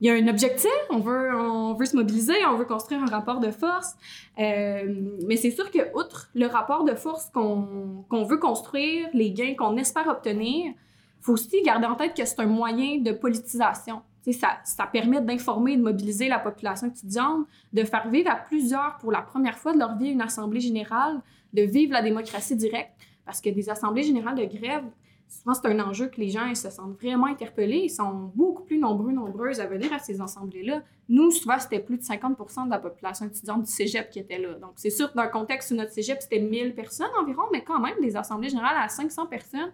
Il 0.04 0.08
y 0.08 0.10
a 0.10 0.16
un 0.16 0.28
objectif, 0.28 0.70
on 0.90 1.00
veut, 1.00 1.34
on 1.34 1.76
veut 1.76 1.86
se 1.86 1.96
mobiliser, 1.96 2.34
on 2.46 2.58
veut 2.58 2.66
construire 2.66 3.02
un 3.02 3.06
rapport 3.06 3.40
de 3.40 3.52
force. 3.52 3.96
Euh, 4.38 4.96
mais 5.26 5.38
c'est 5.38 5.52
sûr 5.52 5.72
que, 5.72 5.98
outre 5.98 6.30
le 6.36 6.46
rapport 6.46 6.84
de 6.84 6.94
force 6.94 7.30
qu'on 7.30 8.04
qu'on 8.10 8.26
veut 8.26 8.36
construire, 8.36 9.08
les 9.14 9.32
gains 9.32 9.56
qu'on 9.58 9.78
espère 9.78 10.08
obtenir, 10.08 10.74
faut 11.22 11.32
aussi 11.32 11.62
garder 11.62 11.86
en 11.86 11.96
tête 11.96 12.18
que 12.18 12.26
c'est 12.26 12.40
un 12.42 12.48
moyen 12.48 13.00
de 13.00 13.14
politisation. 13.14 14.02
Ça, 14.30 14.58
ça 14.66 14.88
permet 14.88 15.22
d'informer 15.22 15.74
et 15.74 15.78
de 15.78 15.82
mobiliser 15.82 16.28
la 16.28 16.40
population 16.40 16.88
étudiante, 16.88 17.46
de 17.72 17.86
faire 17.86 18.10
vivre 18.10 18.30
à 18.30 18.36
plusieurs 18.36 18.98
pour 19.00 19.12
la 19.12 19.22
première 19.22 19.58
fois 19.58 19.72
de 19.72 19.80
leur 19.80 19.98
vie 19.98 20.10
une 20.10 20.22
assemblée 20.22 20.60
générale, 20.60 21.22
de 21.54 21.62
vivre 21.62 21.94
la 21.94 22.02
démocratie 22.02 22.58
directe. 22.58 22.92
Parce 23.26 23.42
que 23.42 23.50
des 23.50 23.70
assemblées 23.70 24.04
générales 24.04 24.36
de 24.36 24.46
grève, 24.46 24.84
souvent 25.28 25.54
c'est 25.54 25.68
un 25.68 25.80
enjeu 25.80 26.08
que 26.08 26.20
les 26.20 26.30
gens 26.30 26.54
se 26.56 26.70
sentent 26.70 27.00
vraiment 27.02 27.28
interpellés. 27.28 27.82
Ils 27.86 27.90
sont 27.90 28.32
beaucoup 28.36 28.64
plus 28.64 28.78
nombreux, 28.78 29.12
nombreuses 29.12 29.60
à 29.60 29.66
venir 29.66 29.92
à 29.94 30.00
ces 30.00 30.22
assemblées-là. 30.22 30.84
Nous, 31.10 31.32
souvent, 31.32 31.60
c'était 31.60 31.80
plus 31.80 31.98
de 31.98 32.04
50% 32.04 32.66
de 32.66 32.70
la 32.70 32.80
population 32.80 33.26
étudiante 33.26 33.64
du 33.64 33.72
cégep 33.72 34.10
qui 34.10 34.20
était 34.20 34.40
là. 34.40 34.54
Donc, 34.56 34.72
c'est 34.76 34.90
sûr 34.90 35.10
dans 35.16 35.24
le 35.24 35.30
contexte 35.30 35.72
où 35.72 35.76
notre 35.76 35.92
cégep, 35.92 36.22
c'était 36.22 36.40
1000 36.40 36.74
personnes 36.76 37.12
environ, 37.20 37.44
mais 37.52 37.64
quand 37.64 37.80
même, 37.80 37.96
des 38.02 38.16
assemblées 38.16 38.50
générales 38.50 38.78
à 38.78 38.88
500 38.88 39.28
personnes, 39.28 39.72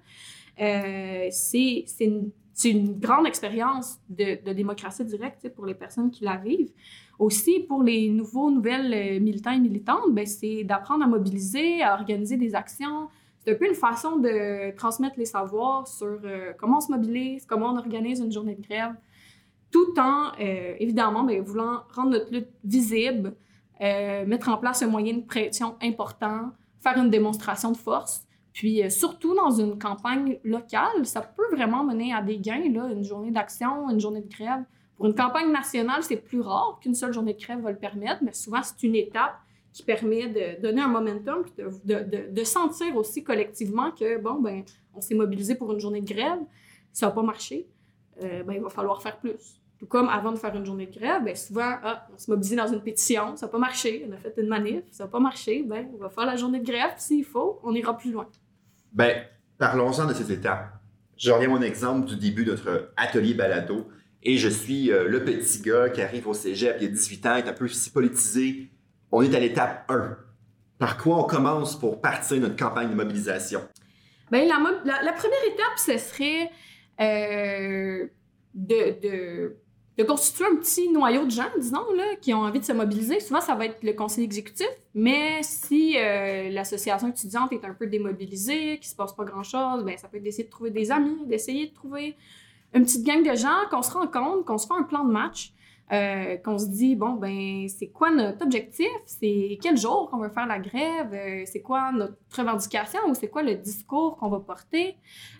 euh, 0.59 1.27
c'est 1.31 1.85
une, 1.99 2.31
c'est 2.53 2.71
une 2.71 2.99
grande 2.99 3.27
expérience 3.27 3.99
de, 4.09 4.43
de 4.43 4.53
démocratie 4.53 5.05
directe 5.05 5.49
pour 5.49 5.65
les 5.65 5.75
personnes 5.75 6.11
qui 6.11 6.23
la 6.23 6.37
vivent. 6.37 6.71
Aussi, 7.19 7.59
pour 7.59 7.83
les 7.83 8.09
nouveaux, 8.09 8.49
nouvelles 8.49 8.93
euh, 8.93 9.19
militants 9.19 9.51
et 9.51 9.59
militantes, 9.59 10.11
ben, 10.11 10.25
c'est 10.25 10.63
d'apprendre 10.63 11.03
à 11.03 11.07
mobiliser, 11.07 11.81
à 11.81 11.93
organiser 11.93 12.37
des 12.37 12.55
actions. 12.55 13.09
C'est 13.49 13.55
un 13.55 13.57
peu 13.57 13.67
une 13.67 13.73
façon 13.73 14.17
de 14.17 14.75
transmettre 14.75 15.17
les 15.17 15.25
savoirs 15.25 15.87
sur 15.87 16.19
euh, 16.23 16.53
comment 16.59 16.77
on 16.77 16.81
se 16.81 16.91
mobilise, 16.91 17.47
comment 17.47 17.71
on 17.71 17.77
organise 17.77 18.19
une 18.19 18.31
journée 18.31 18.53
de 18.53 18.61
grève, 18.61 18.93
tout 19.71 19.99
en, 19.99 20.27
euh, 20.39 20.75
évidemment, 20.77 21.23
ben, 21.23 21.41
voulant 21.41 21.81
rendre 21.95 22.11
notre 22.11 22.31
lutte 22.31 22.49
visible, 22.63 23.35
euh, 23.81 24.23
mettre 24.27 24.49
en 24.49 24.57
place 24.57 24.83
un 24.83 24.87
moyen 24.87 25.15
de 25.15 25.21
pression 25.21 25.77
important, 25.81 26.51
faire 26.79 26.97
une 26.97 27.09
démonstration 27.09 27.71
de 27.71 27.77
force. 27.77 28.21
Puis 28.53 28.83
surtout 28.91 29.33
dans 29.33 29.49
une 29.49 29.79
campagne 29.79 30.37
locale, 30.43 31.03
ça 31.05 31.21
peut 31.21 31.49
vraiment 31.51 31.83
mener 31.83 32.13
à 32.13 32.21
des 32.21 32.37
gains, 32.37 32.71
là, 32.71 32.87
une 32.91 33.03
journée 33.03 33.31
d'action, 33.31 33.89
une 33.89 33.99
journée 33.99 34.21
de 34.21 34.29
grève. 34.29 34.63
Pour 34.95 35.07
une 35.07 35.15
campagne 35.15 35.51
nationale, 35.51 36.03
c'est 36.03 36.17
plus 36.17 36.41
rare 36.41 36.77
qu'une 36.83 36.93
seule 36.93 37.13
journée 37.13 37.33
de 37.33 37.39
grève 37.41 37.61
va 37.61 37.71
le 37.71 37.79
permettre, 37.79 38.23
mais 38.23 38.33
souvent 38.33 38.61
c'est 38.61 38.83
une 38.83 38.95
étape 38.95 39.39
qui 39.71 39.83
permet 39.83 40.27
de 40.27 40.61
donner 40.61 40.81
un 40.81 40.87
momentum, 40.87 41.43
puis 41.43 41.53
de, 41.85 42.03
de- 42.03 42.31
de- 42.31 42.43
sentir 42.43 42.95
aussi 42.95 43.23
collectivement 43.23 43.91
que, 43.91 44.17
bon, 44.19 44.39
ben, 44.41 44.63
on 44.95 45.01
s'est 45.01 45.15
mobilisé 45.15 45.55
pour 45.55 45.71
une 45.71 45.79
journée 45.79 46.01
de 46.01 46.11
grève, 46.11 46.39
ça 46.91 47.07
n'a 47.07 47.11
pas 47.11 47.21
marché, 47.21 47.67
euh, 48.23 48.43
ben, 48.43 48.53
il 48.53 48.61
va 48.61 48.69
falloir 48.69 49.01
faire 49.01 49.17
plus. 49.19 49.61
Tout 49.77 49.85
comme 49.85 50.09
avant 50.09 50.31
de 50.31 50.37
faire 50.37 50.53
une 50.55 50.65
journée 50.65 50.87
de 50.87 50.93
grève, 50.99 51.23
ben, 51.23 51.35
souvent, 51.35 51.75
ah, 51.83 52.07
on 52.13 52.17
s'est 52.17 52.31
mobilisé 52.31 52.55
dans 52.55 52.67
une 52.67 52.81
pétition, 52.81 53.35
ça 53.35 53.45
n'a 53.45 53.51
pas 53.51 53.59
marché, 53.59 54.05
on 54.09 54.11
a 54.13 54.17
fait 54.17 54.33
une 54.37 54.47
manif, 54.47 54.83
ça 54.91 55.03
n'a 55.05 55.09
pas 55.09 55.19
marché, 55.19 55.63
ben, 55.63 55.87
on 55.93 55.97
va 55.97 56.09
faire 56.09 56.25
la 56.25 56.35
journée 56.35 56.59
de 56.59 56.65
grève, 56.65 56.93
s'il 56.97 57.23
faut, 57.23 57.59
on 57.63 57.73
ira 57.75 57.95
plus 57.95 58.11
loin. 58.11 58.27
Ben, 58.91 59.23
parlons-en 59.57 60.07
de 60.07 60.13
ces 60.13 60.31
étapes. 60.31 60.67
Je 61.15 61.31
reviens 61.31 61.49
mon 61.49 61.61
exemple 61.61 62.07
du 62.07 62.15
début 62.15 62.43
de 62.45 62.51
notre 62.51 62.91
atelier 62.97 63.33
balado. 63.35 63.87
Et 64.23 64.37
je 64.37 64.49
suis 64.49 64.91
euh, 64.91 65.07
le 65.07 65.23
petit 65.23 65.61
gars 65.61 65.89
qui 65.89 66.01
arrive 66.01 66.27
au 66.27 66.33
cégep, 66.33 66.75
il 66.79 66.83
y 66.83 66.87
a 66.87 66.91
18 66.91 67.25
ans, 67.25 67.35
est 67.37 67.47
un 67.47 67.53
peu 67.53 67.67
si 67.69 67.89
politisé. 67.89 68.69
On 69.11 69.21
est 69.21 69.35
à 69.35 69.39
l'étape 69.39 69.89
1. 69.89 70.17
Par 70.77 70.97
quoi 70.97 71.17
on 71.17 71.23
commence 71.23 71.77
pour 71.77 72.01
partir 72.01 72.39
notre 72.39 72.55
campagne 72.55 72.89
de 72.89 72.95
mobilisation? 72.95 73.61
Ben, 74.31 74.47
la, 74.47 75.13
première 75.13 75.43
étape, 75.47 75.77
ce 75.77 75.97
serait 75.97 76.51
euh, 77.01 78.07
de, 78.53 79.55
constituer 80.07 80.45
un 80.45 80.55
petit 80.55 80.89
noyau 80.89 81.25
de 81.25 81.31
gens, 81.31 81.49
disons, 81.59 81.91
là, 81.95 82.15
qui 82.21 82.33
ont 82.33 82.41
envie 82.41 82.59
de 82.59 82.65
se 82.65 82.71
mobiliser. 82.71 83.19
Souvent, 83.19 83.41
ça 83.41 83.55
va 83.55 83.65
être 83.65 83.83
le 83.83 83.93
conseil 83.93 84.23
exécutif, 84.23 84.69
mais 84.93 85.41
si 85.41 85.97
euh, 85.97 86.49
l'association 86.49 87.09
étudiante 87.09 87.51
est 87.51 87.65
un 87.65 87.73
peu 87.73 87.87
démobilisée, 87.87 88.77
qu'il 88.77 88.87
se 88.87 88.95
passe 88.95 89.13
pas 89.13 89.25
grand-chose, 89.25 89.83
ben, 89.83 89.97
ça 89.97 90.07
peut 90.07 90.17
être 90.17 90.23
d'essayer 90.23 90.45
de 90.45 90.49
trouver 90.49 90.69
des 90.69 90.91
amis, 90.91 91.25
d'essayer 91.25 91.67
de 91.67 91.73
trouver 91.73 92.15
une 92.73 92.83
petite 92.83 93.03
gang 93.03 93.23
de 93.23 93.35
gens, 93.35 93.67
qu'on 93.71 93.81
se 93.81 93.91
rencontre, 93.91 94.45
qu'on 94.45 94.57
se 94.57 94.67
fait 94.67 94.73
un 94.73 94.83
plan 94.83 95.03
de 95.03 95.11
match. 95.11 95.53
Euh, 95.91 96.37
qu'on 96.37 96.59
se 96.59 96.67
dit, 96.67 96.95
bon, 96.95 97.13
ben, 97.13 97.67
c'est 97.67 97.87
quoi 97.87 98.11
notre 98.11 98.43
objectif? 98.43 98.87
C'est 99.05 99.57
quel 99.61 99.75
jour 99.75 100.09
qu'on 100.09 100.19
veut 100.19 100.29
faire 100.29 100.45
la 100.45 100.59
grève? 100.59 101.13
Euh, 101.13 101.43
c'est 101.45 101.61
quoi 101.61 101.91
notre 101.91 102.15
revendication 102.35 102.99
ou 103.07 103.15
c'est 103.15 103.27
quoi 103.27 103.41
le 103.41 103.55
discours 103.55 104.17
qu'on 104.17 104.29
va 104.29 104.39
porter? 104.39 104.97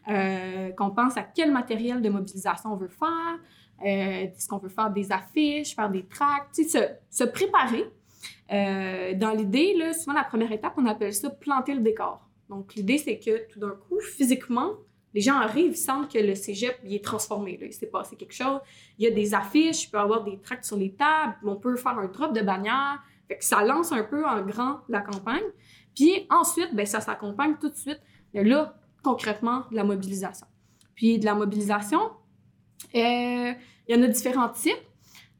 Euh, 0.07 0.71
qu'on 0.71 0.89
pense 0.89 1.17
à 1.17 1.23
quel 1.23 1.51
matériel 1.51 2.01
de 2.01 2.09
mobilisation 2.09 2.73
on 2.73 2.77
veut 2.77 2.89
faire? 2.89 3.39
Est-ce 3.81 4.47
qu'on 4.47 4.57
veut 4.57 4.69
faire 4.69 4.89
des 4.89 5.11
affiches, 5.11 5.75
faire 5.75 5.89
des 5.89 6.05
tracts? 6.05 6.53
Tu 6.53 6.63
sais, 6.63 6.99
se, 7.09 7.23
se 7.23 7.29
préparer. 7.29 7.85
Dans 8.49 9.31
l'idée, 9.37 9.75
souvent, 9.93 10.13
la 10.13 10.23
première 10.23 10.51
étape, 10.51 10.73
on 10.77 10.85
appelle 10.87 11.13
ça 11.13 11.29
planter 11.29 11.75
le 11.75 11.81
décor. 11.81 12.27
Donc, 12.49 12.73
l'idée, 12.73 12.97
c'est 12.97 13.19
que 13.19 13.47
tout 13.47 13.59
d'un 13.59 13.69
coup, 13.69 13.99
physiquement, 14.01 14.71
les 15.13 15.21
gens 15.21 15.37
arrivent, 15.37 15.71
ils 15.71 15.77
sentent 15.77 16.11
que 16.11 16.19
le 16.19 16.35
cégep 16.35 16.79
il 16.83 16.93
est 16.93 17.03
transformé. 17.03 17.57
Là. 17.57 17.65
Il 17.65 17.73
s'est 17.73 17.87
passé 17.87 18.15
quelque 18.15 18.33
chose. 18.33 18.59
Il 18.97 19.05
y 19.05 19.07
a 19.07 19.11
des 19.11 19.33
affiches, 19.33 19.85
il 19.85 19.89
peut 19.89 19.97
y 19.97 20.01
avoir 20.01 20.23
des 20.23 20.39
tracts 20.39 20.65
sur 20.65 20.77
les 20.77 20.93
tables, 20.93 21.35
on 21.43 21.55
peut 21.55 21.75
faire 21.75 21.97
un 21.97 22.07
drop 22.07 22.33
de 22.33 22.41
bannière. 22.41 23.01
Fait 23.27 23.37
que 23.37 23.45
ça 23.45 23.63
lance 23.63 23.91
un 23.91 24.03
peu 24.03 24.25
en 24.25 24.41
grand 24.41 24.79
la 24.89 25.01
campagne. 25.01 25.43
Puis 25.95 26.27
ensuite, 26.29 26.73
ben, 26.73 26.85
ça 26.85 27.01
s'accompagne 27.01 27.55
tout 27.59 27.69
de 27.69 27.75
suite, 27.75 28.01
là, 28.33 28.75
concrètement, 29.03 29.65
de 29.71 29.75
la 29.75 29.83
mobilisation. 29.83 30.47
Puis 30.95 31.19
de 31.19 31.25
la 31.25 31.35
mobilisation, 31.35 31.99
euh, 32.95 33.53
il 33.87 33.95
y 33.95 33.95
en 33.95 34.03
a 34.03 34.07
différents 34.07 34.49
types. 34.49 34.75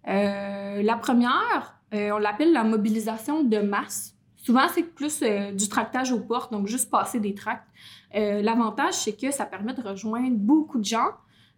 Euh, 0.07 0.81
la 0.81 0.95
première, 0.95 1.79
euh, 1.93 2.11
on 2.11 2.17
l'appelle 2.17 2.51
la 2.53 2.63
mobilisation 2.63 3.43
de 3.43 3.59
masse. 3.59 4.15
Souvent, 4.50 4.68
c'est 4.74 4.82
plus 4.82 5.22
euh, 5.22 5.51
du 5.51 5.70
tractage 5.70 6.12
aux 6.12 6.22
portes, 6.22 6.51
donc 6.51 6.65
juste 6.65 6.89
passer 6.89 7.20
des 7.20 7.36
tracts. 7.36 7.68
Euh, 8.15 8.41
L'avantage, 8.41 8.96
c'est 8.96 9.15
que 9.15 9.29
ça 9.29 9.46
permet 9.46 9.75
de 9.75 9.82
rejoindre 9.84 10.38
beaucoup 10.38 10.79
de 10.79 10.86
gens. 10.86 11.12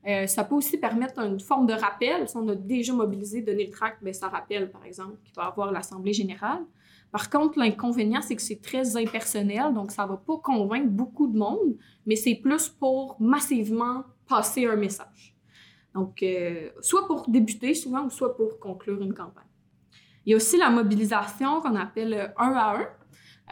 Euh, 0.06 0.28
ça 0.28 0.44
peut 0.44 0.56
aussi 0.56 0.78
permettre 0.78 1.18
une 1.20 1.40
forme 1.40 1.68
de 1.68 1.74
rappel. 1.74 2.28
Si 2.28 2.36
on 2.36 2.46
a 2.50 2.56
déjà 2.56 2.92
mobilisé, 2.92 3.44
donné 3.44 3.68
le 3.68 3.72
tract, 3.72 4.04
ben, 4.04 4.14
ça 4.14 4.28
rappelle, 4.28 4.70
par 4.70 4.84
exemple, 4.84 5.16
qu'il 5.24 5.34
va 5.38 5.44
avoir 5.44 5.72
l'Assemblée 5.72 6.12
générale. 6.12 6.66
Par 7.14 7.30
contre, 7.30 7.58
l'inconvénient, 7.60 8.22
c'est 8.22 8.36
que 8.36 8.42
c'est 8.42 8.62
très 8.62 8.98
impersonnel, 8.98 9.74
donc 9.74 9.92
ça 9.92 10.04
ne 10.04 10.10
va 10.10 10.18
pas 10.18 10.40
convaincre 10.44 10.90
beaucoup 10.90 11.28
de 11.28 11.38
monde, 11.38 11.78
mais 12.06 12.18
c'est 12.18 12.36
plus 12.36 12.68
pour 12.68 13.16
massivement 13.22 14.04
passer 14.28 14.66
un 14.66 14.76
message. 14.76 15.34
Donc, 15.96 16.26
soit 16.82 17.08
pour 17.08 17.30
débuter 17.30 17.74
souvent, 17.74 18.04
ou 18.04 18.10
soit 18.10 18.36
pour 18.36 18.60
conclure 18.60 19.02
une 19.02 19.14
campagne. 19.14 19.51
Il 20.26 20.32
y 20.32 20.34
a 20.34 20.38
aussi 20.38 20.58
la 20.58 20.70
mobilisation 20.70 21.62
qu'on 21.62 21.76
appelle 21.76 22.14
euh, 22.14 22.28
un 22.38 22.54
à 22.54 22.76
un. 22.76 22.88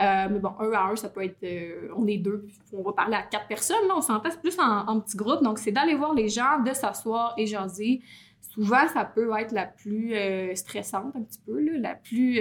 Euh, 0.01 0.29
mais 0.32 0.39
bon, 0.39 0.53
un 0.60 0.71
à 0.71 0.91
un, 0.91 0.95
ça 0.95 1.10
peut 1.10 1.23
être, 1.23 1.43
euh, 1.43 1.89
on 1.95 2.08
est 2.08 2.17
deux, 2.17 2.47
on 2.71 2.84
va 2.84 2.93
parler 2.93 3.15
à 3.15 3.23
quatre 3.23 3.47
personnes, 3.47 3.86
là, 3.88 3.95
on 3.97 4.01
s'entend 4.01 4.29
plus 4.41 4.58
en, 4.58 4.88
en 4.88 4.99
petits 5.01 5.17
groupes. 5.17 5.43
Donc, 5.43 5.60
c'est 5.60 5.71
d'aller 5.71 5.95
voir 5.95 6.13
les 6.13 6.29
gens, 6.29 6.60
de 6.65 6.73
s'asseoir 6.73 7.34
et 7.38 7.45
jaser. 7.45 8.01
Souvent, 8.39 8.88
ça 8.88 9.03
peut 9.03 9.29
être 9.38 9.51
la 9.51 9.65
plus 9.65 10.15
stressante, 10.55 11.13
un 11.15 11.21
petit 11.21 11.39
peu, 11.45 11.60
la 11.77 11.95
plus 11.95 12.39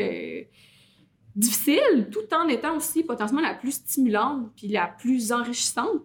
difficile, 1.35 2.09
tout 2.11 2.33
en 2.33 2.49
étant 2.49 2.77
aussi 2.77 3.03
potentiellement 3.03 3.47
la 3.47 3.55
plus 3.55 3.73
stimulante 3.73 4.51
puis 4.57 4.69
la 4.69 4.87
plus 4.87 5.33
enrichissante. 5.33 6.03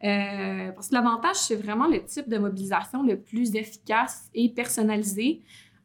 Parce 0.00 0.88
que 0.88 0.94
l'avantage, 0.94 1.36
c'est 1.36 1.56
vraiment 1.56 1.86
le 1.86 2.02
type 2.02 2.28
de 2.28 2.38
mobilisation 2.38 3.02
le 3.02 3.20
plus 3.20 3.54
efficace 3.54 4.28
et 4.34 4.48
personnalisé. 4.48 5.42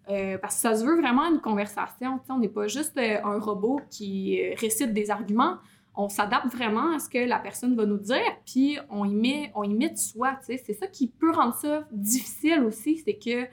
Euh, 0.10 0.40
parce 0.40 0.56
que 0.56 0.62
ça 0.62 0.76
se 0.76 0.84
veut 0.84 1.00
vraiment 1.00 1.26
une 1.26 1.40
conversation. 1.40 2.20
On 2.30 2.40
n'est 2.40 2.50
pas 2.50 2.68
juste 2.68 2.98
euh, 2.98 3.20
un 3.24 3.40
robot 3.40 3.80
qui 3.92 4.42
euh, 4.42 4.56
récite 4.58 4.92
des 4.92 5.12
arguments. 5.12 5.58
On 5.96 6.10
s'adapte 6.10 6.48
vraiment 6.48 6.96
à 6.96 7.00
ce 7.00 7.10
que 7.10 7.20
la 7.20 7.38
personne 7.38 7.76
va 7.76 7.86
nous 7.86 7.98
dire, 7.98 8.38
puis 8.46 8.78
on 8.90 9.06
y 9.06 9.14
met, 9.14 9.52
on 9.54 9.64
y 9.64 9.90
de 9.90 9.98
soi. 9.98 10.40
C'est 10.42 10.74
ça 10.74 10.88
qui 10.88 11.08
peut 11.08 11.32
rendre 11.32 11.56
ça 11.56 11.84
difficile 11.92 12.64
aussi, 12.64 12.98
c'est 12.98 13.18
que 13.18 13.48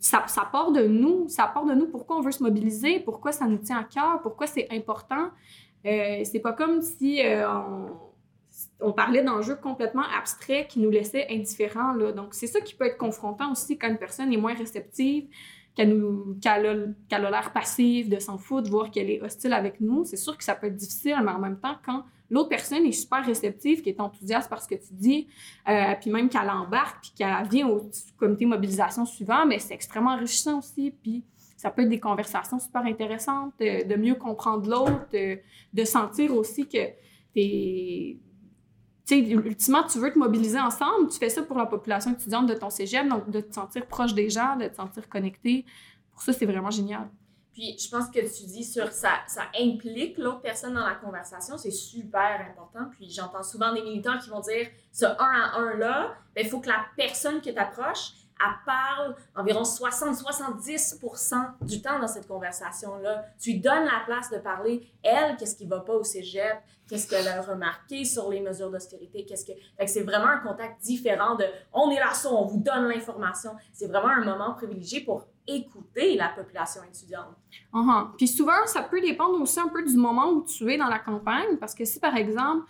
ça, 0.00 0.24
ça 0.26 0.48
part 0.50 0.72
de 0.72 0.86
nous. 0.86 1.28
Ça 1.28 1.46
part 1.46 1.64
de 1.64 1.74
nous 1.74 1.88
pourquoi 1.88 2.16
on 2.16 2.20
veut 2.20 2.32
se 2.32 2.42
mobiliser, 2.42 3.00
pourquoi 3.00 3.32
ça 3.32 3.46
nous 3.46 3.58
tient 3.58 3.78
à 3.78 3.84
cœur, 3.84 4.20
pourquoi 4.22 4.46
c'est 4.46 4.68
important. 4.70 5.30
C'est 5.84 6.40
pas 6.42 6.52
comme 6.52 6.82
si 6.82 7.20
on, 7.24 7.86
on 8.84 8.92
parlait 8.92 9.22
d'enjeux 9.22 9.56
complètement 9.56 10.04
abstraits 10.16 10.68
qui 10.68 10.80
nous 10.80 10.90
laissaient 10.90 11.26
indifférents. 11.30 11.94
Donc, 12.14 12.34
c'est 12.34 12.46
ça 12.46 12.60
qui 12.60 12.74
peut 12.74 12.86
être 12.86 12.98
confrontant 12.98 13.50
aussi 13.52 13.78
quand 13.78 13.88
une 13.88 13.98
personne 13.98 14.32
est 14.32 14.36
moins 14.36 14.54
réceptive, 14.54 15.26
qu'elle, 15.74 15.92
a, 16.44 17.30
l'air 17.30 17.52
passive, 17.52 18.08
de 18.08 18.18
s'en 18.18 18.38
foutre, 18.38 18.70
voir 18.70 18.90
qu'elle 18.90 19.10
est 19.10 19.20
hostile 19.20 19.52
avec 19.52 19.80
nous. 19.80 20.04
C'est 20.04 20.16
sûr 20.16 20.36
que 20.36 20.44
ça 20.44 20.54
peut 20.54 20.68
être 20.68 20.76
difficile, 20.76 21.16
mais 21.24 21.32
en 21.32 21.40
même 21.40 21.58
temps, 21.58 21.76
quand 21.84 22.04
l'autre 22.30 22.48
personne 22.48 22.84
est 22.84 22.92
super 22.92 23.24
réceptive, 23.24 23.82
qui 23.82 23.88
est 23.88 24.00
enthousiaste 24.00 24.48
par 24.48 24.62
ce 24.62 24.68
que 24.68 24.76
tu 24.76 24.92
dis, 24.92 25.26
euh, 25.68 25.94
puis 26.00 26.10
même 26.10 26.28
qu'elle 26.28 26.50
embarque, 26.50 27.02
puis 27.02 27.12
qu'elle 27.16 27.48
vient 27.50 27.68
au 27.68 27.90
comité 28.16 28.46
mobilisation 28.46 29.04
suivant, 29.04 29.46
mais 29.46 29.58
c'est 29.58 29.74
extrêmement 29.74 30.12
enrichissant 30.12 30.58
aussi. 30.58 30.92
Puis 31.02 31.24
ça 31.56 31.70
peut 31.70 31.82
être 31.82 31.88
des 31.88 32.00
conversations 32.00 32.60
super 32.60 32.82
intéressantes, 32.82 33.52
de, 33.58 33.88
de 33.88 33.96
mieux 33.96 34.14
comprendre 34.14 34.68
l'autre, 34.68 35.08
de, 35.12 35.38
de 35.72 35.84
sentir 35.84 36.36
aussi 36.36 36.68
que 36.68 36.86
t'es 37.34 38.18
tu 39.06 39.14
sais, 39.14 39.30
ultimement, 39.30 39.82
tu 39.84 39.98
veux 39.98 40.12
te 40.12 40.18
mobiliser 40.18 40.58
ensemble, 40.58 41.08
tu 41.10 41.18
fais 41.18 41.28
ça 41.28 41.42
pour 41.42 41.58
la 41.58 41.66
population 41.66 42.12
étudiante 42.12 42.46
de 42.46 42.54
ton 42.54 42.70
cégep, 42.70 43.06
donc 43.08 43.28
de 43.30 43.40
te 43.40 43.52
sentir 43.52 43.86
proche 43.86 44.14
des 44.14 44.30
gens, 44.30 44.56
de 44.56 44.66
te 44.66 44.76
sentir 44.76 45.08
connecté. 45.08 45.66
Pour 46.12 46.22
ça, 46.22 46.32
c'est 46.32 46.46
vraiment 46.46 46.70
génial. 46.70 47.08
Puis 47.52 47.76
je 47.78 47.88
pense 47.88 48.08
que 48.08 48.18
tu 48.18 48.46
dis 48.46 48.64
sur 48.64 48.90
ça, 48.90 49.10
ça 49.28 49.42
implique 49.60 50.18
l'autre 50.18 50.40
personne 50.40 50.74
dans 50.74 50.84
la 50.84 50.96
conversation, 50.96 51.56
c'est 51.56 51.70
super 51.70 52.44
important. 52.50 52.90
Puis 52.90 53.08
j'entends 53.10 53.44
souvent 53.44 53.72
des 53.72 53.82
militants 53.82 54.18
qui 54.18 54.28
vont 54.28 54.40
dire 54.40 54.66
ce 54.90 55.04
un 55.04 55.14
à 55.18 55.58
un 55.58 55.76
là, 55.76 56.14
il 56.36 56.48
faut 56.48 56.60
que 56.60 56.68
la 56.68 56.84
personne 56.96 57.40
que 57.40 57.50
tu 57.50 57.56
approches, 57.56 58.12
elle 58.44 58.64
parle 58.66 59.16
environ 59.34 59.62
60-70% 59.62 61.34
du 61.62 61.80
temps 61.80 61.98
dans 61.98 62.08
cette 62.08 62.28
conversation-là. 62.28 63.24
Tu 63.40 63.52
lui 63.52 63.60
donnes 63.60 63.84
la 63.84 64.02
place 64.04 64.30
de 64.30 64.38
parler, 64.38 64.88
elle, 65.02 65.36
qu'est-ce 65.36 65.56
qui 65.56 65.66
va 65.66 65.80
pas 65.80 65.94
au 65.94 66.04
cégep, 66.04 66.58
qu'est-ce 66.88 67.08
qu'elle 67.08 67.28
a 67.28 67.40
remarqué 67.40 68.04
sur 68.04 68.28
les 68.30 68.40
mesures 68.40 68.70
d'austérité, 68.70 69.24
qu'est-ce 69.24 69.46
que... 69.46 69.52
Fait 69.78 69.86
c'est 69.86 70.02
vraiment 70.02 70.26
un 70.26 70.38
contact 70.38 70.82
différent 70.82 71.34
de 71.34 71.44
«on 71.72 71.90
est 71.90 71.98
là, 71.98 72.12
on 72.30 72.44
vous 72.44 72.60
donne 72.60 72.88
l'information». 72.88 73.52
C'est 73.72 73.86
vraiment 73.86 74.08
un 74.08 74.24
moment 74.24 74.54
privilégié 74.54 75.00
pour 75.00 75.26
écouter 75.46 76.16
la 76.16 76.28
population 76.28 76.82
étudiante. 76.84 77.36
Uh-huh. 77.72 78.16
Puis 78.16 78.28
souvent, 78.28 78.66
ça 78.66 78.82
peut 78.82 79.00
dépendre 79.00 79.40
aussi 79.40 79.60
un 79.60 79.68
peu 79.68 79.84
du 79.84 79.96
moment 79.96 80.30
où 80.30 80.44
tu 80.44 80.72
es 80.72 80.78
dans 80.78 80.88
la 80.88 80.98
campagne, 80.98 81.56
parce 81.58 81.74
que 81.74 81.84
si, 81.84 82.00
par 82.00 82.16
exemple, 82.16 82.66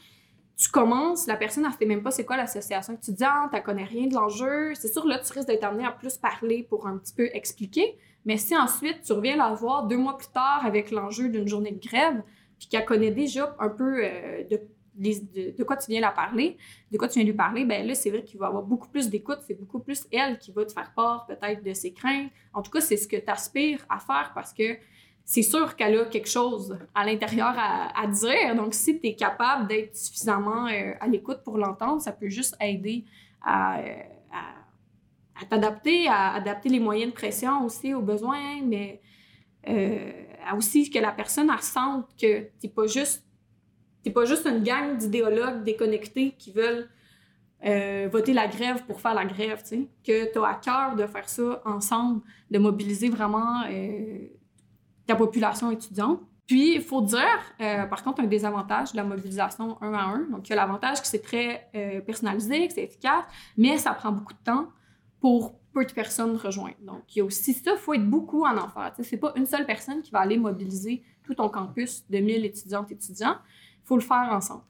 tu 0.57 0.69
commences, 0.69 1.27
la 1.27 1.37
personne, 1.37 1.65
ne 1.65 1.71
sait 1.71 1.87
même 1.87 2.03
pas 2.03 2.11
c'est 2.11 2.25
quoi 2.25 2.37
l'association 2.37 2.95
étudiante, 2.95 3.51
elle 3.53 3.63
connaît 3.63 3.85
rien 3.85 4.07
de 4.07 4.15
l'enjeu. 4.15 4.73
C'est 4.75 4.89
sûr, 4.89 5.05
là, 5.07 5.19
tu 5.19 5.33
risques 5.33 5.49
d'être 5.49 5.65
amené 5.65 5.85
à 5.85 5.91
plus 5.91 6.17
parler 6.17 6.63
pour 6.63 6.87
un 6.87 6.97
petit 6.99 7.13
peu 7.13 7.29
expliquer. 7.33 7.99
Mais 8.25 8.37
si 8.37 8.57
ensuite, 8.57 9.03
tu 9.03 9.13
reviens 9.13 9.37
la 9.37 9.53
voir 9.53 9.87
deux 9.87 9.97
mois 9.97 10.17
plus 10.17 10.29
tard 10.29 10.63
avec 10.65 10.91
l'enjeu 10.91 11.29
d'une 11.29 11.49
journée 11.49 11.73
de 11.73 11.81
grève, 11.81 12.23
puis 12.59 12.69
qu'elle 12.69 12.85
connaît 12.85 13.11
déjà 13.11 13.55
un 13.59 13.69
peu 13.69 14.05
euh, 14.05 14.45
de, 14.97 15.63
quoi 15.65 15.77
tu 15.77 15.91
viens 15.91 16.01
la 16.01 16.13
parler, 16.13 16.57
de 16.93 16.99
quoi 16.99 17.09
tu 17.09 17.19
viens 17.19 17.25
lui 17.25 17.35
parler, 17.35 17.65
ben 17.65 17.85
là, 17.85 17.95
c'est 17.97 18.11
vrai 18.11 18.23
qu'il 18.23 18.39
va 18.39 18.47
avoir 18.47 18.63
beaucoup 18.63 18.89
plus 18.89 19.11
d'écoute. 19.11 19.41
C'est 19.47 19.59
beaucoup 19.59 19.81
plus 19.81 20.07
elle 20.13 20.39
qui 20.39 20.53
va 20.53 20.65
te 20.65 20.73
faire 20.73 20.93
part 20.95 21.27
peut-être 21.27 21.65
de 21.65 21.75
ses 21.75 21.93
craintes. 21.93 22.31
En 22.53 22.63
tout 22.63 22.71
cas, 22.71 22.81
c'est 22.81 22.97
ce 22.97 23.09
que 23.09 23.17
tu 23.17 23.29
aspires 23.29 23.85
à 23.89 23.99
faire 23.99 24.31
parce 24.35 24.53
que 24.53 24.79
c'est 25.25 25.43
sûr 25.43 25.75
qu'elle 25.75 25.99
a 25.99 26.05
quelque 26.05 26.29
chose 26.29 26.79
à 26.95 27.05
l'intérieur 27.05 27.55
à, 27.57 28.07
dire. 28.07 28.55
Donc, 28.55 28.75
si 28.75 29.01
tu 29.01 29.07
es 29.09 29.15
capable 29.15 29.67
d'être 29.67 29.97
suffisamment 29.97 30.67
euh, 30.67 30.93
à 31.01 31.09
l'écoute 31.09 31.41
pour 31.43 31.57
l'entendre, 31.57 32.01
ça 32.03 32.13
peut 32.13 32.29
juste 32.29 32.55
aider 32.61 33.05
à, 33.43 33.79
euh, 33.79 33.85
à, 35.41 35.45
t'adapter, 35.47 36.09
à 36.09 36.35
adapter 36.35 36.69
les 36.69 36.79
moyens 36.79 37.11
de 37.11 37.17
pression 37.17 37.65
aussi 37.65 37.95
aux 37.95 38.03
besoins, 38.03 38.61
mais 38.63 39.01
euh, 39.67 40.13
aussi 40.57 40.91
que 40.91 40.99
la 40.99 41.11
personne 41.11 41.51
elle 41.51 41.63
sente 41.63 42.07
que 42.21 42.51
tu 42.61 42.69
pas 42.69 42.87
juste 42.87 43.25
pas 44.15 44.27
juste 44.27 44.47
une 44.47 44.63
gang 44.63 44.99
d'idéologues 44.99 45.63
déconnectés 45.65 46.35
qui 46.37 46.53
veulent 46.53 46.91
voter 48.13 48.35
la 48.35 48.47
grève 48.47 48.85
pour 48.85 49.01
faire 49.01 49.15
la 49.15 49.25
grève, 49.25 49.63
que 50.07 50.31
tu 50.31 50.39
as 50.39 50.47
à 50.47 50.55
cœur 50.57 50.95
de 50.95 51.07
faire 51.07 51.27
ça 51.27 51.63
ensemble, 51.65 52.21
de 52.51 52.59
mobiliser 52.59 53.09
vraiment 53.09 53.63
ta 55.07 55.17
population 55.17 55.71
étudiante. 55.71 56.21
Puis, 56.47 56.75
il 56.75 56.83
faut 56.83 57.01
dire, 57.01 57.41
euh, 57.61 57.87
par 57.87 58.03
contre, 58.03 58.21
un 58.21 58.27
désavantage 58.27 58.93
de 58.93 58.97
la 58.99 59.05
mobilisation 59.05 59.79
un 59.81 59.95
à 59.95 60.03
un. 60.03 60.27
Donc, 60.31 60.49
il 60.49 60.51
y 60.51 60.53
a 60.53 60.57
l'avantage 60.57 61.01
que 61.01 61.07
c'est 61.07 61.23
très 61.23 61.69
euh, 61.75 62.01
personnalisé, 62.03 62.67
que 62.69 62.75
c'est 62.75 62.85
efficace, 62.85 63.25
mais 63.57 63.79
ça 63.79 63.93
prend 63.93 64.13
beaucoup 64.13 64.35
de 64.35 64.43
temps 64.45 64.69
pour 65.21 65.59
peu 65.73 65.85
de 65.87 65.93
personnes 65.93 66.37
rejoindre. 66.37 66.77
Donc, 66.83 67.17
il 67.17 67.19
y 67.19 67.23
a 67.23 67.25
aussi 67.25 67.55
ça, 67.55 67.73
il 67.73 67.79
faut 67.79 67.95
être 67.95 68.09
beaucoup 68.09 68.45
en 68.45 68.57
enfer. 68.59 68.93
C'est 69.01 69.17
pas 69.17 69.33
une 69.37 69.47
seule 69.47 69.65
personne 69.65 70.03
qui 70.03 70.11
va 70.11 70.21
aller 70.21 70.37
mobiliser 70.37 71.03
tout 71.25 71.35
ton 71.35 71.49
campus 71.49 72.05
de 72.11 72.19
1000 72.19 72.45
étudiantes 72.45 72.91
et 72.91 72.95
étudiants. 72.95 73.37
Il 73.83 73.87
faut 73.87 73.97
le 73.97 74.03
faire 74.03 74.29
ensemble, 74.31 74.65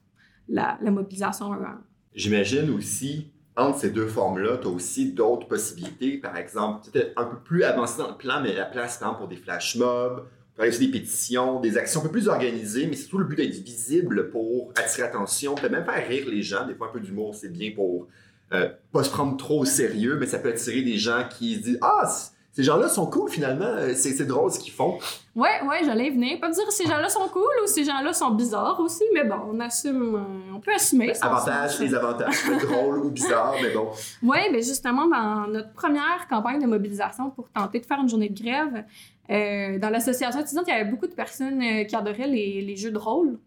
la, 0.47 0.77
la 0.81 0.91
mobilisation 0.91 1.51
un 1.51 1.61
à 1.61 1.67
un. 1.67 1.83
J'imagine 2.13 2.69
aussi, 2.69 3.33
entre 3.57 3.79
ces 3.79 3.89
deux 3.89 4.07
formes-là, 4.07 4.57
tu 4.57 4.67
as 4.67 4.71
aussi 4.71 5.11
d'autres 5.11 5.47
possibilités. 5.47 6.17
Par 6.17 6.37
exemple, 6.37 6.89
peut-être 6.91 7.13
un 7.17 7.25
peu 7.25 7.37
plus 7.37 7.63
avancé 7.63 7.99
dans 7.99 8.09
le 8.09 8.17
plan, 8.17 8.41
mais 8.41 8.53
la 8.53 8.65
place, 8.65 8.97
par 8.97 9.17
pour 9.17 9.27
des 9.27 9.37
flash 9.37 9.75
mobs, 9.77 10.25
faire 10.57 10.79
des 10.79 10.87
pétitions, 10.87 11.59
des 11.59 11.77
actions 11.77 12.01
un 12.01 12.03
peu 12.03 12.11
plus 12.11 12.27
organisées, 12.27 12.87
mais 12.87 12.95
c'est 12.95 13.07
tout 13.07 13.17
le 13.17 13.25
but 13.25 13.35
d'être 13.35 13.53
visible 13.53 14.29
pour 14.29 14.71
attirer 14.75 15.07
l'attention, 15.07 15.55
peut-être 15.55 15.71
même 15.71 15.85
faire 15.85 16.07
rire 16.07 16.25
les 16.27 16.41
gens. 16.41 16.65
Des 16.65 16.75
fois, 16.75 16.87
un 16.87 16.91
peu 16.91 16.99
d'humour, 16.99 17.35
c'est 17.35 17.51
bien 17.51 17.71
pour 17.73 18.07
euh, 18.53 18.69
pas 18.91 19.03
se 19.03 19.09
prendre 19.09 19.37
trop 19.37 19.61
au 19.61 19.65
sérieux, 19.65 20.17
mais 20.19 20.25
ça 20.25 20.39
peut 20.39 20.49
attirer 20.49 20.81
des 20.81 20.97
gens 20.97 21.27
qui 21.29 21.55
se 21.55 21.61
disent 21.61 21.79
Ah, 21.81 22.09
ces 22.55 22.63
gens-là 22.63 22.87
sont 22.87 23.05
cool 23.07 23.29
finalement, 23.29 23.65
euh, 23.65 23.93
c'est 23.95 24.25
drôle 24.25 24.49
ce 24.49 24.59
qu'ils 24.59 24.71
font. 24.71 24.97
Ouais, 25.35 25.61
ouais, 25.67 25.83
j'allais 25.83 26.07
y 26.07 26.09
venir. 26.09 26.39
Pas 26.39 26.47
me 26.47 26.53
dire 26.53 26.71
ces 26.71 26.85
gens-là 26.85 27.09
sont 27.09 27.27
cool 27.27 27.51
ou 27.61 27.67
ces 27.67 27.83
gens-là 27.83 28.13
sont 28.13 28.31
bizarres 28.31 28.79
aussi, 28.79 29.03
mais 29.13 29.25
bon, 29.25 29.35
on 29.51 29.59
assume, 29.59 30.15
euh, 30.15 30.55
on 30.55 30.61
peut 30.61 30.71
assumer. 30.73 31.13
ça, 31.13 31.25
Avantages, 31.25 31.77
les 31.81 31.93
avantages. 31.93 32.45
Drôle 32.61 32.99
ou 32.99 33.11
bizarre, 33.11 33.55
mais 33.61 33.73
bon. 33.73 33.89
Oui, 34.23 34.37
mais 34.53 34.61
justement, 34.61 35.05
dans 35.05 35.47
notre 35.47 35.73
première 35.73 36.27
campagne 36.29 36.61
de 36.61 36.65
mobilisation 36.67 37.29
pour 37.29 37.49
tenter 37.49 37.81
de 37.81 37.85
faire 37.85 37.99
une 37.99 38.07
journée 38.07 38.29
de 38.29 38.41
grève, 38.41 38.85
euh, 39.29 39.77
dans 39.77 39.89
l'association 39.89 40.39
étudiante, 40.39 40.63
il 40.67 40.71
y 40.71 40.73
avait 40.73 40.89
beaucoup 40.89 41.07
de 41.07 41.13
personnes 41.13 41.85
qui 41.85 41.95
adoraient 41.95 42.27
les, 42.27 42.61
les 42.61 42.75
jeux 42.77 42.91
de 42.91 42.97
rôle. 42.97 43.37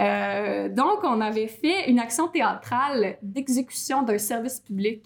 Euh, 0.00 0.68
donc, 0.68 1.00
on 1.02 1.20
avait 1.20 1.48
fait 1.48 1.90
une 1.90 1.98
action 1.98 2.28
théâtrale 2.28 3.18
d'exécution 3.22 4.02
d'un 4.02 4.18
service 4.18 4.60
public. 4.60 5.02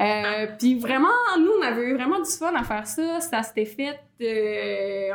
Euh, 0.00 0.46
Puis 0.58 0.78
vraiment, 0.78 1.08
nous, 1.38 1.50
on 1.58 1.62
avait 1.62 1.82
eu 1.82 1.94
vraiment 1.94 2.20
du 2.20 2.30
fun 2.30 2.54
à 2.54 2.62
faire 2.62 2.86
ça. 2.86 3.20
Ça 3.20 3.42
s'était 3.42 3.64
fait 3.64 3.98
euh, 4.20 5.12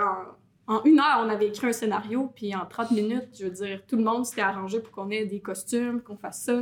en, 0.67 0.83
une 0.85 0.99
heure, 0.99 1.21
on 1.25 1.29
avait 1.29 1.47
écrit 1.47 1.67
un 1.67 1.73
scénario, 1.73 2.31
puis 2.33 2.55
en 2.55 2.65
30 2.65 2.91
minutes, 2.91 3.29
je 3.37 3.45
veux 3.45 3.51
dire, 3.51 3.81
tout 3.85 3.97
le 3.97 4.03
monde 4.03 4.25
s'était 4.25 4.41
arrangé 4.41 4.79
pour 4.79 4.91
qu'on 4.91 5.09
ait 5.09 5.25
des 5.25 5.41
costumes, 5.41 6.01
qu'on 6.01 6.17
fasse 6.17 6.43
ça. 6.43 6.61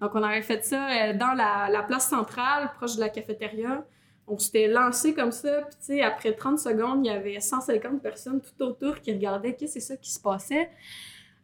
Donc, 0.00 0.14
on 0.14 0.22
avait 0.22 0.42
fait 0.42 0.64
ça 0.64 0.88
euh, 0.88 1.12
dans 1.14 1.34
la, 1.34 1.68
la 1.70 1.82
place 1.82 2.08
centrale, 2.08 2.70
proche 2.76 2.96
de 2.96 3.00
la 3.00 3.08
cafétéria. 3.08 3.84
On 4.26 4.38
s'était 4.38 4.68
lancé 4.68 5.14
comme 5.14 5.32
ça, 5.32 5.62
puis 5.62 5.76
tu 5.78 5.86
sais, 5.86 6.02
après 6.02 6.32
30 6.32 6.58
secondes, 6.58 7.04
il 7.04 7.08
y 7.08 7.14
avait 7.14 7.40
150 7.40 8.00
personnes 8.00 8.40
tout 8.40 8.64
autour 8.64 9.00
qui 9.00 9.12
regardaient 9.12 9.54
qu'est-ce 9.54 9.74
que 9.74 9.80
c'est 9.80 9.86
ça 9.94 9.96
qui 9.96 10.12
se 10.12 10.20
passait. 10.20 10.70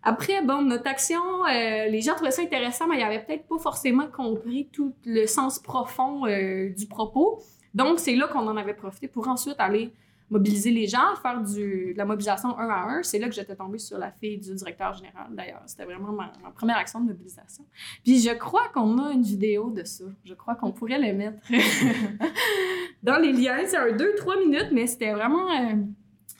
Après, 0.02 0.42
bon, 0.42 0.62
notre 0.62 0.87
action, 0.88 1.20
euh, 1.46 1.87
les 1.87 2.00
gens 2.00 2.14
trouvaient 2.14 2.30
ça 2.30 2.42
intéressant, 2.42 2.87
mais 2.87 2.96
ils 2.96 3.02
n'avaient 3.02 3.24
peut-être 3.24 3.46
pas 3.46 3.58
forcément 3.58 4.06
compris 4.06 4.68
tout 4.72 4.94
le 5.04 5.26
sens 5.26 5.58
profond 5.58 6.26
euh, 6.26 6.70
du 6.70 6.87
propos. 6.87 7.42
Donc, 7.74 7.98
c'est 7.98 8.14
là 8.14 8.28
qu'on 8.28 8.46
en 8.46 8.56
avait 8.56 8.74
profité 8.74 9.08
pour 9.08 9.28
ensuite 9.28 9.56
aller 9.58 9.92
mobiliser 10.30 10.70
les 10.70 10.87
gens, 10.87 11.16
faire 11.22 11.42
de 11.42 11.96
la 11.96 12.04
mobilisation 12.04 12.58
un 12.58 12.68
à 12.68 12.88
un. 12.90 13.02
C'est 13.02 13.18
là 13.18 13.28
que 13.28 13.34
j'étais 13.34 13.56
tombée 13.56 13.78
sur 13.78 13.98
la 13.98 14.11
fille 14.11 14.38
du 14.38 14.54
directeur 14.54 14.92
général, 14.92 15.28
d'ailleurs. 15.30 15.62
C'était 15.66 15.84
vraiment 15.84 16.12
ma, 16.12 16.32
ma 16.42 16.50
première 16.50 16.76
action 16.76 17.00
de 17.00 17.06
mobilisation. 17.06 17.64
Puis 18.04 18.20
je 18.20 18.30
crois 18.34 18.68
qu'on 18.74 18.98
a 18.98 19.12
une 19.12 19.22
vidéo 19.22 19.70
de 19.70 19.84
ça. 19.84 20.04
Je 20.24 20.34
crois 20.34 20.54
qu'on 20.54 20.72
pourrait 20.72 20.98
le 20.98 21.16
mettre 21.16 21.38
dans 23.02 23.16
les 23.16 23.32
liens. 23.32 23.64
C'est 23.66 23.78
un 23.78 23.92
2-3 23.92 24.38
minutes, 24.40 24.68
mais 24.72 24.87
c'était 24.87 25.12
vraiment, 25.12 25.50
euh, 25.50 25.76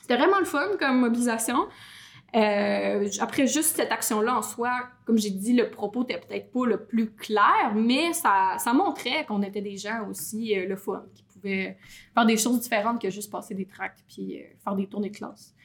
c'était 0.01 0.17
vraiment 0.17 0.39
le 0.39 0.45
fun 0.45 0.67
comme 0.79 0.99
mobilisation. 0.99 1.67
Euh, 2.35 3.09
après 3.19 3.47
juste 3.47 3.75
cette 3.75 3.91
action-là 3.91 4.37
en 4.37 4.41
soi, 4.41 4.71
comme 5.05 5.17
j'ai 5.17 5.31
dit, 5.31 5.53
le 5.53 5.69
propos 5.69 6.03
était 6.03 6.19
peut-être 6.19 6.51
pas 6.51 6.65
le 6.65 6.85
plus 6.85 7.11
clair, 7.11 7.73
mais 7.75 8.13
ça, 8.13 8.55
ça 8.59 8.73
montrait 8.73 9.25
qu'on 9.25 9.41
était 9.41 9.61
des 9.61 9.77
gens 9.77 10.07
aussi 10.09 10.57
euh, 10.57 10.67
le 10.67 10.75
fun, 10.75 11.03
qui 11.15 11.23
pouvaient 11.23 11.77
faire 12.13 12.25
des 12.25 12.37
choses 12.37 12.59
différentes 12.61 13.01
que 13.01 13.09
juste 13.09 13.31
passer 13.31 13.55
des 13.55 13.65
tracts 13.65 14.03
puis 14.07 14.37
euh, 14.37 14.43
faire 14.63 14.75
des 14.75 14.85
tournées 14.85 15.09
de 15.09 15.17
classe. 15.17 15.55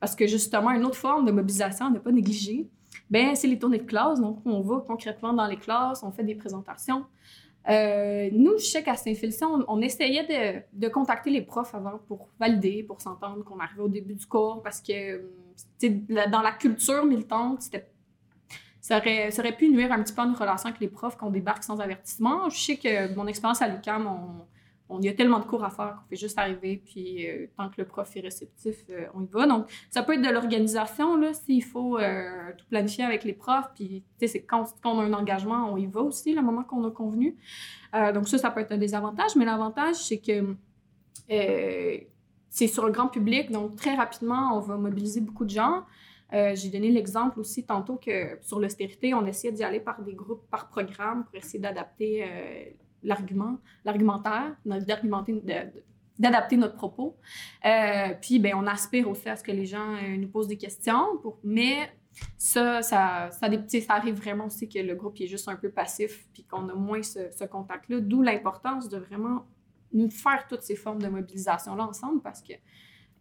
Parce 0.00 0.16
que 0.16 0.26
justement, 0.26 0.70
une 0.70 0.84
autre 0.84 0.96
forme 0.96 1.24
de 1.24 1.32
mobilisation 1.32 1.86
à 1.86 1.90
ne 1.90 1.98
pas 1.98 2.10
négliger, 2.10 2.68
ben, 3.10 3.34
c'est 3.34 3.48
les 3.48 3.58
tournées 3.58 3.78
de 3.78 3.84
classe. 3.84 4.20
Donc, 4.20 4.40
on 4.44 4.60
va 4.60 4.82
concrètement 4.86 5.32
dans 5.32 5.46
les 5.46 5.56
classes, 5.56 6.02
on 6.02 6.10
fait 6.10 6.24
des 6.24 6.34
présentations. 6.34 7.04
Nous, 7.68 8.58
je 8.58 8.64
sais 8.64 8.82
qu'à 8.82 8.96
Saint-Félicien, 8.96 9.48
on, 9.68 9.80
essayait 9.82 10.24
de, 10.72 10.86
de 10.86 10.88
contacter 10.88 11.28
les 11.28 11.42
profs 11.42 11.74
avant 11.74 11.98
pour 12.06 12.28
valider, 12.40 12.82
pour 12.82 13.00
s'entendre 13.00 13.44
qu'on 13.44 13.58
arrivait 13.58 13.82
au 13.82 13.88
début 13.88 14.14
du 14.14 14.24
cours, 14.24 14.62
parce 14.62 14.80
que 14.80 15.20
dans 15.80 16.42
la 16.42 16.52
culture 16.52 17.04
militante, 17.04 17.62
ça 18.80 18.98
aurait, 18.98 19.56
pu 19.56 19.68
nuire 19.68 19.92
un 19.92 20.02
petit 20.02 20.12
peu 20.14 20.22
à 20.22 20.24
une 20.24 20.34
relation 20.34 20.68
avec 20.68 20.80
les 20.80 20.88
profs 20.88 21.16
qu'on 21.16 21.30
débarque 21.30 21.62
sans 21.62 21.80
avertissement. 21.80 22.48
Je 22.48 22.58
sais 22.58 22.76
que 22.76 23.14
mon 23.14 23.26
expérience 23.26 23.60
à 23.60 23.68
l'UQAM, 23.68 24.08
on, 24.88 25.00
y 25.00 25.08
a 25.08 25.12
tellement 25.12 25.40
de 25.40 25.44
cours 25.44 25.62
à 25.64 25.70
faire 25.70 25.96
qu'on 25.96 26.08
fait 26.08 26.16
juste 26.16 26.38
arriver, 26.38 26.82
puis 26.82 27.28
euh, 27.28 27.46
tant 27.56 27.68
que 27.68 27.74
le 27.78 27.84
prof 27.84 28.10
est 28.16 28.20
réceptif, 28.20 28.76
euh, 28.88 29.04
on 29.14 29.22
y 29.22 29.26
va. 29.26 29.46
Donc, 29.46 29.66
ça 29.90 30.02
peut 30.02 30.14
être 30.14 30.22
de 30.22 30.30
l'organisation, 30.30 31.16
là, 31.16 31.34
s'il 31.34 31.62
faut 31.62 31.98
euh, 31.98 32.52
tout 32.56 32.64
planifier 32.70 33.04
avec 33.04 33.24
les 33.24 33.34
profs, 33.34 33.70
puis, 33.74 34.02
tu 34.18 34.26
sais, 34.26 34.40
quand, 34.40 34.64
quand 34.82 34.92
on 34.94 35.00
a 35.00 35.04
un 35.04 35.12
engagement, 35.12 35.70
on 35.70 35.76
y 35.76 35.86
va 35.86 36.00
aussi, 36.00 36.34
le 36.34 36.40
moment 36.40 36.64
qu'on 36.64 36.86
a 36.86 36.90
convenu. 36.90 37.36
Donc, 38.14 38.28
ça, 38.28 38.38
ça 38.38 38.50
peut 38.50 38.60
être 38.60 38.72
un 38.72 38.78
désavantage, 38.78 39.36
mais 39.36 39.44
l'avantage, 39.44 39.96
c'est 39.96 40.18
que 40.18 40.56
c'est 42.50 42.66
sur 42.66 42.86
le 42.86 42.92
grand 42.92 43.08
public, 43.08 43.50
donc 43.50 43.76
très 43.76 43.94
rapidement, 43.94 44.56
on 44.56 44.60
va 44.60 44.76
mobiliser 44.76 45.20
beaucoup 45.20 45.44
de 45.44 45.50
gens. 45.50 45.84
Euh, 46.32 46.54
J'ai 46.54 46.68
donné 46.68 46.90
l'exemple 46.90 47.40
aussi 47.40 47.64
tantôt 47.64 47.96
que 47.96 48.38
sur 48.42 48.60
l'austérité, 48.60 49.14
on 49.14 49.24
essayait 49.26 49.52
d'y 49.52 49.64
aller 49.64 49.80
par 49.80 50.02
des 50.02 50.14
groupes, 50.14 50.48
par 50.50 50.68
programme, 50.68 51.24
pour 51.24 51.34
essayer 51.36 51.58
d'adapter 51.58 52.24
euh, 52.24 52.64
l'argument, 53.02 53.58
l'argumentaire, 53.84 54.56
d'argumenter, 54.64 55.42
d'adapter 56.18 56.56
notre 56.56 56.74
propos. 56.74 57.16
Euh, 57.64 58.14
puis, 58.20 58.38
ben, 58.38 58.54
on 58.56 58.66
aspire 58.66 59.08
aussi 59.08 59.28
à 59.28 59.36
ce 59.36 59.42
que 59.42 59.52
les 59.52 59.66
gens 59.66 59.96
nous 60.18 60.28
posent 60.28 60.48
des 60.48 60.58
questions, 60.58 61.16
pour, 61.22 61.38
mais 61.44 61.90
ça, 62.36 62.82
ça, 62.82 63.30
ça, 63.30 63.48
ça 63.66 63.94
arrive 63.94 64.16
vraiment 64.16 64.46
aussi 64.46 64.68
que 64.68 64.80
le 64.80 64.94
groupe 64.94 65.20
est 65.20 65.28
juste 65.28 65.48
un 65.48 65.56
peu 65.56 65.70
passif, 65.70 66.26
puis 66.34 66.44
qu'on 66.44 66.68
a 66.68 66.74
moins 66.74 67.02
ce, 67.02 67.30
ce 67.30 67.44
contact-là, 67.44 68.00
d'où 68.00 68.22
l'importance 68.22 68.88
de 68.88 68.98
vraiment 68.98 69.46
faire 70.10 70.46
toutes 70.48 70.62
ces 70.62 70.76
formes 70.76 71.02
de 71.02 71.08
mobilisation-là 71.08 71.84
ensemble, 71.84 72.22
parce 72.22 72.42
qu'elles 72.42 72.60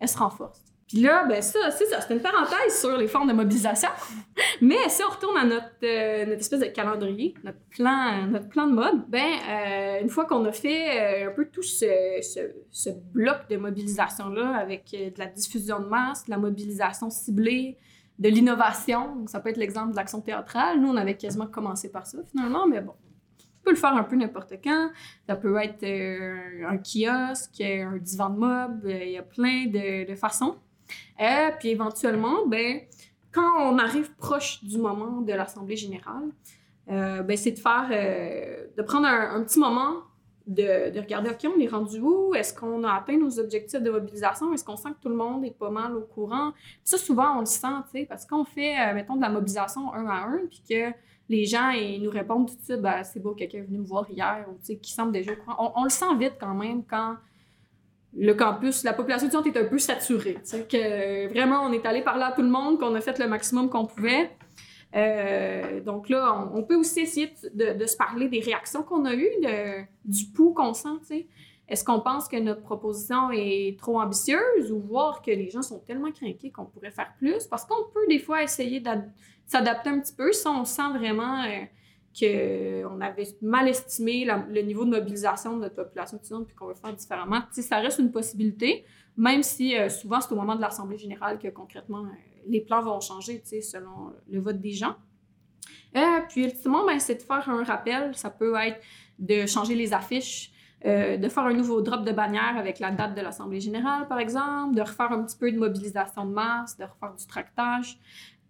se 0.07 0.17
renforcent. 0.17 0.63
Puis 0.87 1.01
là, 1.01 1.25
ben 1.25 1.41
ça, 1.41 1.69
c'est 1.71 1.85
ça, 1.85 1.99
c'était 1.99 2.13
une 2.13 2.21
parenthèse 2.21 2.79
sur 2.79 2.95
les 2.95 3.07
formes 3.07 3.27
de 3.27 3.33
mobilisation. 3.33 3.89
Mais 4.61 4.87
si 4.87 5.03
on 5.03 5.09
retourne 5.09 5.37
à 5.37 5.43
notre, 5.43 5.73
euh, 5.83 6.25
notre 6.25 6.39
espèce 6.39 6.61
de 6.61 6.67
calendrier, 6.67 7.33
notre 7.43 7.59
plan, 7.69 8.25
notre 8.27 8.47
plan 8.47 8.67
de 8.67 8.73
mode, 8.73 9.03
ben 9.09 9.25
euh, 9.49 10.01
une 10.01 10.07
fois 10.07 10.23
qu'on 10.25 10.45
a 10.45 10.51
fait 10.53 11.25
euh, 11.25 11.29
un 11.29 11.33
peu 11.33 11.45
tout 11.51 11.61
ce, 11.61 12.19
ce, 12.21 12.39
ce 12.71 12.89
bloc 12.89 13.49
de 13.49 13.57
mobilisation-là 13.57 14.55
avec 14.55 14.91
de 14.91 15.19
la 15.19 15.25
diffusion 15.25 15.81
de 15.81 15.87
masse, 15.87 16.23
de 16.23 16.31
la 16.31 16.37
mobilisation 16.37 17.09
ciblée, 17.09 17.77
de 18.17 18.29
l'innovation, 18.29 19.27
ça 19.27 19.41
peut 19.41 19.49
être 19.49 19.57
l'exemple 19.57 19.91
de 19.91 19.97
l'action 19.97 20.21
théâtrale. 20.21 20.79
Nous, 20.79 20.87
on 20.87 20.95
avait 20.95 21.17
quasiment 21.17 21.47
commencé 21.47 21.91
par 21.91 22.07
ça 22.07 22.17
finalement, 22.31 22.65
mais 22.65 22.79
bon. 22.79 22.93
On 23.67 23.71
peut 23.71 23.75
le 23.75 23.81
faire 23.81 23.97
un 23.97 24.03
peu 24.03 24.15
n'importe 24.15 24.53
quand. 24.63 24.91
Ça 25.27 25.35
peut 25.35 25.57
être 25.57 25.83
euh, 25.83 26.69
un 26.69 26.77
kiosque, 26.77 27.59
un 27.59 27.97
divan 27.97 28.29
de 28.29 28.39
mob, 28.39 28.85
euh, 28.85 29.03
il 29.03 29.11
y 29.11 29.17
a 29.17 29.23
plein 29.23 29.65
de, 29.65 30.15
façons. 30.15 30.55
Euh, 31.19 31.49
puis 31.59 31.71
éventuellement, 31.71 32.47
ben, 32.47 32.79
quand 33.29 33.69
on 33.69 33.77
arrive 33.77 34.15
proche 34.15 34.63
du 34.63 34.77
moment 34.77 35.19
de 35.19 35.33
l'Assemblée 35.33 35.75
générale, 35.75 36.29
ben, 36.87 37.35
c'est 37.35 37.51
de 37.51 37.59
faire, 37.59 37.89
de 37.89 38.81
prendre 38.83 39.05
un, 39.05 39.43
petit 39.43 39.59
moment, 39.59 39.95
de, 40.45 40.89
de 40.89 40.99
regarder, 41.01 41.31
OK, 41.31 41.51
on 41.53 41.59
est 41.59 41.67
rendu 41.67 41.99
où? 41.99 42.33
Est-ce 42.35 42.53
qu'on 42.53 42.85
a 42.85 42.93
atteint 42.93 43.17
nos 43.17 43.37
objectifs 43.37 43.81
de 43.81 43.91
mobilisation? 43.91 44.53
Est-ce 44.53 44.63
qu'on 44.63 44.77
sent 44.77 44.91
que 44.91 45.01
tout 45.01 45.09
le 45.09 45.17
monde 45.17 45.43
est 45.43 45.59
pas 45.59 45.71
mal 45.71 45.93
au 45.93 46.03
courant? 46.03 46.53
Ça, 46.85 46.97
souvent, 46.97 47.35
on 47.35 47.39
le 47.41 47.45
sent, 47.45 48.05
parce 48.07 48.25
qu'on 48.25 48.45
fait, 48.45 48.93
mettons, 48.93 49.17
de 49.17 49.21
la 49.21 49.29
mobilisation 49.29 49.93
un 49.93 50.07
à 50.07 50.23
un, 50.23 50.39
puis 50.49 50.63
que 50.69 50.93
les 51.29 51.45
gens 51.45 51.69
ils 51.69 52.01
nous 52.01 52.09
répondent 52.09 52.47
tout 52.47 52.55
de 52.55 52.63
suite, 52.63 52.81
ben, 52.81 53.03
c'est 53.03 53.19
beau, 53.19 53.33
quelqu'un 53.33 53.59
est 53.59 53.61
venu 53.63 53.79
me 53.79 53.85
voir 53.85 54.09
hier, 54.09 54.45
ou 54.49 54.57
qui 54.75 54.91
semble 54.91 55.11
déjà. 55.11 55.33
On, 55.59 55.71
on 55.75 55.83
le 55.83 55.89
sent 55.89 56.15
vite 56.17 56.35
quand 56.39 56.53
même 56.53 56.83
quand 56.83 57.17
le 58.15 58.33
campus, 58.33 58.83
la 58.83 58.93
population 58.93 59.27
étudiante 59.27 59.47
est 59.47 59.59
un 59.59 59.65
peu 59.65 59.77
saturée. 59.77 60.37
que 60.69 61.27
vraiment, 61.27 61.61
on 61.63 61.71
est 61.71 61.85
allé 61.85 62.01
parler 62.01 62.23
à 62.23 62.31
tout 62.31 62.41
le 62.41 62.49
monde, 62.49 62.79
qu'on 62.79 62.95
a 62.95 63.01
fait 63.01 63.19
le 63.19 63.27
maximum 63.27 63.69
qu'on 63.69 63.85
pouvait. 63.85 64.31
Euh, 64.95 65.81
donc 65.81 66.09
là, 66.09 66.49
on, 66.53 66.63
peut 66.63 66.75
aussi 66.75 67.01
essayer 67.01 67.33
de, 67.53 67.85
se 67.85 67.97
parler 67.97 68.29
des 68.29 68.39
réactions 68.39 68.83
qu'on 68.83 69.05
a 69.05 69.13
eues, 69.13 69.29
du 70.05 70.25
pouls 70.27 70.53
qu'on 70.53 70.73
sent. 70.73 71.25
Est-ce 71.69 71.83
qu'on 71.83 71.99
pense 71.99 72.29
que 72.29 72.37
notre 72.37 72.61
proposition 72.61 73.29
est 73.31 73.77
trop 73.77 73.99
ambitieuse 73.99 74.71
ou 74.71 74.79
voir 74.79 75.21
que 75.21 75.31
les 75.31 75.49
gens 75.49 75.61
sont 75.61 75.79
tellement 75.79 76.11
craqués 76.11 76.49
qu'on 76.49 76.65
pourrait 76.65 76.91
faire 76.91 77.13
plus? 77.17 77.45
Parce 77.45 77.65
qu'on 77.65 77.89
peut 77.93 78.07
des 78.07 78.19
fois 78.19 78.41
essayer 78.41 78.81
s'adapter 79.47 79.89
un 79.89 79.99
petit 79.99 80.13
peu 80.13 80.31
si 80.31 80.47
on 80.47 80.65
sent 80.65 80.89
vraiment 80.95 81.43
euh, 81.43 81.63
qu'on 82.19 83.01
avait 83.01 83.27
mal 83.41 83.67
estimé 83.67 84.25
le 84.25 84.61
niveau 84.61 84.85
de 84.85 84.91
mobilisation 84.91 85.55
de 85.55 85.61
notre 85.61 85.75
population 85.75 86.17
étudiante 86.17 86.47
puis 86.47 86.55
qu'on 86.55 86.67
veut 86.67 86.75
faire 86.75 86.93
différemment. 86.93 87.41
Ça 87.51 87.77
reste 87.77 87.99
une 87.99 88.11
possibilité, 88.11 88.85
même 89.15 89.43
si 89.43 89.77
euh, 89.77 89.89
souvent 89.89 90.19
c'est 90.21 90.31
au 90.33 90.35
moment 90.35 90.55
de 90.55 90.61
l'Assemblée 90.61 90.97
générale 90.97 91.39
que 91.39 91.47
concrètement 91.47 92.03
euh, 92.03 92.09
les 92.47 92.61
plans 92.61 92.81
vont 92.81 92.99
changer 92.99 93.41
selon 93.61 94.13
le 94.29 94.39
vote 94.39 94.59
des 94.59 94.71
gens. 94.71 94.95
Puis 96.29 96.43
ultimement, 96.43 96.85
ben, 96.85 96.99
c'est 96.99 97.15
de 97.15 97.21
faire 97.21 97.49
un 97.49 97.63
rappel. 97.63 98.15
Ça 98.15 98.29
peut 98.29 98.53
être 98.55 98.79
de 99.17 99.47
changer 99.47 99.73
les 99.73 99.93
affiches, 99.93 100.51
de 100.85 101.27
faire 101.27 101.43
un 101.43 101.53
nouveau 101.53 101.81
drop 101.81 102.05
de 102.05 102.11
bannière 102.11 102.55
avec 102.55 102.79
la 102.79 102.91
date 102.91 103.15
de 103.15 103.21
l'Assemblée 103.21 103.59
générale, 103.59 104.07
par 104.07 104.19
exemple, 104.19 104.75
de 104.75 104.81
refaire 104.81 105.11
un 105.11 105.23
petit 105.23 105.37
peu 105.37 105.51
de 105.51 105.57
mobilisation 105.57 106.25
de 106.25 106.33
masse, 106.33 106.77
de 106.77 106.83
refaire 106.83 107.15
du 107.15 107.25
tractage, 107.25 107.99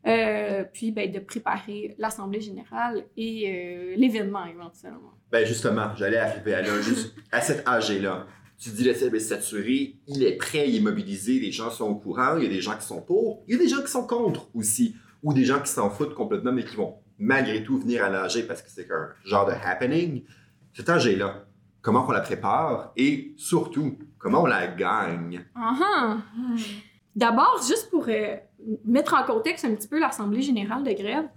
euh, 0.08 0.64
puis 0.72 0.92
ben, 0.92 1.12
de 1.12 1.20
préparer 1.20 1.96
l'Assemblée 1.98 2.40
générale 2.40 3.04
et 3.18 3.52
euh, 3.52 3.96
l'événement 3.98 4.46
éventuellement. 4.46 5.14
Ben 5.32 5.46
justement, 5.46 5.94
j'allais 5.96 6.18
arriver 6.18 6.54
à 6.54 6.62
là, 6.62 6.82
juste 6.82 7.14
à 7.32 7.42
cet 7.42 7.68
âge-là. 7.68 8.26
Tu 8.58 8.70
dis 8.70 8.84
le 8.84 8.94
ciel 8.94 9.14
est 9.14 9.20
saturé, 9.20 9.98
il 10.08 10.24
est 10.24 10.38
prêt, 10.38 10.70
il 10.70 10.78
est 10.78 10.82
mobilisé, 10.82 11.40
les 11.40 11.52
gens 11.52 11.70
sont 11.70 11.86
au 11.90 11.96
courant, 11.96 12.38
il 12.38 12.44
y 12.44 12.46
a 12.48 12.50
des 12.50 12.62
gens 12.62 12.76
qui 12.78 12.86
sont 12.86 13.02
pour, 13.02 13.44
il 13.48 13.54
y 13.54 13.56
a 13.56 13.60
des 13.60 13.68
gens 13.68 13.82
qui 13.82 13.92
sont 13.92 14.08
contre 14.08 14.50
aussi, 14.56 14.96
ou 15.22 15.34
des 15.34 15.46
gens 15.46 15.60
qui 15.60 15.70
s'en 15.70 15.90
foutent 15.90 16.16
complètement, 16.16 16.54
mais 16.54 16.64
qui 16.64 16.76
vont 16.76 16.96
malgré 17.20 17.64
tout 17.64 17.78
venir 17.78 18.04
à 18.04 18.10
l'âge 18.10 18.48
parce 18.48 18.62
que 18.62 18.70
c'est 18.70 18.90
un 18.92 19.10
genre 19.26 19.46
de 19.46 19.52
happening. 19.52 20.24
Cet 20.74 20.90
âge-là, 20.90 21.46
comment 21.82 22.06
on 22.08 22.12
la 22.12 22.22
prépare 22.22 22.94
et 22.96 23.34
surtout, 23.38 23.98
comment 24.18 24.44
on 24.44 24.46
la 24.46 24.68
gagne? 24.68 25.44
Ah 25.56 26.18
D'abord, 27.16 27.60
juste 27.68 27.90
pour 27.90 28.06
euh, 28.10 28.36
mettre 28.86 29.14
en 29.14 29.24
contexte 29.24 29.66
un 29.66 29.76
petit 29.76 29.88
peu 29.88 30.00
l'Assemblée 30.00 30.42
générale 30.42 30.84
de 30.84 30.92
grève, 30.92 31.28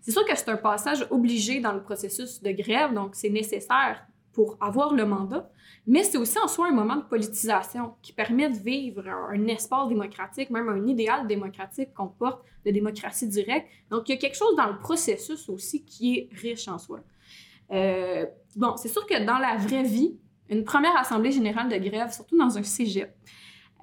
c'est 0.00 0.10
sûr 0.10 0.24
que 0.24 0.36
c'est 0.36 0.48
un 0.48 0.56
passage 0.56 1.06
obligé 1.10 1.60
dans 1.60 1.72
le 1.72 1.82
processus 1.82 2.42
de 2.42 2.50
grève, 2.50 2.94
donc 2.94 3.14
c'est 3.14 3.30
nécessaire 3.30 4.04
pour 4.32 4.56
avoir 4.60 4.94
le 4.94 5.04
mandat, 5.04 5.50
mais 5.86 6.04
c'est 6.04 6.18
aussi 6.18 6.38
en 6.38 6.48
soi 6.48 6.68
un 6.68 6.72
moment 6.72 6.96
de 6.96 7.02
politisation 7.02 7.94
qui 8.02 8.12
permet 8.12 8.48
de 8.48 8.56
vivre 8.56 9.08
un, 9.08 9.46
espace 9.48 9.88
démocratique, 9.88 10.50
même 10.50 10.68
un 10.68 10.86
idéal 10.86 11.26
démocratique 11.26 11.92
qu'on 11.94 12.08
porte 12.08 12.42
de 12.64 12.70
démocratie 12.70 13.26
directe. 13.26 13.66
Donc, 13.90 14.08
il 14.08 14.12
y 14.12 14.14
a 14.14 14.18
quelque 14.18 14.36
chose 14.36 14.54
dans 14.56 14.68
le 14.68 14.78
processus 14.78 15.48
aussi 15.48 15.84
qui 15.84 16.16
est 16.16 16.28
riche 16.32 16.68
en 16.68 16.78
soi. 16.78 17.00
Euh, 17.72 18.26
bon, 18.56 18.76
c'est 18.76 18.88
sûr 18.88 19.06
que 19.06 19.24
dans 19.24 19.38
la 19.38 19.56
vraie 19.56 19.82
vie, 19.82 20.16
une 20.48 20.64
première 20.64 20.96
assemblée 20.96 21.32
générale 21.32 21.68
de 21.68 21.76
grève, 21.76 22.12
surtout 22.12 22.36
dans 22.36 22.58
un 22.58 22.62
cégep, 22.62 23.12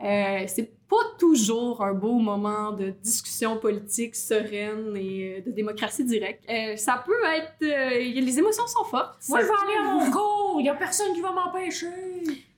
euh, 0.03 0.43
c'est 0.47 0.71
pas 0.87 0.95
toujours 1.19 1.83
un 1.83 1.93
beau 1.93 2.13
moment 2.19 2.71
de 2.71 2.91
discussion 2.91 3.57
politique 3.57 4.15
sereine 4.15 4.95
et 4.95 5.39
euh, 5.39 5.41
de 5.41 5.51
démocratie 5.51 6.05
directe. 6.05 6.45
Euh, 6.49 6.77
ça 6.77 7.03
peut 7.05 7.11
être... 7.35 7.55
euh, 7.61 7.99
les 7.99 8.39
émotions 8.39 8.65
sont 8.67 8.85
fortes. 8.85 9.19
Moi, 9.27 9.41
je 9.41 9.45
vais 9.47 9.51
aller 9.51 9.77
à 9.89 9.93
mon 9.93 10.09
cours, 10.11 10.61
y 10.61 10.69
a 10.69 10.75
personne 10.75 11.13
qui 11.13 11.19
va 11.21 11.31
m'empêcher. 11.31 11.87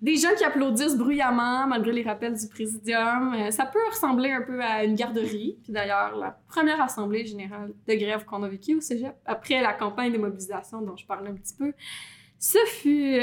des 0.02 0.16
gens 0.16 0.30
qui 0.38 0.44
applaudissent 0.44 0.96
bruyamment 0.96 1.66
malgré 1.68 1.92
les 1.92 2.04
rappels 2.04 2.38
du 2.38 2.48
présidium. 2.48 3.34
Euh, 3.34 3.52
ça 3.52 3.66
peut 3.66 3.80
ressembler 3.90 4.32
un 4.32 4.42
peu 4.42 4.62
à 4.62 4.84
une 4.84 4.94
garderie. 4.96 5.58
Puis 5.64 5.74
d'ailleurs, 5.74 6.16
la 6.16 6.38
première 6.48 6.82
assemblée 6.82 7.26
générale 7.26 7.74
de 7.88 7.94
grève 7.96 8.26
qu'on 8.26 8.44
a 8.44 8.48
vécue 8.48 8.76
au 8.76 8.82
Cégep, 8.82 9.16
après 9.26 9.62
la 9.62 9.74
campagne 9.74 10.12
de 10.14 10.20
mobilisation 10.20 10.82
dont 10.82 10.96
je 10.96 11.06
parlais 11.06 11.30
un 11.30 11.36
petit 11.36 11.56
peu, 11.56 11.74
ce 12.38 12.60
fut, 12.68 13.16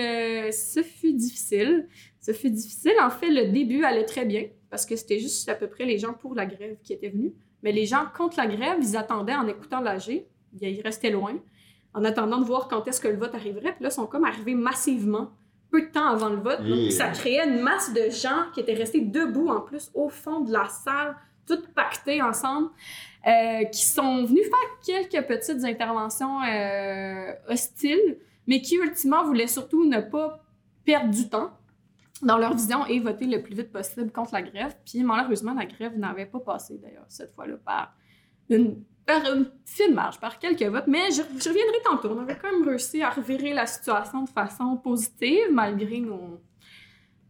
ce 0.52 0.82
fut 0.82 1.14
difficile. 1.14 1.88
Ce 2.26 2.32
fut 2.32 2.50
difficile. 2.50 2.94
En 3.00 3.10
fait, 3.10 3.30
le 3.30 3.52
début 3.52 3.84
allait 3.84 4.04
très 4.04 4.24
bien 4.24 4.46
parce 4.68 4.84
que 4.84 4.96
c'était 4.96 5.20
juste 5.20 5.48
à 5.48 5.54
peu 5.54 5.68
près 5.68 5.84
les 5.84 5.96
gens 5.96 6.12
pour 6.12 6.34
la 6.34 6.44
grève 6.44 6.76
qui 6.82 6.92
étaient 6.92 7.08
venus. 7.08 7.30
Mais 7.62 7.70
les 7.70 7.86
gens 7.86 8.06
contre 8.16 8.36
la 8.38 8.48
grève, 8.48 8.78
ils 8.80 8.96
attendaient 8.96 9.36
en 9.36 9.46
écoutant 9.46 9.80
l'AG. 9.80 10.24
Ils 10.60 10.80
restaient 10.82 11.10
loin 11.10 11.38
en 11.94 12.04
attendant 12.04 12.38
de 12.38 12.44
voir 12.44 12.66
quand 12.66 12.88
est-ce 12.88 13.00
que 13.00 13.06
le 13.06 13.16
vote 13.16 13.32
arriverait. 13.36 13.74
Puis 13.74 13.84
là, 13.84 13.90
ils 13.90 13.94
sont 13.94 14.06
comme 14.08 14.24
arrivés 14.24 14.56
massivement 14.56 15.30
peu 15.70 15.82
de 15.82 15.86
temps 15.86 16.08
avant 16.08 16.30
le 16.30 16.38
vote. 16.38 16.64
Donc, 16.66 16.90
ça 16.90 17.10
créait 17.10 17.46
une 17.46 17.60
masse 17.60 17.94
de 17.94 18.10
gens 18.10 18.50
qui 18.52 18.58
étaient 18.58 18.74
restés 18.74 19.02
debout 19.02 19.46
en 19.46 19.60
plus 19.60 19.92
au 19.94 20.08
fond 20.08 20.40
de 20.40 20.50
la 20.50 20.66
salle, 20.66 21.14
toutes 21.46 21.68
pactées 21.74 22.22
ensemble, 22.22 22.70
euh, 23.24 23.62
qui 23.66 23.84
sont 23.84 24.24
venus 24.24 24.46
faire 24.46 24.80
quelques 24.84 25.28
petites 25.28 25.62
interventions 25.62 26.42
euh, 26.42 27.32
hostiles, 27.48 28.18
mais 28.48 28.60
qui 28.60 28.74
ultimement 28.74 29.22
voulaient 29.22 29.46
surtout 29.46 29.88
ne 29.88 30.00
pas 30.00 30.42
perdre 30.84 31.12
du 31.12 31.28
temps 31.28 31.55
dans 32.22 32.38
leur 32.38 32.54
vision 32.54 32.86
et 32.86 32.98
voter 33.00 33.26
le 33.26 33.42
plus 33.42 33.54
vite 33.54 33.72
possible 33.72 34.10
contre 34.10 34.34
la 34.34 34.42
grève. 34.42 34.76
Puis 34.84 35.02
malheureusement, 35.02 35.54
la 35.54 35.66
grève 35.66 35.98
n'avait 35.98 36.26
pas 36.26 36.40
passé 36.40 36.78
d'ailleurs 36.78 37.06
cette 37.08 37.34
fois-là 37.34 37.56
par 37.64 37.94
une, 38.48 38.82
fine 39.64 39.94
marge, 39.94 40.18
par 40.18 40.38
quelques 40.38 40.62
votes. 40.62 40.86
Mais 40.86 41.10
je, 41.10 41.22
je 41.22 41.48
reviendrai 41.48 41.78
tantôt. 41.84 42.10
On 42.10 42.20
avait 42.20 42.36
quand 42.36 42.50
même 42.50 42.66
réussi 42.66 43.02
à 43.02 43.10
revirer 43.10 43.52
la 43.52 43.66
situation 43.66 44.22
de 44.22 44.28
façon 44.28 44.76
positive 44.76 45.52
malgré 45.52 46.00
nos, 46.00 46.40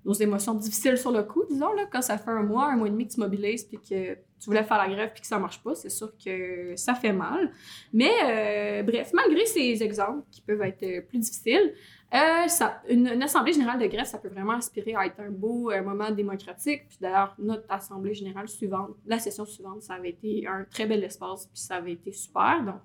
nos 0.06 0.12
émotions 0.12 0.54
difficiles 0.54 0.96
sur 0.96 1.10
le 1.10 1.24
coup, 1.24 1.44
disons. 1.50 1.72
Là, 1.72 1.84
quand 1.90 2.00
ça 2.00 2.16
fait 2.16 2.30
un 2.30 2.44
mois, 2.44 2.70
un 2.70 2.76
mois 2.76 2.86
et 2.86 2.90
demi 2.90 3.08
que 3.08 3.14
tu 3.14 3.20
mobilises 3.20 3.64
puis 3.64 3.78
que 3.78 4.14
tu 4.14 4.46
voulais 4.46 4.62
faire 4.62 4.78
la 4.78 4.88
grève 4.88 5.10
puis 5.12 5.20
que 5.20 5.26
ça 5.26 5.38
marche 5.38 5.60
pas, 5.62 5.74
c'est 5.74 5.90
sûr 5.90 6.12
que 6.24 6.74
ça 6.76 6.94
fait 6.94 7.12
mal. 7.12 7.50
Mais 7.92 8.12
euh, 8.24 8.82
bref, 8.84 9.10
malgré 9.12 9.44
ces 9.46 9.82
exemples 9.82 10.22
qui 10.30 10.42
peuvent 10.42 10.62
être 10.62 10.82
euh, 10.84 11.00
plus 11.00 11.18
difficiles, 11.18 11.74
euh, 12.14 12.46
une, 12.88 13.22
assemblée 13.22 13.52
générale 13.52 13.80
de 13.80 13.86
grève, 13.86 14.06
ça 14.06 14.18
peut 14.18 14.28
vraiment 14.28 14.54
aspirer 14.54 14.94
à 14.94 15.06
être 15.06 15.18
un 15.18 15.30
beau 15.30 15.72
euh, 15.72 15.82
moment 15.82 16.10
démocratique. 16.10 16.82
Puis 16.88 16.98
d'ailleurs, 17.00 17.34
notre 17.38 17.64
assemblée 17.68 18.14
générale 18.14 18.48
suivante, 18.48 18.90
la 19.06 19.18
session 19.18 19.44
suivante, 19.44 19.82
ça 19.82 19.94
avait 19.94 20.10
été 20.10 20.46
un 20.46 20.64
très 20.70 20.86
bel 20.86 21.02
espace, 21.02 21.46
puis 21.46 21.60
ça 21.60 21.76
avait 21.76 21.92
été 21.92 22.12
super. 22.12 22.62
Donc, 22.64 22.82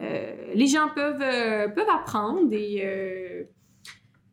euh, 0.00 0.52
les 0.54 0.66
gens 0.66 0.88
peuvent, 0.92 1.18
peuvent 1.72 1.88
apprendre 1.88 2.52
et, 2.52 3.46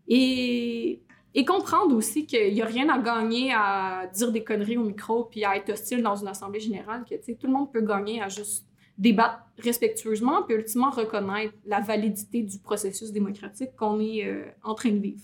et, 0.08 1.46
comprendre 1.46 1.96
aussi 1.96 2.26
qu'il 2.26 2.54
n'y 2.54 2.62
a 2.62 2.66
rien 2.66 2.90
à 2.90 3.00
gagner 3.00 3.54
à 3.54 4.08
dire 4.14 4.32
des 4.32 4.44
conneries 4.44 4.78
au 4.78 4.84
micro 4.84 5.26
puis 5.26 5.46
à 5.46 5.56
être 5.56 5.72
hostile 5.72 6.02
dans 6.02 6.16
une 6.16 6.28
assemblée 6.28 6.60
générale, 6.60 7.06
que 7.10 7.16
tout 7.16 7.48
le 7.48 7.54
monde 7.54 7.72
peut 7.72 7.82
gagner 7.82 8.22
à 8.22 8.28
juste 8.28 8.69
débattre 9.00 9.40
respectueusement 9.58 10.44
puis 10.44 10.56
ultimement 10.56 10.92
reconnaître 10.92 11.54
la 11.66 11.80
validité 11.80 12.44
du 12.44 12.60
processus 12.60 13.12
démocratique 13.12 13.76
qu'on 13.76 14.00
est 14.00 14.26
euh, 14.26 14.46
en 14.64 14.76
train 14.76 14.92
de 14.92 15.00
vivre. 15.00 15.24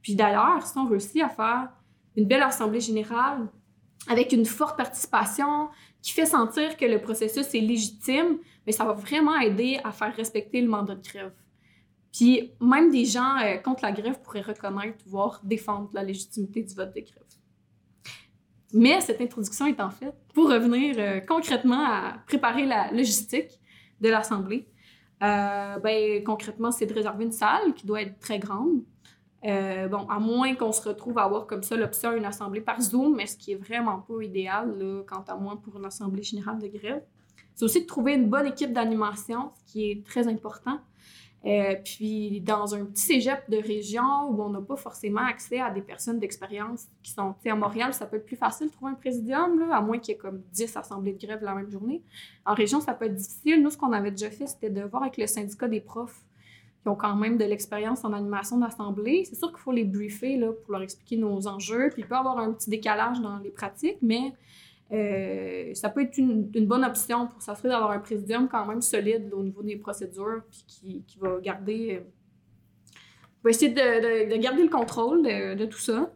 Puis 0.00 0.16
d'ailleurs, 0.16 0.66
si 0.66 0.76
on 0.76 0.88
réussit 0.88 1.22
à 1.22 1.28
faire 1.28 1.68
une 2.16 2.26
belle 2.26 2.42
assemblée 2.42 2.80
générale 2.80 3.48
avec 4.08 4.32
une 4.32 4.46
forte 4.46 4.76
participation 4.76 5.68
qui 6.00 6.12
fait 6.12 6.26
sentir 6.26 6.76
que 6.76 6.84
le 6.84 7.00
processus 7.00 7.54
est 7.54 7.60
légitime, 7.60 8.38
mais 8.66 8.72
ça 8.72 8.84
va 8.84 8.94
vraiment 8.94 9.38
aider 9.38 9.78
à 9.84 9.92
faire 9.92 10.14
respecter 10.16 10.60
le 10.60 10.68
mandat 10.68 10.96
de 10.96 11.02
grève. 11.02 11.32
Puis 12.12 12.52
même 12.60 12.90
des 12.90 13.04
gens 13.04 13.38
euh, 13.38 13.58
contre 13.58 13.84
la 13.84 13.92
grève 13.92 14.20
pourraient 14.22 14.42
reconnaître, 14.42 14.98
voire 15.06 15.40
défendre 15.44 15.90
la 15.92 16.02
légitimité 16.02 16.62
du 16.62 16.74
vote 16.74 16.94
de 16.94 17.00
grève. 17.00 17.22
Mais 18.74 19.00
cette 19.00 19.20
introduction 19.20 19.66
est 19.66 19.80
en 19.80 19.90
fait 19.90 20.14
pour 20.34 20.50
revenir 20.50 20.96
euh, 20.98 21.20
concrètement 21.20 21.84
à 21.84 22.14
préparer 22.26 22.64
la 22.64 22.90
logistique 22.90 23.60
de 24.00 24.08
l'Assemblée. 24.08 24.66
Euh, 25.22 25.78
ben, 25.78 26.24
concrètement, 26.24 26.70
c'est 26.70 26.86
de 26.86 26.94
réserver 26.94 27.24
une 27.24 27.32
salle 27.32 27.74
qui 27.74 27.86
doit 27.86 28.02
être 28.02 28.18
très 28.18 28.38
grande. 28.38 28.82
Euh, 29.44 29.88
bon, 29.88 30.06
à 30.08 30.18
moins 30.18 30.54
qu'on 30.54 30.72
se 30.72 30.88
retrouve 30.88 31.18
à 31.18 31.24
avoir 31.24 31.46
comme 31.46 31.62
ça 31.62 31.76
l'option 31.76 32.10
à 32.10 32.16
une 32.16 32.24
assemblée 32.24 32.60
par 32.60 32.80
Zoom, 32.80 33.16
mais 33.16 33.26
ce 33.26 33.36
qui 33.36 33.52
est 33.52 33.56
vraiment 33.56 33.98
pas 33.98 34.22
idéal, 34.22 34.76
là, 34.78 35.02
quant 35.06 35.24
à 35.26 35.36
moi, 35.36 35.60
pour 35.62 35.76
une 35.78 35.84
assemblée 35.84 36.22
générale 36.22 36.58
de 36.58 36.68
grève. 36.68 37.02
C'est 37.54 37.64
aussi 37.64 37.82
de 37.82 37.86
trouver 37.86 38.14
une 38.14 38.30
bonne 38.30 38.46
équipe 38.46 38.72
d'animation, 38.72 39.50
ce 39.54 39.72
qui 39.72 39.90
est 39.90 40.06
très 40.06 40.26
important. 40.26 40.80
Euh, 41.44 41.74
puis 41.84 42.40
dans 42.40 42.72
un 42.74 42.84
petit 42.84 43.02
cégep 43.02 43.50
de 43.50 43.56
région 43.56 44.28
où 44.30 44.40
on 44.42 44.50
n'a 44.50 44.60
pas 44.60 44.76
forcément 44.76 45.22
accès 45.22 45.60
à 45.60 45.70
des 45.70 45.82
personnes 45.82 46.20
d'expérience 46.20 46.86
qui 47.02 47.10
sont, 47.10 47.32
tu 47.32 47.42
sais, 47.42 47.50
à 47.50 47.56
Montréal, 47.56 47.92
ça 47.92 48.06
peut 48.06 48.16
être 48.16 48.26
plus 48.26 48.36
facile 48.36 48.68
de 48.68 48.72
trouver 48.72 48.92
un 48.92 48.94
présidium, 48.94 49.58
là, 49.58 49.76
à 49.76 49.80
moins 49.80 49.98
qu'il 49.98 50.14
y 50.14 50.16
ait 50.16 50.20
comme 50.20 50.40
10 50.52 50.76
assemblées 50.76 51.12
de 51.14 51.26
grève 51.26 51.42
la 51.42 51.54
même 51.54 51.70
journée. 51.70 52.00
En 52.46 52.54
région, 52.54 52.80
ça 52.80 52.94
peut 52.94 53.06
être 53.06 53.16
difficile. 53.16 53.60
Nous, 53.60 53.70
ce 53.70 53.76
qu'on 53.76 53.92
avait 53.92 54.12
déjà 54.12 54.30
fait, 54.30 54.46
c'était 54.46 54.70
de 54.70 54.82
voir 54.82 55.02
avec 55.02 55.16
le 55.16 55.26
syndicat 55.26 55.66
des 55.66 55.80
profs 55.80 56.22
qui 56.82 56.88
ont 56.88 56.96
quand 56.96 57.16
même 57.16 57.38
de 57.38 57.44
l'expérience 57.44 58.04
en 58.04 58.12
animation 58.12 58.58
d'assemblée. 58.58 59.24
C'est 59.24 59.36
sûr 59.36 59.48
qu'il 59.48 59.60
faut 59.60 59.72
les 59.72 59.84
briefer 59.84 60.36
là, 60.36 60.52
pour 60.52 60.72
leur 60.72 60.82
expliquer 60.82 61.16
nos 61.16 61.48
enjeux, 61.48 61.90
puis 61.92 62.02
il 62.02 62.08
peut 62.08 62.14
y 62.14 62.18
avoir 62.18 62.38
un 62.38 62.52
petit 62.52 62.70
décalage 62.70 63.20
dans 63.20 63.38
les 63.38 63.50
pratiques, 63.50 63.98
mais 64.00 64.32
euh, 64.92 65.72
ça 65.74 65.88
peut 65.88 66.02
être 66.02 66.18
une, 66.18 66.50
bonne 66.66 66.84
option 66.84 67.26
pour 67.26 67.40
s'assurer 67.40 67.70
d'avoir 67.70 67.92
un 67.92 67.98
présidium 67.98 68.48
quand 68.48 68.66
même 68.66 68.82
solide 68.82 69.30
au 69.32 69.42
niveau 69.42 69.62
des 69.62 69.76
procédures, 69.76 70.42
puis 70.50 71.02
qui, 71.06 71.18
va 71.18 71.40
garder... 71.40 71.96
euh, 71.96 72.10
va 73.42 73.50
essayer 73.50 73.70
de, 73.72 73.80
de- 74.26 74.34
de 74.34 74.40
garder 74.40 74.62
le 74.62 74.68
contrôle 74.68 75.22
de, 75.22 75.64
tout 75.64 75.78
ça. 75.78 76.12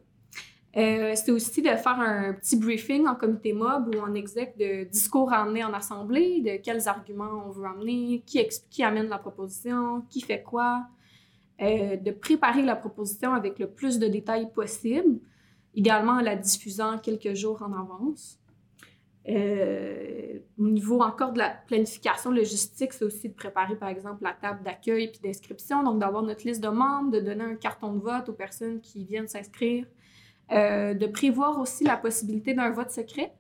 Euh, 0.77 1.13
c'est 1.15 1.31
aussi 1.31 1.63
de 1.63 1.71
faire 1.71 1.99
un 1.99 2.35
petit 2.35 2.57
briefing 2.57 3.07
en 3.07 3.15
comité 3.15 3.55
mob 3.55 3.95
ou 3.95 3.99
en 3.99 4.13
exec 4.13 4.59
de 4.59 4.85
discours 4.85 5.33
à 5.33 5.43
amener 5.43 5.65
en 5.65 5.73
assemblée, 5.73 6.43
de 6.43 6.63
quels 6.63 6.87
arguments 6.87 7.45
on 7.47 7.51
veut 7.51 7.65
amener, 7.65 8.23
qui, 8.27 8.83
amène 8.83 9.09
la 9.09 9.17
proposition, 9.17 10.03
qui 10.11 10.21
fait 10.21 10.43
quoi, 10.43 10.83
de 11.59 12.11
préparer 12.11 12.61
la 12.61 12.77
proposition 12.77 13.33
avec 13.33 13.59
le 13.59 13.69
plus 13.69 13.99
de 13.99 14.07
détails 14.07 14.53
possible, 14.53 15.19
idéalement 15.75 16.13
en 16.13 16.21
la 16.21 16.37
diffusant 16.37 16.99
quelques 16.99 17.33
jours 17.33 17.63
en 17.63 17.73
avance. 17.73 18.39
Euh, 19.29 20.39
au 20.59 20.69
niveau 20.69 21.03
encore 21.03 21.33
de 21.33 21.39
la 21.39 21.51
planification 21.51 22.31
logistique, 22.31 22.93
c'est 22.93 23.05
aussi 23.05 23.29
de 23.29 23.35
préparer, 23.35 23.75
par 23.75 23.89
exemple, 23.89 24.23
la 24.23 24.33
table 24.33 24.63
d'accueil 24.63 25.09
puis 25.09 25.21
d'inscription, 25.23 25.83
donc 25.83 25.99
d'avoir 25.99 26.23
notre 26.23 26.47
liste 26.47 26.63
de 26.63 26.69
membres, 26.69 27.11
de 27.11 27.21
donner 27.21 27.45
un 27.45 27.57
carton 27.57 27.93
de 27.93 28.01
vote 28.01 28.29
aux 28.29 28.35
personnes 28.35 28.81
qui 28.81 29.05
viennent 29.05 29.29
s'inscrire, 29.29 29.85
euh, 30.53 30.95
de 30.95 31.07
prévoir 31.07 31.59
aussi 31.59 31.85
la 31.85 31.97
possibilité 31.97 32.55
d'un 32.55 32.71
vote 32.71 32.91
secret. 32.91 33.33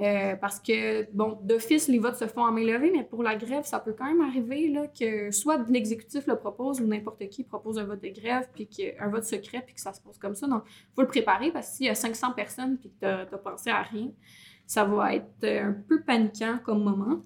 Euh, 0.00 0.36
parce 0.36 0.58
que, 0.58 1.06
bon, 1.12 1.38
d'office, 1.42 1.86
les 1.86 1.98
votes 1.98 2.16
se 2.16 2.26
font 2.26 2.42
en 2.42 2.50
main 2.50 2.64
levée, 2.64 2.90
mais 2.90 3.04
pour 3.04 3.22
la 3.22 3.36
grève, 3.36 3.64
ça 3.64 3.78
peut 3.78 3.92
quand 3.92 4.06
même 4.06 4.22
arriver 4.22 4.72
que 4.98 5.30
soit 5.30 5.58
l'exécutif 5.68 6.26
le 6.26 6.36
propose 6.36 6.80
ou 6.80 6.86
n'importe 6.86 7.28
qui 7.28 7.44
propose 7.44 7.78
un 7.78 7.84
vote 7.84 8.02
de 8.02 8.08
grève, 8.08 8.48
puis 8.54 8.66
qu'un 8.66 9.08
vote 9.08 9.24
secret, 9.24 9.62
puis 9.64 9.74
que 9.74 9.80
ça 9.80 9.92
se 9.92 10.00
passe 10.00 10.18
comme 10.18 10.34
ça. 10.34 10.46
Donc, 10.46 10.62
il 10.66 10.94
faut 10.94 11.02
le 11.02 11.08
préparer 11.08 11.52
parce 11.52 11.70
que 11.70 11.76
s'il 11.76 11.86
y 11.86 11.90
a 11.90 11.94
500 11.94 12.32
personnes 12.32 12.78
puis 12.78 12.90
que 12.90 13.00
tu 13.00 13.34
as 13.34 13.38
pensé 13.38 13.68
à 13.68 13.82
rien, 13.82 14.10
ça 14.72 14.84
va 14.84 15.14
être 15.14 15.44
euh, 15.44 15.68
un 15.68 15.72
peu 15.72 16.00
paniquant 16.00 16.58
comme 16.64 16.82
moment. 16.82 17.20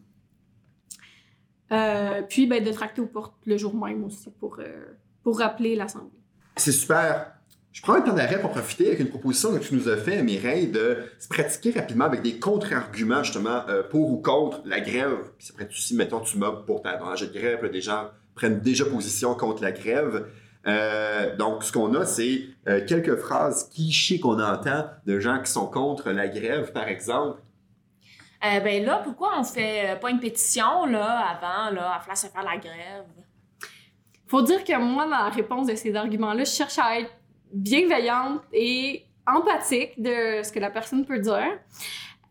Euh, 1.71 2.23
puis, 2.29 2.49
ben, 2.49 2.63
de 2.63 2.73
tracter 2.73 3.01
aux 3.01 3.07
portes 3.07 3.35
le 3.47 3.57
jour 3.57 3.73
même 3.77 4.03
aussi 4.03 4.31
pour, 4.41 4.59
euh, 4.59 4.85
pour 5.23 5.39
rappeler 5.39 5.77
l'Assemblée. 5.77 6.19
C'est 6.57 6.73
super. 6.73 7.35
Je 7.71 7.83
prends 7.83 7.95
un 7.95 8.01
temps 8.01 8.15
d'arrêt 8.15 8.41
pour 8.41 8.51
profiter 8.51 8.89
avec 8.89 8.99
une 8.99 9.11
proposition 9.11 9.53
que 9.53 9.63
tu 9.63 9.77
nous 9.77 9.89
as 9.89 9.97
fait, 9.97 10.25
Mireille, 10.25 10.67
de 10.67 11.05
se 11.21 11.29
pratiquer 11.29 11.71
rapidement 11.71 12.07
avec 12.07 12.23
des 12.23 12.41
contre-arguments, 12.41 13.23
justement, 13.23 13.61
pour 13.91 14.11
ou 14.11 14.17
contre 14.17 14.63
la 14.65 14.81
grève. 14.81 15.31
Puis 15.39 15.53
pourrait 15.53 15.65
être 15.65 15.73
aussi, 15.73 15.95
mettons, 15.95 16.21
tu 16.21 16.39
mobs 16.39 16.65
pour 16.65 16.83
ta 16.83 16.93
la 16.93 17.15
de 17.15 17.27
grève, 17.27 17.71
des 17.71 17.83
gens 17.83 18.09
prennent 18.35 18.61
déjà 18.61 18.87
position 18.87 19.35
contre 19.35 19.63
la 19.63 19.73
grève. 19.73 20.27
Euh, 20.67 21.37
donc, 21.37 21.63
ce 21.63 21.73
qu'on 21.73 21.95
a, 21.95 22.05
c'est 22.05 22.43
euh, 22.69 22.85
quelques 22.87 23.17
phrases 23.17 23.71
clichés 23.73 24.19
qu'on 24.19 24.41
entend 24.41 24.87
de 25.07 25.21
gens 25.21 25.41
qui 25.41 25.51
sont 25.51 25.67
contre 25.67 26.11
la 26.11 26.29
grève, 26.29 26.73
par 26.73 26.89
exemple. 26.89 27.41
Euh, 28.45 28.61
ben 28.61 28.85
là, 28.85 29.01
pourquoi 29.03 29.39
on 29.39 29.45
fait 29.45 29.93
euh, 29.93 29.97
pas 29.97 30.11
une 30.11 30.21
pétition 30.21 30.87
là, 30.87 31.27
avant, 31.29 31.75
là, 31.75 31.97
à 31.97 32.01
faire 32.01 32.17
se 32.17 32.27
faire 32.27 32.43
la 32.43 32.57
grève? 32.57 33.05
Faut 34.27 34.43
dire 34.43 34.63
que 34.65 34.77
moi, 34.79 35.05
dans 35.05 35.11
la 35.11 35.31
réponse 35.31 35.69
de 35.69 35.75
ces 35.75 35.95
arguments-là, 35.95 36.45
je 36.45 36.51
cherche 36.51 36.79
à 36.79 36.99
être 37.01 37.13
bienveillante 37.53 38.43
et 38.53 39.07
empathique 39.27 40.01
de 40.01 40.43
ce 40.43 40.53
que 40.53 40.59
la 40.59 40.71
personne 40.71 41.05
peut 41.07 41.19
dire. 41.19 41.59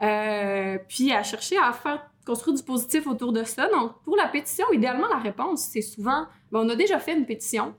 Euh, 0.02 0.78
puis 0.90 1.12
à 1.14 1.24
chercher 1.24 1.58
à 1.58 1.72
faire 1.72 2.06
construire 2.26 2.58
du 2.58 2.64
positif 2.64 3.08
autour 3.08 3.32
de 3.32 3.44
ça. 3.44 3.70
Donc, 3.70 3.94
pour 4.04 4.18
la 4.18 4.28
pétition, 4.28 4.66
idéalement, 4.74 5.08
la 5.08 5.20
réponse, 5.20 5.70
c'est 5.72 5.82
souvent 5.82 6.26
ben, 6.52 6.62
on 6.62 6.70
a 6.70 6.76
déjà 6.76 7.00
fait 7.00 7.14
une 7.14 7.26
pétition. 7.26 7.76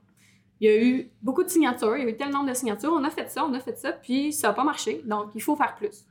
Il 0.59 0.69
y 0.69 0.73
a 0.73 0.83
eu 0.83 1.11
beaucoup 1.21 1.43
de 1.43 1.49
signatures, 1.49 1.97
il 1.97 2.03
y 2.03 2.05
a 2.07 2.09
eu 2.09 2.17
tel 2.17 2.31
nombre 2.31 2.49
de 2.49 2.53
signatures, 2.53 2.91
on 2.91 3.03
a 3.03 3.09
fait 3.09 3.29
ça, 3.29 3.45
on 3.45 3.53
a 3.53 3.59
fait 3.59 3.77
ça, 3.77 3.91
puis 3.91 4.33
ça 4.33 4.47
n'a 4.47 4.53
pas 4.53 4.63
marché. 4.63 5.01
Donc, 5.05 5.29
il 5.35 5.41
faut 5.41 5.55
faire 5.55 5.75
plus. 5.75 6.05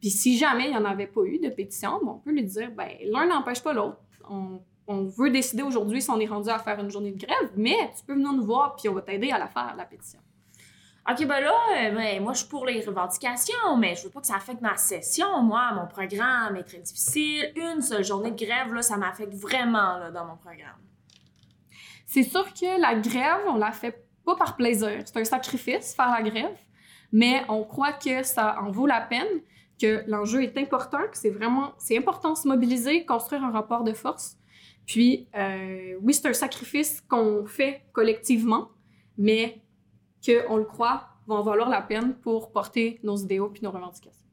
Puis 0.00 0.10
si 0.10 0.38
jamais 0.38 0.66
il 0.66 0.70
n'y 0.70 0.76
en 0.76 0.84
avait 0.84 1.08
pas 1.08 1.22
eu 1.24 1.38
de 1.38 1.48
pétition, 1.48 1.98
on 2.06 2.14
peut 2.14 2.30
lui 2.30 2.44
dire 2.44 2.70
ben, 2.70 2.90
l'un 3.06 3.26
n'empêche 3.26 3.62
pas 3.62 3.72
l'autre. 3.72 3.98
On, 4.30 4.60
on 4.86 5.04
veut 5.04 5.30
décider 5.30 5.62
aujourd'hui 5.62 6.00
si 6.00 6.10
on 6.10 6.18
est 6.18 6.26
rendu 6.26 6.48
à 6.48 6.58
faire 6.58 6.78
une 6.80 6.90
journée 6.90 7.12
de 7.12 7.18
grève, 7.18 7.50
mais 7.56 7.92
tu 7.96 8.04
peux 8.04 8.14
venir 8.14 8.32
nous 8.32 8.44
voir, 8.44 8.76
puis 8.76 8.88
on 8.88 8.94
va 8.94 9.02
t'aider 9.02 9.30
à 9.30 9.38
la 9.38 9.48
faire, 9.48 9.74
la 9.76 9.84
pétition. 9.84 10.20
OK, 11.10 11.26
ben 11.26 11.40
là, 11.40 11.54
euh, 11.74 11.90
ben, 11.94 12.22
moi, 12.22 12.34
je 12.34 12.40
suis 12.40 12.48
pour 12.48 12.66
les 12.66 12.82
revendications, 12.82 13.76
mais 13.78 13.94
je 13.94 14.04
veux 14.04 14.10
pas 14.10 14.20
que 14.20 14.26
ça 14.26 14.36
affecte 14.36 14.60
ma 14.60 14.76
session. 14.76 15.42
Moi, 15.42 15.72
mon 15.72 15.86
programme 15.86 16.56
est 16.56 16.64
très 16.64 16.78
difficile. 16.78 17.50
Une 17.56 17.80
seule 17.80 18.04
journée 18.04 18.30
de 18.30 18.36
grève, 18.36 18.74
là, 18.74 18.82
ça 18.82 18.98
m'affecte 18.98 19.32
vraiment 19.34 19.96
là, 19.96 20.10
dans 20.10 20.26
mon 20.26 20.36
programme. 20.36 20.76
C'est 22.08 22.22
sûr 22.22 22.54
que 22.54 22.80
la 22.80 22.94
grève, 22.94 23.42
on 23.48 23.56
la 23.56 23.70
fait 23.70 24.02
pas 24.24 24.34
par 24.34 24.56
plaisir. 24.56 25.02
C'est 25.04 25.18
un 25.18 25.24
sacrifice, 25.24 25.94
faire 25.94 26.10
la 26.10 26.22
grève, 26.22 26.56
mais 27.12 27.42
on 27.50 27.64
croit 27.64 27.92
que 27.92 28.22
ça 28.22 28.58
en 28.62 28.70
vaut 28.70 28.86
la 28.86 29.02
peine, 29.02 29.28
que 29.78 30.04
l'enjeu 30.06 30.42
est 30.42 30.56
important, 30.56 31.02
que 31.10 31.18
c'est 31.18 31.28
vraiment, 31.28 31.74
c'est 31.76 31.98
important 31.98 32.32
de 32.32 32.38
se 32.38 32.48
mobiliser, 32.48 33.04
construire 33.04 33.44
un 33.44 33.50
rapport 33.50 33.84
de 33.84 33.92
force. 33.92 34.38
Puis, 34.86 35.28
euh, 35.36 35.98
oui, 36.00 36.14
c'est 36.14 36.26
un 36.26 36.32
sacrifice 36.32 37.02
qu'on 37.02 37.44
fait 37.44 37.82
collectivement, 37.92 38.70
mais 39.18 39.62
qu'on 40.24 40.56
le 40.56 40.64
croit 40.64 41.10
va 41.26 41.34
en 41.34 41.42
valoir 41.42 41.68
la 41.68 41.82
peine 41.82 42.14
pour 42.14 42.52
porter 42.52 43.00
nos 43.02 43.16
idéaux 43.16 43.50
puis 43.50 43.62
nos 43.62 43.70
revendications. 43.70 44.26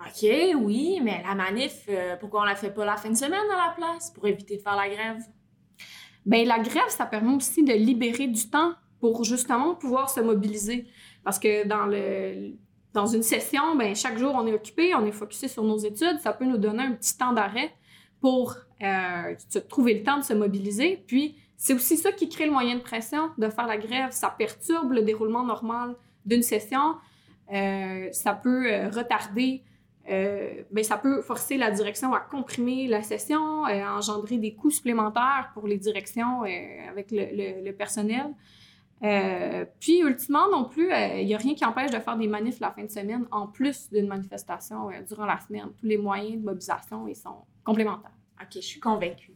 OK, 0.00 0.26
oui, 0.56 1.00
mais 1.02 1.22
la 1.22 1.34
manif, 1.34 1.84
euh, 1.90 2.16
pourquoi 2.16 2.40
on 2.40 2.44
la 2.44 2.56
fait 2.56 2.70
pas 2.70 2.86
la 2.86 2.96
fin 2.96 3.10
de 3.10 3.14
semaine 3.14 3.34
à 3.34 3.68
la 3.68 3.74
place 3.76 4.10
pour 4.10 4.26
éviter 4.26 4.56
de 4.56 4.62
faire 4.62 4.74
la 4.74 4.88
grève? 4.88 5.18
Ben 6.26 6.46
la 6.46 6.58
grève, 6.58 6.88
ça 6.88 7.06
permet 7.06 7.34
aussi 7.34 7.64
de 7.64 7.72
libérer 7.72 8.26
du 8.26 8.48
temps 8.48 8.74
pour 9.00 9.24
justement 9.24 9.74
pouvoir 9.74 10.10
se 10.10 10.20
mobiliser. 10.20 10.86
Parce 11.24 11.38
que 11.38 11.66
dans 11.66 11.86
le 11.86 12.52
dans 12.92 13.06
une 13.06 13.22
session, 13.22 13.74
ben 13.76 13.94
chaque 13.94 14.18
jour 14.18 14.34
on 14.34 14.46
est 14.46 14.52
occupé, 14.52 14.94
on 14.94 15.06
est 15.06 15.12
focusé 15.12 15.48
sur 15.48 15.64
nos 15.64 15.78
études, 15.78 16.18
ça 16.20 16.32
peut 16.32 16.44
nous 16.44 16.58
donner 16.58 16.82
un 16.82 16.92
petit 16.92 17.16
temps 17.16 17.32
d'arrêt 17.32 17.72
pour 18.20 18.54
euh, 18.82 19.34
trouver 19.68 19.94
le 19.94 20.02
temps 20.02 20.18
de 20.18 20.24
se 20.24 20.34
mobiliser. 20.34 21.02
Puis 21.06 21.36
c'est 21.56 21.74
aussi 21.74 21.96
ça 21.96 22.12
qui 22.12 22.28
crée 22.28 22.46
le 22.46 22.52
moyen 22.52 22.76
de 22.76 22.80
pression 22.80 23.30
de 23.38 23.48
faire 23.48 23.66
la 23.66 23.78
grève. 23.78 24.10
Ça 24.10 24.34
perturbe 24.36 24.92
le 24.92 25.02
déroulement 25.02 25.44
normal 25.44 25.96
d'une 26.26 26.42
session. 26.42 26.96
Euh, 27.52 28.08
ça 28.12 28.34
peut 28.34 28.70
euh, 28.70 28.88
retarder 28.88 29.62
ben, 30.08 30.82
ça 30.84 30.96
peut 30.98 31.22
forcer 31.22 31.56
la 31.56 31.70
direction 31.70 32.12
à 32.14 32.20
comprimer 32.20 32.88
la 32.88 33.02
session, 33.02 33.64
euh, 33.66 33.84
à 33.84 33.94
engendrer 33.96 34.38
des 34.38 34.54
coûts 34.54 34.70
supplémentaires 34.70 35.50
pour 35.54 35.66
les 35.68 35.76
directions 35.78 36.44
euh, 36.44 36.88
avec 36.90 37.10
le, 37.10 37.24
le- 37.32 37.64
le 37.64 37.72
personnel. 37.72 38.26
Puis, 39.80 40.00
ultimement, 40.00 40.48
non 40.50 40.64
plus, 40.64 40.90
il 40.92 41.26
n'y 41.26 41.34
a 41.34 41.38
rien 41.38 41.54
qui 41.54 41.64
empêche 41.64 41.90
de 41.90 41.98
faire 41.98 42.16
des 42.16 42.28
manifs 42.28 42.60
la 42.60 42.70
fin 42.70 42.84
de 42.84 42.90
semaine 42.90 43.26
en 43.32 43.46
plus 43.48 43.90
d'une 43.90 44.06
manifestation 44.06 44.90
durant 45.08 45.26
la 45.26 45.38
semaine. 45.40 45.70
Tous 45.78 45.86
les 45.86 45.96
moyens 45.98 46.40
de 46.40 46.44
mobilisation 46.44 47.08
ils 47.08 47.16
sont 47.16 47.38
complémentaires. 47.64 48.12
OK, 48.40 48.48
je 48.54 48.60
suis 48.60 48.80
convaincue. 48.80 49.32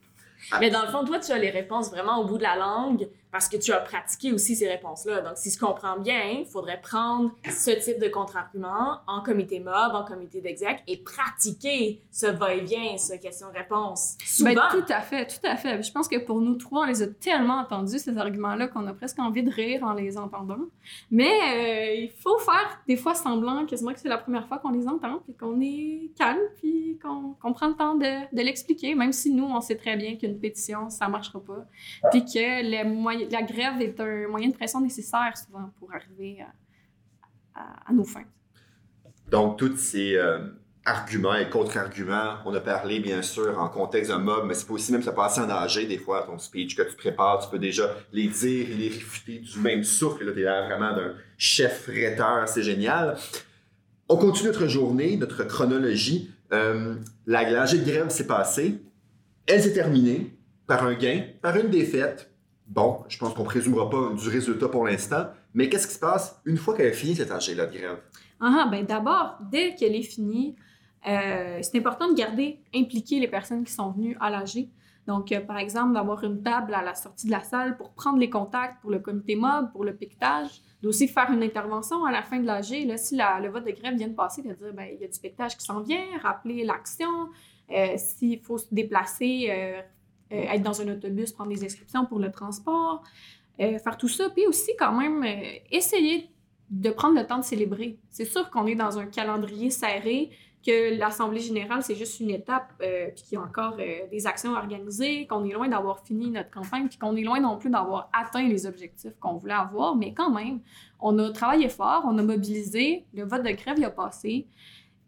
Mais 0.61 0.71
dans 0.71 0.83
le 0.83 0.89
fond, 0.89 1.05
toi, 1.05 1.19
tu 1.19 1.33
as 1.33 1.39
les 1.39 1.51
réponses 1.51 1.91
vraiment 1.91 2.19
au 2.21 2.27
bout 2.27 2.39
de 2.39 2.43
la 2.45 2.57
langue 2.57 3.09
parce 3.33 3.49
que 3.49 3.57
tu 3.57 3.73
as 3.73 3.81
pratiqué 3.81 4.33
aussi 4.33 4.57
ces 4.57 4.69
réponses-là. 4.69 5.21
Donc, 5.21 5.37
si 5.37 5.51
je 5.51 5.59
comprends 5.59 5.99
bien, 5.99 6.23
il 6.41 6.47
faudrait 6.47 6.81
prendre 6.81 7.33
ce 7.45 7.71
type 7.73 7.99
de 8.01 8.09
contre-argument 8.09 9.01
en 9.07 9.21
comité 9.23 9.61
mob, 9.61 9.95
en 9.95 10.05
comité 10.05 10.41
d'exec 10.41 10.83
et 10.87 10.97
pratiquer 10.97 12.01
ce 12.11 12.27
va-et-vient, 12.27 12.97
ce 12.97 13.15
question-réponse. 13.15 14.17
Souvent. 14.25 14.55
Ben, 14.55 14.63
tout 14.71 14.93
à 14.93 15.01
fait, 15.01 15.27
tout 15.27 15.47
à 15.47 15.57
fait. 15.57 15.83
Je 15.83 15.93
pense 15.93 16.09
que 16.09 16.17
pour 16.17 16.41
nous 16.41 16.55
trois, 16.55 16.83
on 16.83 16.87
les 16.87 17.03
a 17.03 17.07
tellement 17.09 17.59
entendus, 17.59 17.99
ces 17.99 18.17
arguments-là, 18.17 18.69
qu'on 18.69 18.87
a 18.87 18.95
presque 18.95 19.19
envie 19.19 19.43
de 19.43 19.51
rire 19.51 19.83
en 19.85 19.93
les 19.93 20.17
entendant. 20.17 20.59
Mais 21.11 21.31
euh, 21.31 21.95
il 22.05 22.11
faut 22.11 22.39
faire 22.39 22.81
des 22.89 22.97
fois 22.97 23.15
semblant 23.15 23.67
quasiment 23.67 23.93
que 23.93 24.01
c'est 24.01 24.09
la 24.09 24.19
première 24.19 24.47
fois 24.49 24.59
qu'on 24.59 24.71
les 24.71 24.87
entend, 24.89 25.21
puis 25.25 25.35
qu'on 25.35 25.61
est 25.61 26.11
calme, 26.19 26.39
puis 26.57 26.99
qu'on 27.03 27.53
prend 27.53 27.69
le 27.69 27.75
temps 27.75 27.95
de, 27.97 28.35
de 28.35 28.43
l'expliquer, 28.43 28.95
même 28.95 29.13
si 29.13 29.31
nous, 29.33 29.45
on 29.45 29.61
sait 29.61 29.77
très 29.77 29.97
bien 29.97 30.17
qu'une 30.17 30.39
pétition, 30.39 30.89
ça 30.91 31.09
marchera 31.09 31.41
pas, 31.41 31.67
puis 32.11 32.25
que 32.25 32.63
les 32.63 32.85
moyens- 32.85 33.16
la 33.31 33.43
grève 33.43 33.81
est 33.81 33.99
un 34.01 34.29
moyen 34.29 34.49
de 34.49 34.55
pression 34.55 34.81
nécessaire 34.81 35.33
souvent 35.37 35.71
pour 35.79 35.93
arriver 35.93 36.45
à, 37.55 37.93
nos 37.93 38.05
fins. 38.05 38.25
Donc, 39.31 39.59
tous 39.59 39.77
ces 39.77 40.15
euh, 40.17 40.39
arguments 40.85 41.35
et 41.35 41.51
contre-arguments, 41.51 42.37
on 42.45 42.55
a 42.55 42.61
parlé 42.61 43.01
bien 43.01 43.21
sûr 43.23 43.59
en 43.59 43.69
contexte 43.69 44.11
d'un 44.11 44.19
mob, 44.19 44.45
mais 44.47 44.55
c'est 44.55 44.71
aussi 44.71 44.93
même 44.93 45.03
ça 45.03 45.13
passe 45.13 45.39
en 45.39 45.51
âgé 45.51 45.87
des 45.87 45.99
fois, 45.99 46.23
ton 46.23 46.39
speech 46.39 46.77
que 46.77 46.83
tu 46.83 46.95
prépares, 46.95 47.41
tu 47.41 47.51
peux 47.51 47.59
déjà 47.59 47.95
les 48.13 48.29
dire 48.29 48.71
et 48.71 48.75
les 48.75 48.89
réfuter 48.89 49.39
du 49.39 49.59
même 49.59 49.83
souffle. 49.83 50.25
Là, 50.25 50.33
tu 50.33 50.41
es 50.41 50.43
l'air 50.43 50.67
vraiment 50.67 50.95
d'un 50.95 51.15
chef 51.37 51.87
rhéteur, 51.87 52.49
c'est 52.49 52.63
génial. 52.63 53.17
On 54.09 54.17
continue 54.17 54.49
notre 54.49 54.69
journée, 54.69 55.17
notre 55.17 55.45
chronologie. 55.45 56.31
Euh, 56.53 56.95
la 57.27 57.51
la 57.51 57.67
de 57.67 57.79
grève 57.79 58.09
s'est 58.09 58.27
passée. 58.27 58.81
Elle 59.47 59.63
s'est 59.63 59.73
terminée 59.73 60.39
par 60.67 60.85
un 60.85 60.95
gain, 60.95 61.23
par 61.43 61.57
une 61.57 61.71
défaite. 61.71 62.31
Bon, 62.69 63.05
je 63.09 63.17
pense 63.19 63.33
qu'on 63.35 63.45
présumera 63.45 63.89
pas 63.89 64.13
du 64.13 64.29
résultat 64.29 64.69
pour 64.69 64.85
l'instant, 64.85 65.27
mais 65.55 65.69
qu'est-ce 65.69 65.87
qui 65.87 65.95
se 65.95 66.01
passe 66.01 66.41
une 66.45 66.57
fois 66.57 66.77
qu'elle 66.77 66.89
a 66.89 66.93
fini 66.93 67.15
cette 67.15 67.31
AG-là 67.31 67.67
de 67.67 67.79
grève? 67.79 67.99
Ah, 68.41 68.69
ben 68.71 68.85
d'abord, 68.85 69.39
dès 69.51 69.75
qu'elle 69.75 69.95
est 69.95 70.03
finie, 70.03 70.57
euh, 71.07 71.61
c'est 71.63 71.79
important 71.79 72.09
de 72.09 72.15
garder 72.15 72.61
impliquées 72.75 73.21
les 73.21 73.29
personnes 73.29 73.65
qui 73.65 73.73
sont 73.73 73.93
venues 73.93 74.17
à 74.21 74.31
l'AG. 74.31 74.69
Donc, 75.07 75.31
euh, 75.31 75.41
par 75.41 75.59
exemple, 75.59 75.95
d'avoir 75.95 76.25
une 76.25 76.43
table 76.43 76.75
à 76.75 76.83
la 76.83 76.95
sortie 76.95 77.27
de 77.27 77.31
la 77.31 77.41
salle 77.41 77.77
pour 77.77 77.93
prendre 77.93 78.19
les 78.19 78.29
contacts 78.29 78.81
pour 78.81 78.91
le 78.91 78.99
comité 78.99 79.37
mob, 79.37 79.71
pour 79.71 79.85
le 79.85 79.95
piquetage, 79.95 80.63
d'aussi 80.83 81.07
faire 81.07 81.31
une 81.31 81.45
intervention 81.45 82.05
à 82.05 82.11
la 82.11 82.23
fin 82.23 82.41
de 82.41 82.47
l'AG. 82.47 82.85
Là, 82.87 82.97
si 82.97 83.17
le 83.17 83.49
vote 83.49 83.65
de 83.65 83.71
grève 83.71 83.95
vient 83.97 84.09
de 84.09 84.15
passer, 84.15 84.43
de 84.43 84.53
dire, 84.53 84.75
ben, 84.75 84.89
il 84.93 85.01
y 85.01 85.05
a 85.05 85.09
du 85.09 85.19
piquetage 85.21 85.57
qui 85.57 85.65
s'en 85.65 85.81
vient, 85.81 86.05
rappeler 86.23 86.65
l'action, 86.65 87.29
euh, 87.71 87.95
s'il 87.97 88.41
faut 88.41 88.59
se 88.59 88.67
déplacer, 88.73 89.49
être 90.31 90.63
dans 90.63 90.81
un 90.81 90.89
autobus, 90.93 91.33
prendre 91.33 91.51
des 91.51 91.65
inscriptions 91.65 92.05
pour 92.07 92.19
le 92.19 92.31
transport, 92.31 93.03
euh, 93.61 93.79
faire 93.79 93.97
tout 93.97 94.09
ça, 94.09 94.29
puis 94.31 94.47
aussi 94.47 94.71
quand 94.79 94.93
même 94.93 95.23
euh, 95.23 95.59
essayer 95.71 96.31
de 96.71 96.91
prendre 96.91 97.19
le 97.19 97.27
temps 97.27 97.39
de 97.39 97.45
célébrer. 97.45 97.99
C'est 98.11 98.25
sûr 98.25 98.51
qu'on 98.51 98.67
est 98.67 98.75
dans 98.75 98.99
un 98.99 99.07
calendrier 99.07 99.71
serré, 99.71 100.31
que 100.67 100.99
l'Assemblée 100.99 101.41
générale, 101.41 101.83
c'est 101.83 101.95
juste 101.95 102.19
une 102.19 102.31
étape, 102.31 102.73
euh, 102.83 103.09
puis 103.15 103.23
qu'il 103.23 103.39
y 103.39 103.41
a 103.41 103.45
encore 103.45 103.77
euh, 103.79 104.09
des 104.11 104.27
actions 104.27 104.55
à 104.57 104.59
organiser, 104.59 105.27
qu'on 105.29 105.45
est 105.45 105.53
loin 105.53 105.69
d'avoir 105.69 106.01
fini 106.01 106.29
notre 106.31 106.51
campagne, 106.51 106.89
puis 106.89 106.99
qu'on 106.99 107.15
est 107.15 107.23
loin 107.23 107.39
non 107.39 107.57
plus 107.57 107.71
d'avoir 107.71 108.11
atteint 108.13 108.47
les 108.49 108.67
objectifs 108.67 109.13
qu'on 109.21 109.35
voulait 109.35 109.55
avoir. 109.55 109.95
Mais 109.95 110.13
quand 110.13 110.31
même, 110.31 110.61
on 110.99 111.17
a 111.21 111.31
travaillé 111.31 111.69
fort, 111.69 112.03
on 112.05 112.19
a 112.19 112.23
mobilisé, 112.23 113.07
le 113.15 113.25
vote 113.25 113.45
de 113.45 113.51
grève 113.51 113.77
il 113.79 113.85
a 113.85 113.91
passé. 113.91 114.49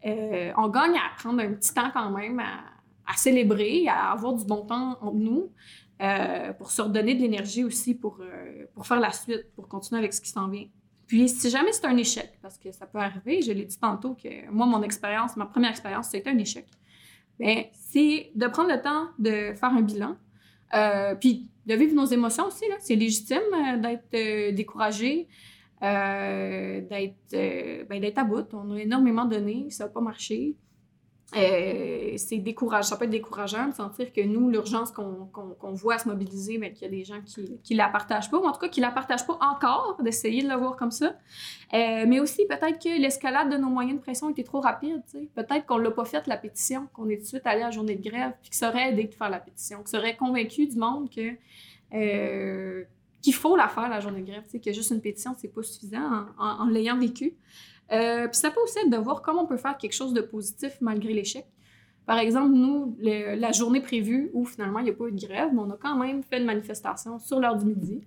Euh, 0.06 0.52
on 0.56 0.68
gagne 0.68 0.94
à 0.94 1.16
prendre 1.18 1.42
un 1.42 1.52
petit 1.54 1.74
temps 1.74 1.90
quand 1.92 2.10
même 2.10 2.38
à, 2.38 2.60
à 3.08 3.16
célébrer, 3.16 3.88
à 3.88 4.12
avoir 4.12 4.34
du 4.34 4.44
bon 4.44 4.66
temps 4.66 4.98
entre 5.00 5.14
nous, 5.14 5.50
euh, 6.00 6.52
pour 6.52 6.70
se 6.70 6.82
redonner 6.82 7.14
de 7.14 7.22
l'énergie 7.22 7.64
aussi 7.64 7.94
pour, 7.94 8.20
euh, 8.20 8.66
pour 8.74 8.86
faire 8.86 9.00
la 9.00 9.10
suite, 9.10 9.46
pour 9.56 9.66
continuer 9.66 9.98
avec 9.98 10.12
ce 10.12 10.20
qui 10.20 10.28
s'en 10.28 10.48
vient. 10.48 10.66
Puis, 11.06 11.28
si 11.28 11.50
jamais 11.50 11.72
c'est 11.72 11.86
un 11.86 11.96
échec, 11.96 12.38
parce 12.42 12.58
que 12.58 12.70
ça 12.70 12.86
peut 12.86 12.98
arriver, 12.98 13.40
je 13.40 13.50
l'ai 13.50 13.64
dit 13.64 13.78
tantôt 13.78 14.14
que 14.14 14.48
moi, 14.50 14.66
mon 14.66 14.82
expérience, 14.82 15.36
ma 15.36 15.46
première 15.46 15.70
expérience, 15.70 16.10
c'était 16.10 16.30
un 16.30 16.38
échec. 16.38 16.66
Bien, 17.40 17.64
c'est 17.72 18.30
de 18.34 18.46
prendre 18.46 18.70
le 18.70 18.80
temps 18.80 19.08
de 19.18 19.54
faire 19.54 19.70
un 19.70 19.80
bilan, 19.80 20.16
euh, 20.74 21.14
puis 21.14 21.50
de 21.64 21.74
vivre 21.74 21.94
nos 21.94 22.04
émotions 22.04 22.46
aussi. 22.46 22.64
C'est 22.80 22.94
légitime 22.94 23.80
d'être 23.80 24.54
découragé, 24.54 25.28
d'être, 25.80 27.86
ben, 27.88 28.12
à 28.14 28.24
bout. 28.24 28.46
On 28.52 28.72
a 28.72 28.80
énormément 28.80 29.24
donné, 29.24 29.70
ça 29.70 29.84
n'a 29.84 29.90
pas 29.90 30.00
marché. 30.00 30.56
Euh, 31.36 32.14
c'est. 32.16 32.42
Ça 32.82 32.96
peut 32.96 33.04
être 33.04 33.10
décourageant 33.10 33.68
de 33.68 33.74
sentir 33.74 34.12
que 34.14 34.22
nous, 34.24 34.48
l'urgence 34.48 34.90
qu'on 34.90 35.26
qu'on- 35.32 35.50
qu'on 35.50 35.72
voit 35.74 35.98
se 35.98 36.08
mobiliser, 36.08 36.56
mais 36.56 36.72
qu'il 36.72 36.82
y 36.82 36.86
a 36.86 36.90
des 36.90 37.04
gens 37.04 37.20
qui 37.62 37.74
ne 37.74 37.76
la 37.78 37.88
partagent 37.88 38.30
pas, 38.30 38.38
ou 38.38 38.46
en 38.46 38.52
tout 38.52 38.60
cas 38.60 38.68
qui 38.68 38.80
la 38.80 38.90
partagent 38.90 39.26
pas 39.26 39.38
encore, 39.42 39.98
d'essayer 40.02 40.42
de 40.42 40.48
le 40.48 40.54
voir 40.54 40.74
comme 40.76 40.90
ça. 40.90 41.08
Euh, 41.74 42.04
mais 42.08 42.18
aussi, 42.18 42.46
peut-être 42.46 42.82
que 42.82 42.98
l'escalade 42.98 43.50
de 43.52 43.58
nos 43.58 43.68
moyens 43.68 43.98
de 43.98 44.02
pression 44.02 44.30
était 44.30 44.42
trop 44.42 44.60
rapide. 44.60 45.02
Peut-être 45.34 45.66
qu'on 45.66 45.76
l'a 45.76 45.90
pas 45.90 46.06
fait, 46.06 46.26
la 46.26 46.38
pétition, 46.38 46.88
qu'on 46.94 47.08
est 47.10 47.16
tout 47.16 47.22
de 47.24 47.26
suite 47.28 47.46
allé 47.46 47.60
à 47.60 47.66
la 47.66 47.70
journée 47.72 47.96
de 47.96 48.08
grève, 48.08 48.32
puis 48.40 48.48
que 48.50 48.56
ça 48.56 48.70
aurait 48.70 48.90
aidé 48.92 49.04
de 49.04 49.14
faire 49.14 49.28
la 49.28 49.38
pétition, 49.40 49.82
que 49.82 49.90
ça 49.90 49.98
aurait 49.98 50.16
convaincu 50.16 50.66
du 50.66 50.76
monde 50.78 51.10
que. 51.10 51.32
euh, 51.94 52.84
qu'il 53.20 53.34
faut 53.34 53.56
la 53.56 53.66
faire, 53.66 53.88
la 53.88 53.98
journée 53.98 54.20
de 54.20 54.26
grève, 54.26 54.44
que 54.64 54.72
juste 54.72 54.92
une 54.92 55.00
pétition, 55.00 55.34
c'est 55.36 55.48
pas 55.48 55.62
suffisant 55.64 55.98
en, 56.38 56.44
en- 56.44 56.60
en 56.62 56.66
l'ayant 56.66 56.96
vécu. 56.96 57.34
Euh, 57.92 58.28
puis 58.28 58.36
ça 58.36 58.50
peut 58.50 58.60
aussi 58.62 58.78
être 58.78 58.90
de 58.90 58.96
voir 58.96 59.22
comment 59.22 59.42
on 59.42 59.46
peut 59.46 59.56
faire 59.56 59.76
quelque 59.76 59.94
chose 59.94 60.12
de 60.12 60.20
positif 60.20 60.78
malgré 60.80 61.12
l'échec. 61.12 61.46
Par 62.06 62.18
exemple, 62.18 62.54
nous, 62.54 62.96
la 63.00 63.52
journée 63.52 63.80
prévue 63.80 64.30
où 64.32 64.46
finalement 64.46 64.78
il 64.78 64.84
n'y 64.84 64.90
a 64.90 64.94
pas 64.94 65.08
eu 65.08 65.12
de 65.12 65.20
grève, 65.20 65.50
mais 65.52 65.60
on 65.60 65.70
a 65.70 65.76
quand 65.76 65.94
même 65.96 66.22
fait 66.22 66.38
une 66.38 66.46
manifestation 66.46 67.18
sur 67.18 67.38
l'heure 67.38 67.56
du 67.56 67.66
midi. 67.66 68.00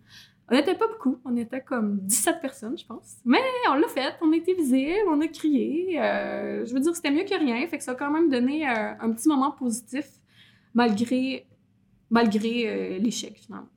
On 0.50 0.56
n'était 0.56 0.74
pas 0.76 0.88
beaucoup, 0.88 1.20
on 1.24 1.38
était 1.38 1.62
comme 1.62 2.00
17 2.00 2.42
personnes, 2.42 2.78
je 2.78 2.86
pense. 2.86 3.18
Mais 3.24 3.38
on 3.70 3.76
l'a 3.76 3.88
fait, 3.88 4.16
on 4.22 4.34
a 4.34 4.36
été 4.36 4.54
visibles, 4.56 5.08
on 5.08 5.22
a 5.22 5.28
crié. 5.28 6.02
euh, 6.02 6.66
je 6.66 6.74
veux 6.74 6.80
dire, 6.80 6.96
c'était 6.96 7.12
mieux 7.12 7.24
que 7.24 7.38
rien, 7.38 7.66
fait 7.68 7.78
que 7.78 7.84
ça 7.84 7.92
a 7.92 7.96
quand 7.96 8.10
même 8.10 8.28
donné 8.30 8.68
euh, 8.68 8.94
un 9.00 9.12
petit 9.12 9.28
moment 9.28 9.52
positif 9.52 10.08
malgré, 10.74 11.46
malgré 12.10 12.98
l'échec 13.00 13.38
finalement. 13.38 13.70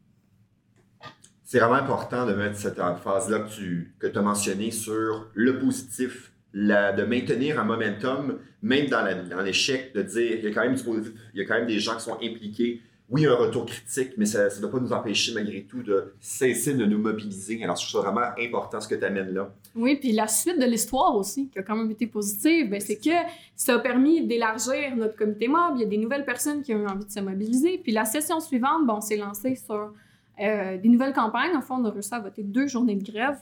C'est 1.55 1.61
vraiment 1.61 1.77
important 1.77 2.27
de 2.27 2.33
mettre 2.33 2.57
cette 2.57 2.81
phase-là 3.05 3.39
que 3.39 3.49
tu 3.49 3.95
que 4.01 4.09
as 4.09 4.21
mentionnée 4.21 4.73
sur 4.73 5.29
le 5.35 5.61
positif, 5.61 6.33
de 6.53 7.05
maintenir 7.05 7.61
un 7.61 7.65
momentum, 7.65 8.41
même 8.61 8.89
dans 8.89 9.41
l'échec, 9.41 9.95
de 9.95 10.03
dire 10.03 10.39
il 10.39 10.45
y 10.45 10.49
a 10.49 10.51
quand 10.51 10.63
même 10.63 10.75
du 10.75 10.83
positif, 10.83 11.13
il 11.33 11.41
y 11.41 11.45
a 11.45 11.47
quand 11.47 11.55
même 11.55 11.69
des 11.69 11.79
gens 11.79 11.95
qui 11.95 12.03
sont 12.03 12.17
impliqués. 12.17 12.81
Oui, 13.09 13.25
un 13.27 13.37
retour 13.37 13.67
critique, 13.67 14.15
mais 14.17 14.27
ça 14.27 14.49
ne 14.49 14.61
doit 14.63 14.71
pas 14.73 14.81
nous 14.81 14.93
empêcher 14.93 15.33
malgré 15.33 15.63
tout 15.63 15.85
de 15.85 16.15
cesser 16.19 16.75
de 16.75 16.87
nous 16.87 16.99
mobiliser. 16.99 17.63
Alors, 17.63 17.77
je 17.77 17.87
trouve 17.87 18.03
ça 18.03 18.11
vraiment 18.11 18.33
important 18.37 18.81
ce 18.81 18.89
que 18.89 18.97
tu 18.97 19.05
amènes 19.05 19.33
là. 19.33 19.55
Oui, 19.77 19.95
puis 19.95 20.11
la 20.11 20.27
suite 20.27 20.59
de 20.59 20.67
l'histoire 20.67 21.15
aussi, 21.15 21.51
qui 21.51 21.61
a 21.61 21.63
quand 21.63 21.77
même 21.77 21.93
été 21.93 22.09
positive, 22.09 22.69
ben, 22.69 22.81
c'est 22.81 22.97
que 22.97 23.15
ça 23.55 23.77
a 23.77 23.79
permis 23.79 24.27
d'élargir 24.27 24.97
notre 24.97 25.15
comité 25.15 25.47
mob. 25.47 25.75
Il 25.77 25.83
y 25.83 25.85
a 25.85 25.89
des 25.89 25.99
nouvelles 25.99 26.25
personnes 26.25 26.63
qui 26.63 26.75
ont 26.75 26.81
eu 26.81 26.89
envie 26.89 27.07
de 27.07 27.13
se 27.13 27.21
mobiliser. 27.21 27.79
Puis 27.79 27.93
la 27.93 28.07
session 28.07 28.41
suivante, 28.41 28.85
bon, 28.89 28.95
on 28.95 29.01
s'est 29.01 29.19
lancé 29.19 29.55
sur 29.55 29.93
euh, 30.41 30.79
des 30.79 30.89
nouvelles 30.89 31.13
campagnes. 31.13 31.57
En 31.57 31.61
fait, 31.61 31.73
on 31.73 31.85
a 31.85 31.91
réussi 31.91 32.15
à 32.15 32.21
voter 32.21 32.43
deux 32.43 32.67
journées 32.67 32.97
de 32.97 33.05
grève, 33.05 33.39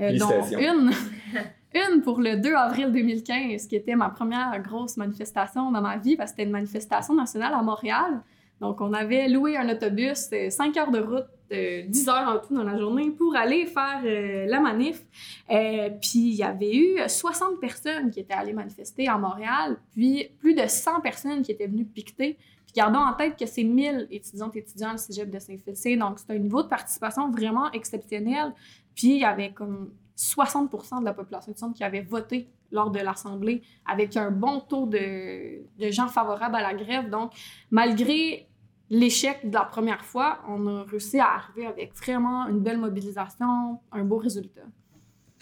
euh, 0.00 0.16
dont 0.18 0.30
une, 0.58 0.90
une 1.74 2.02
pour 2.02 2.20
le 2.20 2.36
2 2.36 2.54
avril 2.54 2.92
2015, 2.92 3.66
qui 3.66 3.76
était 3.76 3.96
ma 3.96 4.10
première 4.10 4.60
grosse 4.62 4.96
manifestation 4.96 5.70
dans 5.70 5.80
ma 5.80 5.96
vie, 5.96 6.16
parce 6.16 6.30
que 6.30 6.36
c'était 6.36 6.46
une 6.46 6.52
manifestation 6.52 7.14
nationale 7.14 7.54
à 7.54 7.62
Montréal. 7.62 8.22
Donc, 8.60 8.80
on 8.80 8.92
avait 8.92 9.28
loué 9.28 9.56
un 9.56 9.68
autobus, 9.68 10.30
5 10.50 10.76
heures 10.78 10.90
de 10.90 11.00
route, 11.00 11.26
euh, 11.52 11.82
10 11.86 12.08
heures 12.08 12.28
en 12.28 12.38
tout 12.38 12.54
dans 12.54 12.64
la 12.64 12.78
journée, 12.78 13.10
pour 13.10 13.36
aller 13.36 13.66
faire 13.66 14.00
euh, 14.04 14.46
la 14.46 14.60
manif. 14.60 15.04
Euh, 15.50 15.90
puis 16.00 16.30
il 16.30 16.34
y 16.34 16.42
avait 16.42 16.74
eu 16.74 16.98
60 17.06 17.60
personnes 17.60 18.10
qui 18.10 18.20
étaient 18.20 18.34
allées 18.34 18.54
manifester 18.54 19.08
à 19.08 19.18
Montréal, 19.18 19.76
puis 19.92 20.30
plus 20.38 20.54
de 20.54 20.66
100 20.66 21.00
personnes 21.02 21.42
qui 21.42 21.52
étaient 21.52 21.66
venues 21.66 21.84
piqueter. 21.84 22.38
Gardons 22.76 22.98
en 22.98 23.14
tête 23.14 23.38
que 23.38 23.46
c'est 23.46 23.64
1000 23.64 24.08
étudiantes 24.10 24.54
et 24.54 24.58
étudiants 24.58 24.94
au 24.94 24.98
cégep 24.98 25.30
de 25.30 25.38
Saint-Félicé, 25.38 25.96
donc 25.96 26.18
c'est 26.18 26.30
un 26.34 26.38
niveau 26.38 26.62
de 26.62 26.68
participation 26.68 27.30
vraiment 27.30 27.72
exceptionnel. 27.72 28.52
Puis 28.94 29.14
il 29.14 29.20
y 29.20 29.24
avait 29.24 29.52
comme 29.52 29.92
60 30.14 31.00
de 31.00 31.04
la 31.06 31.14
population 31.14 31.52
étudiante 31.52 31.74
qui 31.74 31.84
avait 31.84 32.02
voté 32.02 32.50
lors 32.70 32.90
de 32.90 32.98
l'Assemblée, 32.98 33.62
avec 33.86 34.16
un 34.18 34.30
bon 34.30 34.60
taux 34.60 34.86
de, 34.86 35.62
de 35.78 35.90
gens 35.90 36.08
favorables 36.08 36.56
à 36.56 36.60
la 36.60 36.74
grève. 36.74 37.08
Donc, 37.08 37.32
malgré 37.70 38.46
l'échec 38.90 39.48
de 39.48 39.54
la 39.54 39.64
première 39.64 40.04
fois, 40.04 40.40
on 40.46 40.66
a 40.66 40.84
réussi 40.84 41.18
à 41.18 41.28
arriver 41.32 41.66
avec 41.66 41.94
vraiment 41.94 42.46
une 42.48 42.60
belle 42.60 42.78
mobilisation, 42.78 43.80
un 43.90 44.04
beau 44.04 44.18
résultat. 44.18 44.66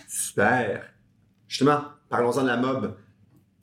Super. 0.07 0.89
Justement, 1.49 1.81
parlons-en 2.09 2.43
de 2.43 2.49
la 2.49 2.59
mob. 2.59 2.97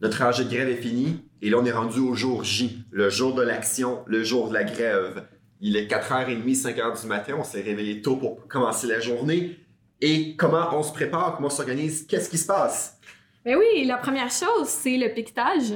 Notre 0.02 0.24
rangée 0.24 0.44
de 0.44 0.50
grève 0.50 0.68
est 0.68 0.82
finie 0.82 1.24
et 1.42 1.50
là, 1.50 1.58
on 1.60 1.66
est 1.66 1.72
rendu 1.72 2.00
au 2.00 2.14
jour 2.14 2.44
J, 2.44 2.86
le 2.92 3.10
jour 3.10 3.34
de 3.34 3.42
l'action, 3.42 4.04
le 4.06 4.24
jour 4.24 4.50
de 4.50 4.54
la 4.54 4.64
grève. 4.64 5.28
Il 5.60 5.76
est 5.76 5.92
4h30, 5.92 6.44
5h 6.44 7.02
du 7.02 7.08
matin, 7.08 7.36
on 7.40 7.44
s'est 7.44 7.62
réveillé 7.62 8.02
tôt 8.02 8.16
pour 8.16 8.48
commencer 8.48 8.88
la 8.88 9.00
journée. 9.00 9.58
Et 10.02 10.36
comment 10.36 10.70
on 10.74 10.84
se 10.84 10.94
prépare, 10.94 11.36
comment 11.36 11.48
on 11.48 11.52
s'organise, 11.52 12.06
qu'est-ce 12.08 12.30
qui 12.30 12.38
se 12.38 12.46
passe? 12.46 13.00
Ben 13.44 13.56
oui, 13.58 13.86
la 13.86 13.98
première 13.98 14.30
chose, 14.30 14.68
c'est 14.68 14.98
le 14.98 15.12
piquetage. 15.14 15.74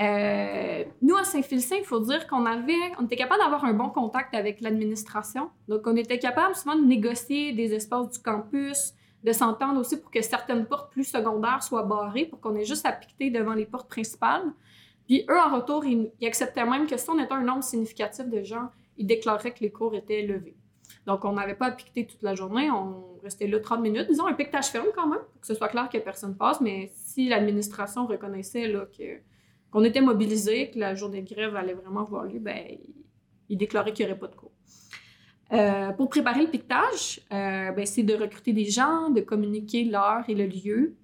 Euh, 0.00 0.84
nous, 1.00 1.16
à 1.16 1.24
Saint-Félicien, 1.24 1.78
il 1.78 1.84
faut 1.84 2.00
dire 2.00 2.26
qu'on 2.26 2.44
avait, 2.44 2.72
on 2.98 3.04
était 3.04 3.16
capable 3.16 3.40
d'avoir 3.42 3.64
un 3.64 3.72
bon 3.72 3.88
contact 3.88 4.34
avec 4.34 4.60
l'administration. 4.60 5.50
Donc, 5.68 5.82
on 5.86 5.96
était 5.96 6.18
capable 6.18 6.54
souvent 6.54 6.76
de 6.76 6.84
négocier 6.84 7.52
des 7.52 7.74
espaces 7.74 8.10
du 8.10 8.18
campus, 8.18 8.92
de 9.24 9.32
s'entendre 9.32 9.80
aussi 9.80 9.98
pour 9.98 10.10
que 10.10 10.20
certaines 10.22 10.66
portes 10.66 10.92
plus 10.92 11.04
secondaires 11.04 11.62
soient 11.62 11.84
barrées, 11.84 12.26
pour 12.26 12.40
qu'on 12.40 12.54
ait 12.56 12.64
juste 12.64 12.86
à 12.86 12.92
piqueter 12.92 13.30
devant 13.30 13.54
les 13.54 13.66
portes 13.66 13.88
principales. 13.88 14.52
Puis 15.10 15.24
eux, 15.28 15.40
en 15.40 15.56
retour, 15.56 15.84
ils, 15.84 16.12
acceptaient 16.24 16.64
même 16.64 16.86
que 16.86 16.96
si 16.96 17.10
on 17.10 17.18
était 17.18 17.32
un 17.32 17.42
nombre 17.42 17.64
significatif 17.64 18.28
de 18.28 18.44
gens, 18.44 18.68
ils 18.96 19.08
déclareraient 19.08 19.50
que 19.50 19.58
les 19.58 19.72
cours 19.72 19.92
étaient 19.96 20.22
levés. 20.22 20.56
Donc, 21.04 21.24
on 21.24 21.32
n'avait 21.32 21.56
pas 21.56 21.66
à 21.66 21.72
toute 21.72 22.22
la 22.22 22.36
journée, 22.36 22.70
on 22.70 23.18
restait 23.20 23.48
là 23.48 23.58
30 23.58 23.80
minutes. 23.80 24.06
Disons 24.08 24.28
un 24.28 24.34
piquetage 24.34 24.66
ferme 24.66 24.86
quand 24.94 25.08
même, 25.08 25.18
pour 25.18 25.40
que 25.40 25.48
ce 25.48 25.54
soit 25.56 25.66
clair 25.66 25.88
que 25.88 25.98
personne 25.98 26.36
passe, 26.36 26.60
mais 26.60 26.92
si 26.94 27.28
l'administration 27.28 28.06
reconnaissait 28.06 28.68
là, 28.68 28.86
que, 28.86 29.18
qu'on 29.72 29.82
était 29.82 30.00
mobilisés, 30.00 30.70
que 30.70 30.78
la 30.78 30.94
journée 30.94 31.22
de 31.22 31.34
grève 31.34 31.56
allait 31.56 31.74
vraiment 31.74 32.02
avoir 32.02 32.22
lieu, 32.22 32.38
ben, 32.38 32.64
ils 32.68 32.94
il 33.48 33.58
déclaraient 33.58 33.92
qu'il 33.92 34.06
n'y 34.06 34.12
aurait 34.12 34.20
pas 34.20 34.28
de 34.28 34.36
cours. 34.36 34.52
Euh, 35.52 35.90
pour 35.90 36.08
préparer 36.08 36.42
le 36.42 36.50
piquetage, 36.50 37.20
euh, 37.32 37.72
ben, 37.72 37.84
c'est 37.84 38.04
de 38.04 38.14
recruter 38.14 38.52
des 38.52 38.66
gens, 38.66 39.10
de 39.10 39.22
communiquer 39.22 39.82
l'heure 39.82 40.22
et 40.28 40.36
le 40.36 40.46
lieu. 40.46 40.94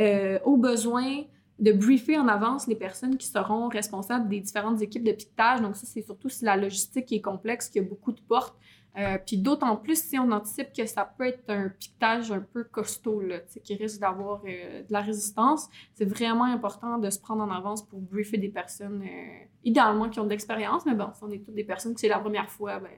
Euh, 0.00 0.40
au 0.44 0.56
besoin, 0.56 1.22
de 1.60 1.72
briefer 1.72 2.18
en 2.18 2.26
avance 2.26 2.66
les 2.66 2.74
personnes 2.74 3.16
qui 3.18 3.26
seront 3.26 3.68
responsables 3.68 4.28
des 4.28 4.40
différentes 4.40 4.80
équipes 4.80 5.04
de 5.04 5.12
piquetage. 5.12 5.60
Donc 5.60 5.76
ça, 5.76 5.86
c'est 5.86 6.02
surtout 6.02 6.30
si 6.30 6.44
la 6.44 6.56
logistique 6.56 7.12
est 7.12 7.20
complexe, 7.20 7.68
qu'il 7.68 7.82
y 7.82 7.84
a 7.84 7.88
beaucoup 7.88 8.12
de 8.12 8.20
portes. 8.20 8.56
Euh, 8.98 9.18
puis 9.24 9.38
d'autant 9.38 9.76
plus 9.76 10.02
si 10.02 10.18
on 10.18 10.32
anticipe 10.32 10.72
que 10.76 10.84
ça 10.84 11.04
peut 11.04 11.24
être 11.24 11.48
un 11.48 11.68
piquetage 11.68 12.32
un 12.32 12.40
peu 12.40 12.64
costaud, 12.64 13.20
là, 13.20 13.38
qui 13.62 13.74
risque 13.74 14.00
d'avoir 14.00 14.42
euh, 14.46 14.82
de 14.82 14.92
la 14.92 15.00
résistance. 15.00 15.68
C'est 15.94 16.06
vraiment 16.06 16.44
important 16.44 16.98
de 16.98 17.08
se 17.08 17.20
prendre 17.20 17.42
en 17.42 17.50
avance 17.50 17.86
pour 17.86 18.00
briefer 18.00 18.38
des 18.38 18.48
personnes, 18.48 19.02
euh, 19.02 19.44
idéalement 19.64 20.08
qui 20.08 20.18
ont 20.18 20.24
de 20.24 20.30
l'expérience, 20.30 20.84
mais 20.86 20.94
bon, 20.94 21.08
si 21.14 21.22
on 21.22 21.30
est 21.30 21.38
toutes 21.38 21.54
des 21.54 21.64
personnes 21.64 21.94
que 21.94 22.00
c'est 22.00 22.08
la 22.08 22.18
première 22.18 22.50
fois, 22.50 22.80
ben, 22.80 22.90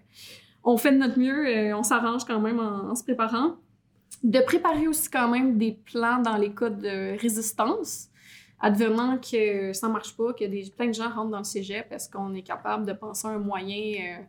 on 0.65 0.77
fait 0.79 0.93
de 0.93 0.99
notre 0.99 1.19
mieux, 1.19 1.75
on 1.75 1.83
s'arrange 1.83 2.25
quand 2.25 2.41
même 2.41 2.61
en, 2.61 2.91
en 2.91 2.95
se 2.95 3.03
préparant. 3.03 3.57
De 4.23 4.39
préparer 4.41 4.87
aussi 4.87 5.11
quand 5.11 5.29
même 5.29 5.59
des 5.59 5.73
plans 5.73 6.21
dans 6.21 6.37
les 6.37 6.55
cas 6.55 6.71
de 6.71 7.21
résistance, 7.21 8.12
advenant 8.63 9.19
que 9.19 9.73
ça 9.73 9.89
marche 9.89 10.17
pas, 10.17 10.33
que 10.33 10.45
des, 10.45 10.71
plein 10.75 10.87
de 10.87 10.95
gens 10.95 11.11
rentrent 11.11 11.33
dans 11.33 11.39
le 11.39 11.45
cégep, 11.45 11.91
est-ce 11.91 12.09
qu'on 12.09 12.33
est 12.33 12.43
capable 12.43 12.87
de 12.87 12.93
penser 12.93 13.27
à 13.27 13.33
un 13.33 13.39
moyen, 13.39 14.19
euh, 14.21 14.23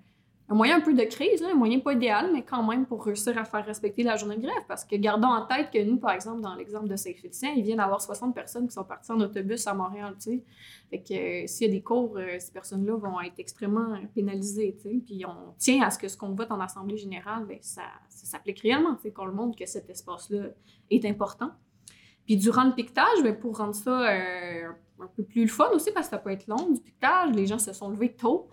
un 0.49 0.55
moyen 0.55 0.77
un 0.77 0.81
peu 0.81 0.95
de 0.95 1.03
crise, 1.03 1.43
un 1.43 1.53
moyen 1.53 1.79
pas 1.79 1.93
idéal, 1.93 2.31
mais 2.33 2.41
quand 2.41 2.63
même 2.63 2.87
pour 2.87 3.05
réussir 3.05 3.37
à 3.37 3.45
faire 3.45 3.63
respecter 3.63 4.01
la 4.01 4.17
journée 4.17 4.37
de 4.37 4.41
grève. 4.41 4.63
Parce 4.67 4.85
que 4.85 4.95
gardons 4.95 5.27
en 5.27 5.45
tête 5.45 5.69
que 5.71 5.83
nous, 5.83 5.97
par 5.97 6.13
exemple, 6.13 6.41
dans 6.41 6.55
l'exemple 6.55 6.87
de 6.87 6.95
Saint-Félicien, 6.95 7.51
il 7.55 7.63
vient 7.63 7.75
d'avoir 7.75 8.01
60 8.01 8.33
personnes 8.33 8.67
qui 8.67 8.73
sont 8.73 8.83
parties 8.83 9.11
en 9.11 9.19
autobus 9.19 9.67
à 9.67 9.75
Montréal, 9.75 10.15
tu 10.15 10.31
sais. 10.31 10.43
Fait 10.89 10.99
que 10.99 11.43
euh, 11.43 11.47
s'il 11.47 11.67
y 11.67 11.69
a 11.69 11.73
des 11.73 11.83
cours, 11.83 12.17
euh, 12.17 12.37
ces 12.39 12.51
personnes-là 12.51 12.95
vont 12.95 13.21
être 13.21 13.37
extrêmement 13.37 13.95
pénalisées, 14.15 14.75
tu 14.81 14.89
sais. 14.89 15.01
Puis 15.05 15.23
on 15.27 15.53
tient 15.59 15.83
à 15.83 15.91
ce 15.91 15.99
que 15.99 16.07
ce 16.07 16.17
qu'on 16.17 16.33
vote 16.33 16.49
en 16.49 16.59
Assemblée 16.59 16.97
générale, 16.97 17.45
ben, 17.45 17.59
ça, 17.61 17.83
ça 18.09 18.25
s'applique 18.25 18.61
réellement, 18.61 18.95
tu 18.95 19.03
sais, 19.03 19.11
qu'on 19.11 19.25
le 19.25 19.33
montre 19.33 19.55
que 19.55 19.67
cet 19.67 19.91
espace-là 19.91 20.47
est 20.89 21.05
important. 21.05 21.51
Puis 22.25 22.37
durant 22.37 22.63
le 22.63 22.73
piquetage, 22.73 23.21
ben, 23.23 23.35
pour 23.35 23.57
rendre 23.57 23.75
ça 23.75 24.09
euh, 24.09 24.69
un 24.99 25.07
peu 25.15 25.23
plus 25.23 25.43
le 25.43 25.49
fun 25.49 25.69
aussi, 25.73 25.91
parce 25.91 26.07
que 26.07 26.11
ça 26.11 26.17
peut 26.17 26.31
être 26.31 26.47
long 26.47 26.69
du 26.69 26.79
piquetage, 26.79 27.33
les 27.35 27.45
gens 27.45 27.59
se 27.59 27.73
sont 27.73 27.89
levés 27.89 28.13
tôt. 28.13 28.47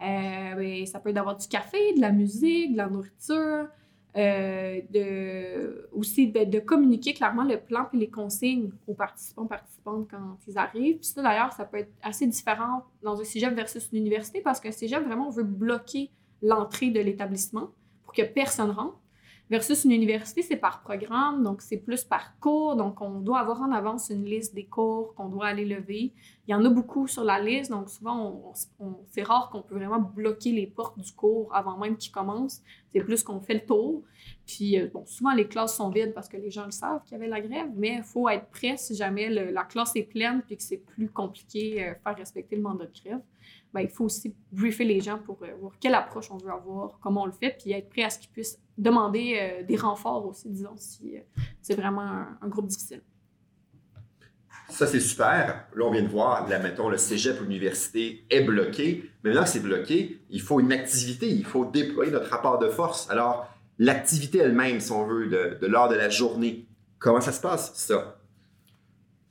Euh, 0.00 0.54
ben, 0.54 0.86
ça 0.86 1.00
peut 1.00 1.10
être 1.10 1.14
d'avoir 1.14 1.36
du 1.36 1.48
café, 1.48 1.94
de 1.94 2.00
la 2.00 2.12
musique, 2.12 2.72
de 2.72 2.76
la 2.76 2.88
nourriture, 2.88 3.68
euh, 4.16 4.80
de, 4.90 5.88
aussi 5.92 6.28
de 6.28 6.60
communiquer 6.60 7.14
clairement 7.14 7.42
le 7.42 7.58
plan 7.58 7.88
et 7.92 7.96
les 7.96 8.10
consignes 8.10 8.70
aux 8.86 8.94
participants, 8.94 9.46
participantes 9.46 10.08
quand 10.08 10.38
ils 10.46 10.56
arrivent. 10.56 10.98
Puis 10.98 11.06
ça, 11.06 11.22
d'ailleurs, 11.22 11.52
ça 11.52 11.64
peut 11.64 11.78
être 11.78 11.92
assez 12.02 12.26
différent 12.26 12.84
dans 13.02 13.20
un 13.20 13.24
cégep 13.24 13.54
versus 13.54 13.88
une 13.92 13.98
université 13.98 14.40
parce 14.40 14.60
qu'un 14.60 14.70
cégep, 14.70 15.04
vraiment, 15.04 15.28
on 15.28 15.30
veut 15.30 15.42
bloquer 15.42 16.10
l'entrée 16.42 16.90
de 16.90 17.00
l'établissement 17.00 17.70
pour 18.04 18.12
que 18.12 18.22
personne 18.22 18.70
rentre. 18.70 18.98
Versus 19.50 19.84
une 19.84 19.92
université, 19.92 20.40
c'est 20.40 20.56
par 20.56 20.80
programme, 20.80 21.44
donc 21.44 21.60
c'est 21.60 21.76
plus 21.76 22.02
par 22.02 22.38
cours. 22.40 22.76
Donc, 22.76 23.02
on 23.02 23.20
doit 23.20 23.40
avoir 23.40 23.60
en 23.60 23.72
avance 23.72 24.08
une 24.08 24.24
liste 24.24 24.54
des 24.54 24.64
cours 24.64 25.14
qu'on 25.14 25.28
doit 25.28 25.46
aller 25.46 25.66
lever. 25.66 26.12
Il 26.48 26.52
y 26.52 26.54
en 26.54 26.64
a 26.64 26.70
beaucoup 26.70 27.06
sur 27.06 27.24
la 27.24 27.38
liste, 27.38 27.70
donc 27.70 27.90
souvent, 27.90 28.54
on, 28.80 28.96
c'est 29.10 29.22
rare 29.22 29.50
qu'on 29.50 29.60
peut 29.60 29.74
vraiment 29.74 30.00
bloquer 30.00 30.50
les 30.50 30.66
portes 30.66 30.98
du 30.98 31.12
cours 31.12 31.54
avant 31.54 31.76
même 31.76 31.98
qu'il 31.98 32.10
commence. 32.10 32.62
C'est 32.94 33.02
plus 33.02 33.22
qu'on 33.22 33.40
fait 33.40 33.54
le 33.54 33.66
tour. 33.66 34.02
Puis, 34.46 34.80
euh, 34.80 34.88
bon, 34.92 35.04
souvent, 35.04 35.34
les 35.34 35.46
classes 35.46 35.76
sont 35.76 35.90
vides 35.90 36.14
parce 36.14 36.28
que 36.28 36.38
les 36.38 36.50
gens 36.50 36.64
le 36.64 36.70
savent 36.70 37.02
qu'il 37.04 37.12
y 37.12 37.16
avait 37.16 37.28
la 37.28 37.42
grève, 37.42 37.68
mais 37.76 37.96
il 37.96 38.02
faut 38.02 38.30
être 38.30 38.46
prêt 38.46 38.78
si 38.78 38.94
jamais 38.94 39.28
la 39.28 39.64
classe 39.64 39.94
est 39.94 40.04
pleine 40.04 40.40
puis 40.46 40.56
que 40.56 40.62
c'est 40.62 40.78
plus 40.78 41.10
compliqué 41.10 41.84
euh, 41.84 41.94
faire 42.02 42.16
respecter 42.16 42.56
le 42.56 42.62
mandat 42.62 42.86
de 42.86 42.92
grève. 43.04 43.20
Ben, 43.74 43.80
il 43.80 43.88
faut 43.88 44.04
aussi 44.04 44.36
briefer 44.52 44.84
les 44.84 45.00
gens 45.00 45.18
pour 45.18 45.36
euh, 45.42 45.48
voir 45.60 45.72
quelle 45.80 45.96
approche 45.96 46.30
on 46.30 46.36
veut 46.36 46.52
avoir, 46.52 47.00
comment 47.02 47.22
on 47.22 47.26
le 47.26 47.32
fait, 47.32 47.56
puis 47.58 47.72
être 47.72 47.88
prêt 47.88 48.04
à 48.04 48.10
ce 48.10 48.20
qu'ils 48.20 48.30
puissent 48.30 48.56
demander 48.78 49.36
euh, 49.36 49.64
des 49.64 49.74
renforts 49.74 50.24
aussi, 50.26 50.48
disons, 50.48 50.76
si 50.76 51.16
euh, 51.16 51.20
c'est 51.60 51.74
vraiment 51.74 52.24
un, 52.40 52.48
groupe 52.48 52.68
difficile. 52.68 53.02
Ça, 54.68 54.86
c'est 54.86 55.00
super. 55.00 55.66
Là, 55.74 55.84
on 55.84 55.90
vient 55.90 56.02
de 56.02 56.08
voir, 56.08 56.48
là, 56.48 56.60
mettons, 56.60 56.88
le 56.88 56.96
cégep 56.96 57.40
ou 57.40 57.42
l'université 57.42 58.24
est 58.30 58.42
bloqué. 58.42 59.10
Mais 59.22 59.30
maintenant 59.30 59.42
que 59.42 59.50
c'est 59.50 59.60
bloqué, 59.60 60.20
il 60.30 60.40
faut 60.40 60.60
une 60.60 60.72
activité, 60.72 61.28
il 61.28 61.44
faut 61.44 61.64
déployer 61.64 62.12
notre 62.12 62.30
rapport 62.30 62.60
de 62.60 62.68
force. 62.68 63.10
Alors, 63.10 63.52
l'activité 63.80 64.38
elle-même, 64.38 64.78
si 64.78 64.92
on 64.92 65.04
veut, 65.04 65.26
de, 65.26 65.58
de 65.60 65.66
l'heure 65.66 65.88
de 65.88 65.96
la 65.96 66.10
journée, 66.10 66.68
comment 67.00 67.20
ça 67.20 67.32
se 67.32 67.40
passe, 67.40 67.74
ça? 67.74 68.18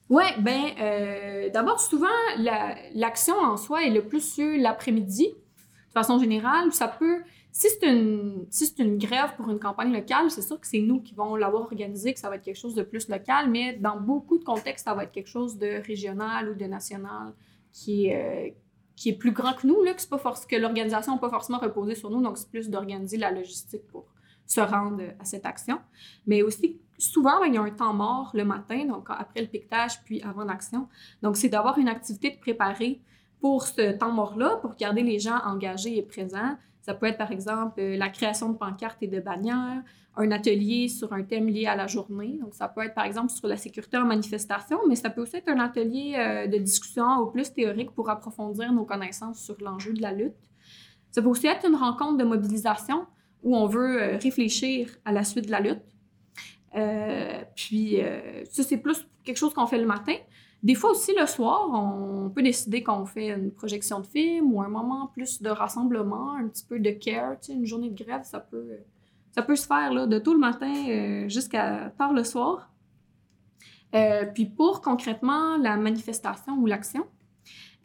Ouais, 0.10 0.38
ben, 0.39 0.62
euh, 0.80 1.49
d'abord, 1.49 1.80
souvent, 1.80 2.08
la- 2.38 2.76
l'action 2.93 3.36
en 3.36 3.58
soi 3.58 3.84
est 3.86 3.89
le 3.89 4.06
plus 4.06 4.22
sur 4.34 4.58
l'après-midi. 4.58 5.30
De 5.30 5.91
façon 5.93 6.20
générale, 6.20 6.72
ça 6.72 6.88
peut. 6.88 7.22
Si 7.51 7.68
c'est 7.70 7.88
une, 7.88 8.45
si 8.49 8.74
une 8.80 8.97
grève 8.97 9.36
pour 9.38 9.49
une 9.49 9.60
campagne 9.60 9.93
locale, 9.93 10.32
c'est 10.32 10.41
sûr 10.41 10.60
que 10.60 10.66
c'est 10.68 10.80
nous 10.82 11.01
qui 11.01 11.14
vont 11.14 11.36
l'avoir 11.36 11.64
organisé, 11.64 12.14
que 12.14 12.20
ça 12.20 12.30
va 12.30 12.36
être 12.38 12.41
quelque 12.43 12.58
chose 12.58 12.74
de 12.74 12.82
plus 12.84 13.08
local, 13.10 13.49
mais 13.49 13.74
dans 13.74 13.99
beaucoup 13.99 14.39
de 14.39 14.43
contextes, 14.43 14.86
ça 14.86 14.95
va 14.95 15.04
être 15.04 15.12
quelque 15.12 15.30
chose 15.30 15.58
de 15.58 15.82
régional 15.86 16.49
ou 16.49 16.56
de 16.56 16.66
national 16.66 17.34
qui 17.72 18.08
est, 18.08 18.49
euh, 18.49 18.51
qui 18.95 19.10
est 19.10 19.14
plus 19.18 19.32
grand 19.32 19.54
que 19.54 19.68
nous, 19.68 19.84
là, 19.84 19.93
que, 19.93 20.04
pas 20.08 20.18
que 20.18 20.56
l'organisation 20.56 21.14
n'a 21.14 21.20
pas 21.20 21.30
forcément 21.30 21.60
reposé 21.60 21.93
sur 21.93 22.10
nous, 22.10 22.22
donc 22.22 22.38
c'est 22.39 22.49
plus 22.49 22.70
d'organiser 22.72 23.18
la 23.18 23.32
logistique 23.32 23.86
pour 23.88 24.06
se 24.47 24.60
rendre 24.60 25.04
à 25.20 25.26
cette 25.26 25.45
action. 25.45 25.80
Mais 26.26 26.41
aussi, 26.41 26.80
souvent, 27.04 27.39
ben, 27.39 27.47
il 27.47 27.56
y 27.56 27.58
a 27.58 27.62
un 27.62 27.70
temps 27.70 27.93
mort 27.93 28.32
le 28.34 28.45
matin, 28.45 28.86
donc 28.86 29.08
après 29.10 29.41
le 29.41 29.47
piquetage, 29.47 30.01
puis 30.04 30.22
avant 30.22 30.43
l'action. 30.43 30.88
Donc, 31.22 31.38
c'est 31.38 31.49
d'avoir 31.49 31.78
une 31.78 31.89
activité 31.89 32.32
de 32.32 32.39
préparer 32.39 33.01
pour 33.39 33.64
ce 33.68 33.91
temps 33.91 34.12
mort-là, 34.12 34.58
pour 34.62 34.76
garder 34.76 35.04
les 35.04 35.20
gens 35.20 35.38
engagés 35.45 35.97
et 35.97 36.01
présents. 36.01 36.58
Ça 36.82 36.93
peut 36.93 37.08
être, 37.08 37.18
par 37.18 37.32
exemple, 37.32 37.80
euh, 37.80 37.97
la 37.97 38.10
création 38.10 38.49
de 38.49 38.58
pancartes 38.58 39.01
et 39.01 39.08
de 39.08 39.20
bannières, 39.20 39.84
un 40.16 40.32
atelier 40.32 40.88
sur 40.89 41.12
un 41.12 41.24
thème 41.24 41.47
lié 41.47 41.66
à 41.66 41.76
la 41.76 41.88
journée. 41.88 42.39
Donc, 42.41 42.54
ça 42.54 42.68
peut 42.68 42.82
être, 42.82 42.93
par 42.93 43.06
exemple, 43.06 43.32
sur 43.32 43.47
la 43.47 43.58
sécurité 43.58 43.97
en 43.97 44.06
manifestation, 44.06 44.80
mais 44.88 44.95
ça 44.95 45.10
peut 45.10 45.22
aussi 45.22 45.38
être 45.38 45.49
un 45.49 45.60
atelier 45.60 46.16
euh, 46.18 46.47
de 46.47 46.58
discussion 46.58 47.18
au 47.18 47.28
plus 47.28 47.54
théorique 47.54 47.91
pour 47.91 48.10
approfondir 48.10 48.72
nos 48.72 48.86
connaissances 48.86 49.39
sur 49.39 49.56
l'enjeu 49.60 49.93
de 49.93 50.01
la 50.01 50.12
lutte. 50.12 50.36
Ça 51.12 51.22
peut 51.22 51.28
aussi 51.28 51.47
être 51.47 51.68
une 51.68 51.76
rencontre 51.76 52.18
de 52.18 52.24
mobilisation 52.24 53.06
où 53.43 53.56
on 53.56 53.68
veut 53.68 54.01
euh, 54.01 54.18
réfléchir 54.18 54.89
à 55.06 55.12
la 55.12 55.24
suite 55.24 55.45
de 55.45 55.51
la 55.51 55.60
lutte. 55.60 55.93
Euh, 56.76 57.43
puis, 57.55 58.01
euh, 58.01 58.43
ça, 58.45 58.63
c'est 58.63 58.78
plus 58.78 59.07
quelque 59.24 59.38
chose 59.38 59.53
qu'on 59.53 59.67
fait 59.67 59.78
le 59.78 59.86
matin. 59.86 60.15
Des 60.61 60.76
fois 60.76 60.91
aussi, 60.91 61.13
le 61.17 61.26
soir, 61.26 61.69
on 61.74 62.30
peut 62.30 62.41
décider 62.41 62.84
qu'on 62.84 63.05
fait 63.05 63.28
une 63.28 63.51
projection 63.51 63.99
de 63.99 64.07
film 64.07 64.53
ou 64.53 64.61
un 64.61 64.69
moment 64.69 65.07
plus 65.07 65.41
de 65.41 65.49
rassemblement, 65.49 66.36
un 66.36 66.47
petit 66.47 66.65
peu 66.65 66.80
de 66.80 66.91
care. 66.91 67.38
Tu 67.39 67.47
sais, 67.47 67.53
une 67.53 67.65
journée 67.65 67.89
de 67.89 68.03
grève, 68.03 68.24
ça 68.24 68.39
peut, 68.39 68.78
ça 69.32 69.41
peut 69.41 69.57
se 69.57 69.67
faire 69.67 69.93
là, 69.93 70.07
de 70.07 70.19
tôt 70.19 70.34
le 70.34 70.39
matin 70.39 70.74
euh, 70.88 71.28
jusqu'à 71.28 71.91
tard 71.97 72.13
le 72.13 72.24
soir. 72.24 72.69
Puis 74.34 74.47
pour 74.47 74.82
concrètement 74.82 75.55
la 75.57 75.78
manifestation 75.78 76.57
ou 76.57 76.65
l'action, 76.65 77.05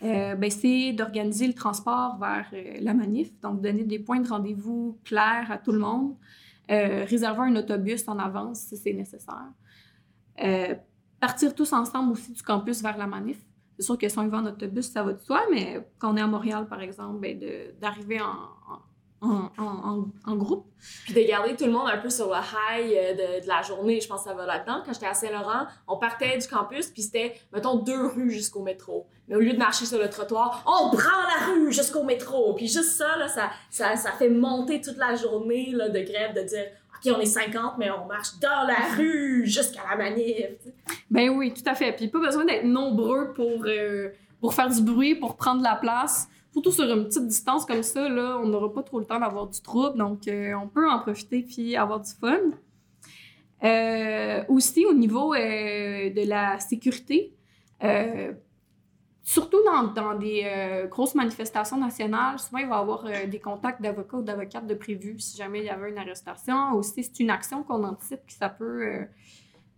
ben, 0.01 0.51
c'est 0.51 0.95
d'organiser 0.95 1.47
le 1.47 1.53
transport 1.53 2.17
vers 2.17 2.51
la 2.81 2.95
manif, 2.95 3.39
donc 3.43 3.61
donner 3.61 3.85
des 3.85 3.99
points 3.99 4.21
de 4.21 4.29
rendez-vous 4.29 4.97
clairs 5.05 5.49
à 5.51 5.59
tout 5.59 5.73
le 5.73 5.81
monde, 5.81 6.15
euh, 6.71 7.05
réserver 7.05 7.43
un 7.43 7.57
autobus 7.57 8.07
en 8.09 8.19
avance 8.19 8.61
si 8.61 8.77
c'est 8.77 8.93
nécessaire. 8.93 9.53
Euh, 10.43 10.75
partir 11.21 11.55
tous 11.55 11.73
ensemble 11.73 12.13
aussi 12.13 12.33
du 12.33 12.43
campus 12.43 12.83
vers 12.83 12.97
la 12.97 13.07
manif. 13.07 13.39
C'est 13.77 13.85
sûr 13.85 13.97
que 13.97 14.09
si 14.09 14.19
on 14.19 14.25
y 14.25 14.29
va 14.29 14.39
en 14.39 14.47
autobus, 14.47 14.91
ça 14.91 15.03
va 15.03 15.13
de 15.13 15.21
soi, 15.21 15.43
mais 15.51 15.89
quand 15.99 16.13
on 16.13 16.17
est 16.17 16.21
à 16.21 16.27
Montréal, 16.27 16.67
par 16.69 16.81
exemple, 16.81 17.21
ben, 17.21 17.39
d'arriver 17.81 18.21
en, 18.21 18.81
en, 19.21 19.51
en- 19.59 20.05
en 20.27 20.37
groupe. 20.37 20.67
Puis 21.05 21.15
de 21.15 21.21
garder 21.29 21.57
tout 21.57 21.65
le 21.67 21.73
monde 21.73 21.89
un 21.93 21.99
peu 21.99 22.09
sur 22.11 22.29
le 22.29 22.35
high 22.37 22.93
euh, 22.95 23.13
de, 23.15 23.43
de 23.43 23.49
la 23.49 23.63
journée, 23.63 24.01
je 24.01 24.07
pense 24.09 24.23
que 24.23 24.29
ça 24.31 24.35
va 24.35 24.47
là-dedans. 24.47 24.83
Quand 24.87 24.93
j'étais 24.93 25.07
à 25.07 25.15
Saint-Laurent, 25.15 25.67
on 25.89 25.97
partait 25.97 26.39
du 26.39 26.47
campus, 26.47 26.87
puis 26.89 27.03
c'était, 27.03 27.35
mettons, 27.53 27.77
deux 27.77 28.07
rues 28.07 28.31
jusqu'au 28.31 28.63
métro. 28.63 29.07
Mais 29.27 29.35
au 29.37 29.41
lieu 29.41 29.53
de 29.53 29.59
marcher 29.59 29.85
sur 29.87 29.99
le 29.99 30.09
trottoir, 30.09 30.63
on 30.67 30.91
prend 30.97 31.23
la 31.41 31.47
rue 31.53 31.73
jusqu'au 31.73 32.05
métro. 32.05 32.55
Puis 32.55 32.69
juste 32.69 32.97
ça, 32.97 33.17
là, 33.19 33.29
ça, 33.29 33.51
ça, 33.71 33.97
ça 33.97 34.13
fait 34.13 34.31
monter 34.31 34.81
toute 34.81 34.97
la 34.97 35.17
journée 35.17 35.71
là, 35.73 35.89
de 35.89 36.01
grève, 36.01 36.35
de 36.35 36.43
dire, 36.43 36.67
OK, 36.95 37.13
on 37.17 37.21
est 37.21 37.27
50, 37.27 37.75
mais 37.79 37.91
on 37.91 38.07
marche 38.07 38.39
dans 38.41 38.67
la 38.67 38.97
rue 38.97 39.43
jusqu'à 39.47 39.81
la 39.91 39.97
manif. 39.97 40.47
Ben 41.11 41.29
oui, 41.31 41.53
tout 41.53 41.63
à 41.69 41.75
fait. 41.75 41.93
Puis 41.93 42.09
pas 42.09 42.19
besoin 42.21 42.45
d'être 42.45 42.65
nombreux 42.65 43.33
pour, 43.35 43.65
euh, 43.67 44.11
pour 44.41 44.55
faire 44.55 44.69
du 44.69 44.81
bruit, 44.83 45.15
pour 45.17 45.37
prendre 45.37 45.63
la 45.63 45.75
place. 45.77 46.29
Surtout 46.59 46.73
sur 46.73 46.93
une 46.93 47.05
petite 47.05 47.29
distance 47.29 47.65
comme 47.65 47.85
ça, 47.85 48.09
là, 48.09 48.37
on 48.43 48.47
n'aura 48.47 48.73
pas 48.73 48.83
trop 48.83 48.99
le 48.99 49.05
temps 49.05 49.21
d'avoir 49.21 49.47
du 49.47 49.61
trouble, 49.61 49.97
donc 49.97 50.27
euh, 50.27 50.55
on 50.55 50.67
peut 50.67 50.91
en 50.91 50.99
profiter 50.99 51.45
puis 51.45 51.77
avoir 51.77 52.01
du 52.01 52.11
fun. 52.11 52.37
Euh, 53.63 54.43
aussi, 54.49 54.85
au 54.85 54.93
niveau 54.93 55.35
euh, 55.35 56.11
de 56.11 56.29
la 56.29 56.59
sécurité, 56.59 57.33
surtout 59.23 59.59
dans, 59.67 59.85
dans 59.85 60.15
des 60.19 60.89
grosses 60.91 61.15
manifestations 61.15 61.79
nationales, 61.79 62.41
souvent 62.41 62.59
il 62.59 62.67
va 62.67 62.75
y 62.75 62.81
avoir 62.81 63.05
des 63.29 63.39
contacts 63.39 63.81
d'avocats 63.81 64.17
ou 64.17 64.23
d'avocates 64.23 64.67
de 64.67 64.75
prévu 64.75 65.17
si 65.21 65.37
jamais 65.37 65.61
il 65.61 65.67
y 65.67 65.71
avait 65.71 65.91
une 65.91 65.99
arrestation. 65.99 66.73
Aussi, 66.73 67.05
c'est 67.05 67.21
une 67.21 67.31
action 67.31 67.63
qu'on 67.63 67.85
anticipe 67.85 68.27
que 68.27 68.33
ça 68.33 68.49
peut, 68.49 69.07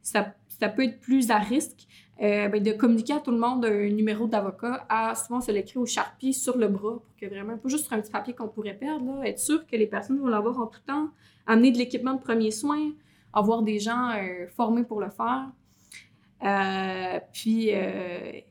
ça, 0.01 0.33
ça 0.49 0.71
peut 0.71 0.85
être 0.85 0.99
plus 0.99 1.31
à 1.31 1.37
risque. 1.41 1.87
Euh, 2.23 2.49
ben, 2.49 2.63
de 2.63 2.73
communiquer 2.73 3.15
à 3.15 3.21
tout 3.21 3.31
le 3.31 3.39
monde 3.39 3.65
un 3.65 3.89
numéro 3.89 4.27
d'avocat, 4.27 4.87
souvent 5.15 5.41
se 5.41 5.51
l'écrire 5.53 5.81
au 5.81 5.87
charpie 5.87 6.35
sur 6.35 6.59
le 6.59 6.69
bras 6.69 6.99
pour 6.99 7.17
que 7.19 7.25
vraiment, 7.25 7.57
pas 7.57 7.69
juste 7.71 7.87
sur 7.87 7.95
un 7.95 8.01
petit 8.01 8.11
papier 8.11 8.35
qu'on 8.35 8.49
pourrait 8.49 8.75
perdre, 8.75 9.25
être 9.25 9.39
sûr 9.39 9.67
que 9.67 9.75
les 9.75 9.87
personnes 9.87 10.19
vont 10.19 10.27
l'avoir 10.27 10.61
en 10.61 10.67
tout 10.67 10.81
temps, 10.87 11.09
amener 11.47 11.71
de 11.71 11.79
l'équipement 11.79 12.13
de 12.13 12.21
premiers 12.21 12.51
soins, 12.51 12.91
avoir 13.33 13.63
des 13.63 13.79
gens 13.79 14.11
euh, 14.11 14.47
formés 14.49 14.85
pour 14.85 15.01
le 15.01 15.09
faire. 15.09 15.51
Euh, 16.43 17.21
puis, 17.33 17.71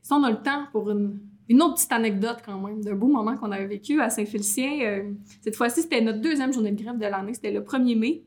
si 0.01 0.13
on 0.13 0.23
a 0.23 0.31
le 0.31 0.41
temps 0.41 0.65
pour 0.71 0.89
une, 0.89 1.19
autre 1.61 1.75
petite 1.75 1.91
anecdote 1.91 2.37
quand 2.43 2.59
même, 2.59 2.83
d'un 2.83 2.95
beau 2.95 3.07
moment 3.07 3.37
qu'on 3.37 3.51
avait 3.51 3.67
vécu 3.67 4.01
à 4.01 4.09
Saint-Félicien. 4.09 5.13
cette 5.41 5.55
fois-ci, 5.55 5.83
c'était 5.83 6.01
notre 6.01 6.21
deuxième 6.21 6.51
journée 6.51 6.71
de 6.71 6.81
grève 6.81 6.97
de 6.97 7.05
l'année, 7.05 7.35
c'était 7.35 7.51
le 7.51 7.61
1er 7.61 7.99
mai. 7.99 8.23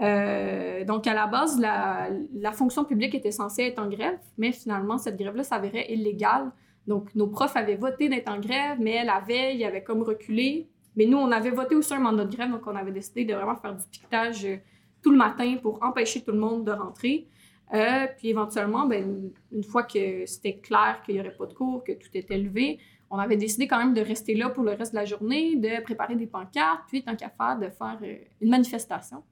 Euh, 0.00 0.84
donc, 0.84 1.06
à 1.06 1.14
la 1.14 1.26
base, 1.26 1.58
la, 1.58 2.52
fonction 2.52 2.84
publique 2.84 3.14
était 3.14 3.30
censée 3.30 3.62
être 3.62 3.78
en 3.78 3.88
grève, 3.88 4.18
mais 4.36 4.52
finalement, 4.52 4.98
cette 4.98 5.16
grève-là 5.16 5.42
s'avérait 5.42 5.92
illégale. 5.92 6.50
Donc, 6.86 7.14
nos 7.14 7.26
profs 7.26 7.56
avaient 7.56 7.76
voté 7.76 8.08
d'être 8.08 8.30
en 8.30 8.38
grève, 8.38 8.78
mais 8.80 9.04
la 9.04 9.20
veille, 9.20 9.58
ils 9.58 9.64
avaient 9.64 9.82
comme 9.82 10.02
reculé. 10.02 10.68
Mais 10.96 11.06
nous, 11.06 11.18
on 11.18 11.30
avait 11.30 11.50
voté 11.50 11.74
aussi 11.74 11.92
un 11.94 11.98
mandat 11.98 12.24
de 12.24 12.34
grève, 12.34 12.50
donc 12.50 12.66
on 12.66 12.76
avait 12.76 12.92
décidé 12.92 13.24
de 13.24 13.34
vraiment 13.34 13.56
faire 13.56 13.74
du 13.74 13.84
piquetage 13.90 14.44
euh, 14.44 14.56
tout 15.02 15.10
le 15.10 15.18
matin 15.18 15.56
pour 15.60 15.82
empêcher 15.82 16.22
tout 16.22 16.32
le 16.32 16.38
monde 16.38 16.64
de 16.64 16.72
rentrer. 16.72 17.28
Euh, 17.74 18.06
puis 18.16 18.28
éventuellement, 18.28 18.86
ben, 18.86 19.30
une- 19.50 19.64
fois 19.64 19.82
que 19.82 20.24
c'était 20.24 20.58
clair 20.58 21.02
qu'il 21.04 21.14
n'y 21.14 21.20
aurait 21.20 21.36
pas 21.36 21.46
de 21.46 21.52
cours, 21.52 21.82
que 21.82 21.92
tout 21.92 22.08
était 22.14 22.38
levé, 22.38 22.78
on 23.10 23.18
avait 23.18 23.36
décidé 23.36 23.66
quand 23.66 23.78
même 23.78 23.92
de 23.92 24.00
rester 24.00 24.34
là 24.34 24.50
pour 24.50 24.62
le 24.62 24.72
reste 24.72 24.92
de 24.92 24.98
la 24.98 25.04
journée, 25.04 25.56
de 25.56 25.82
préparer 25.82 26.14
des 26.16 26.26
pancartes, 26.26 26.82
puis 26.88 27.02
tant 27.02 27.16
qu'à 27.16 27.28
faire, 27.30 27.58
de 27.58 27.68
faire 27.68 27.98
une 28.40 28.50
manifestation. 28.50 29.22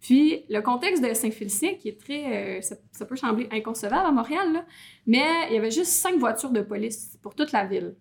Puis 0.00 0.44
le 0.50 0.60
contexte 0.60 1.02
de 1.02 1.14
Saint-Félicien, 1.14 1.74
qui 1.74 1.88
est 1.88 2.00
très. 2.00 2.58
euh, 2.58 2.76
ça, 2.92 3.06
peut 3.06 3.16
sembler 3.16 3.48
inconcevable 3.50 4.06
à 4.06 4.12
Montréal, 4.12 4.66
mais 5.06 5.24
il 5.48 5.54
y 5.54 5.58
avait 5.58 5.70
juste 5.70 5.92
cinq 5.92 6.18
voitures 6.18 6.50
de 6.50 6.60
police 6.60 7.18
pour 7.22 7.34
toute 7.34 7.52
la 7.52 7.64
ville. 7.64 7.94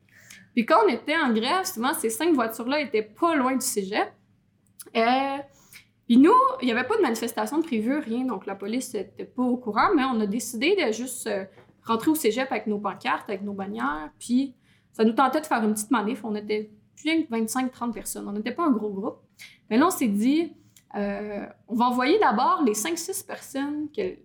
Puis 0.53 0.65
quand 0.65 0.79
on 0.85 0.89
était 0.89 1.15
en 1.15 1.31
grève, 1.31 1.65
souvent, 1.65 1.93
ces 1.93 2.09
cinq 2.09 2.33
voitures-là 2.33 2.81
étaient 2.81 3.03
pas 3.03 3.35
loin 3.35 3.53
du 3.53 3.65
cégep. 3.65 4.11
Euh, 4.95 5.37
puis 6.05 6.17
nous, 6.17 6.33
il 6.61 6.65
n'y 6.65 6.71
avait 6.71 6.83
pas 6.83 6.97
de 6.97 7.01
manifestation 7.01 7.59
de 7.59 7.63
prévue, 7.63 7.97
rien, 7.99 8.25
donc 8.25 8.45
la 8.45 8.55
police 8.55 8.93
n'était 8.93 9.25
pas 9.25 9.43
au 9.43 9.57
courant, 9.57 9.89
mais 9.95 10.03
on 10.03 10.19
a 10.19 10.27
décidé 10.27 10.75
de 10.75 10.91
juste 10.91 11.27
euh, 11.27 11.45
rentrer 11.83 12.11
au 12.11 12.15
cégep 12.15 12.51
avec 12.51 12.67
nos 12.67 12.79
pancartes, 12.79 13.29
avec 13.29 13.41
nos 13.41 13.53
bannières, 13.53 14.11
puis 14.19 14.55
ça 14.91 15.05
nous 15.05 15.13
tentait 15.13 15.41
de 15.41 15.45
faire 15.45 15.63
une 15.63 15.73
petite 15.73 15.91
manif. 15.91 16.23
On 16.23 16.35
était 16.35 16.69
plus 16.95 17.25
que 17.25 17.33
25-30 17.33 17.93
personnes, 17.93 18.27
on 18.27 18.33
n'était 18.33 18.51
pas 18.51 18.65
un 18.65 18.71
gros 18.71 18.89
groupe. 18.89 19.19
Mais 19.69 19.77
là, 19.77 19.87
on 19.87 19.89
s'est 19.89 20.07
dit, 20.07 20.53
euh, 20.95 21.45
on 21.67 21.75
va 21.75 21.85
envoyer 21.85 22.19
d'abord 22.19 22.63
les 22.65 22.73
5-6 22.73 23.25
personnes 23.25 23.87
que 23.95 24.15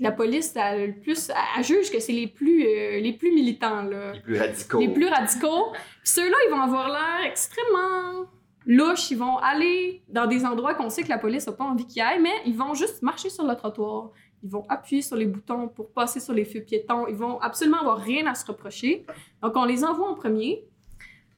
la 0.00 0.12
police 0.12 0.56
a 0.56 0.76
le 0.76 0.92
plus, 1.00 1.30
elle 1.56 1.64
juge 1.64 1.90
que 1.90 1.98
c'est 1.98 2.12
les 2.12 2.28
plus, 2.28 2.64
euh, 2.64 3.00
les 3.00 3.12
plus 3.12 3.32
militants, 3.32 3.82
là 3.82 4.12
Les 4.12 4.20
plus 4.20 4.38
radicaux. 4.38 4.78
les 4.80 4.88
plus 4.88 5.08
radicaux. 5.08 5.72
Puis 5.72 5.82
ceux-là, 6.12 6.36
ils 6.46 6.50
vont 6.50 6.60
avoir 6.60 6.88
l'air 6.88 7.26
extrêmement 7.26 8.26
louches. 8.64 9.10
Ils 9.10 9.18
vont 9.18 9.38
aller 9.38 10.02
dans 10.08 10.26
des 10.26 10.44
endroits 10.44 10.74
qu'on 10.74 10.90
sait 10.90 11.02
que 11.02 11.08
la 11.08 11.18
police 11.18 11.46
n'a 11.46 11.52
pas 11.54 11.64
envie 11.64 11.86
qu'ils 11.86 12.02
aillent, 12.02 12.22
mais 12.22 12.34
ils 12.46 12.56
vont 12.56 12.74
juste 12.74 13.02
marcher 13.02 13.30
sur 13.30 13.44
le 13.44 13.56
trottoir. 13.56 14.10
Ils 14.44 14.50
vont 14.50 14.64
appuyer 14.68 15.02
sur 15.02 15.16
les 15.16 15.26
boutons 15.26 15.66
pour 15.66 15.90
passer 15.90 16.20
sur 16.20 16.32
les 16.32 16.44
feux 16.44 16.60
piétons. 16.60 17.08
Ils 17.08 17.16
vont 17.16 17.40
absolument 17.40 17.80
avoir 17.80 17.98
rien 17.98 18.24
à 18.28 18.36
se 18.36 18.46
reprocher. 18.46 19.04
Donc, 19.42 19.56
on 19.56 19.64
les 19.64 19.82
envoie 19.84 20.08
en 20.08 20.14
premier. 20.14 20.64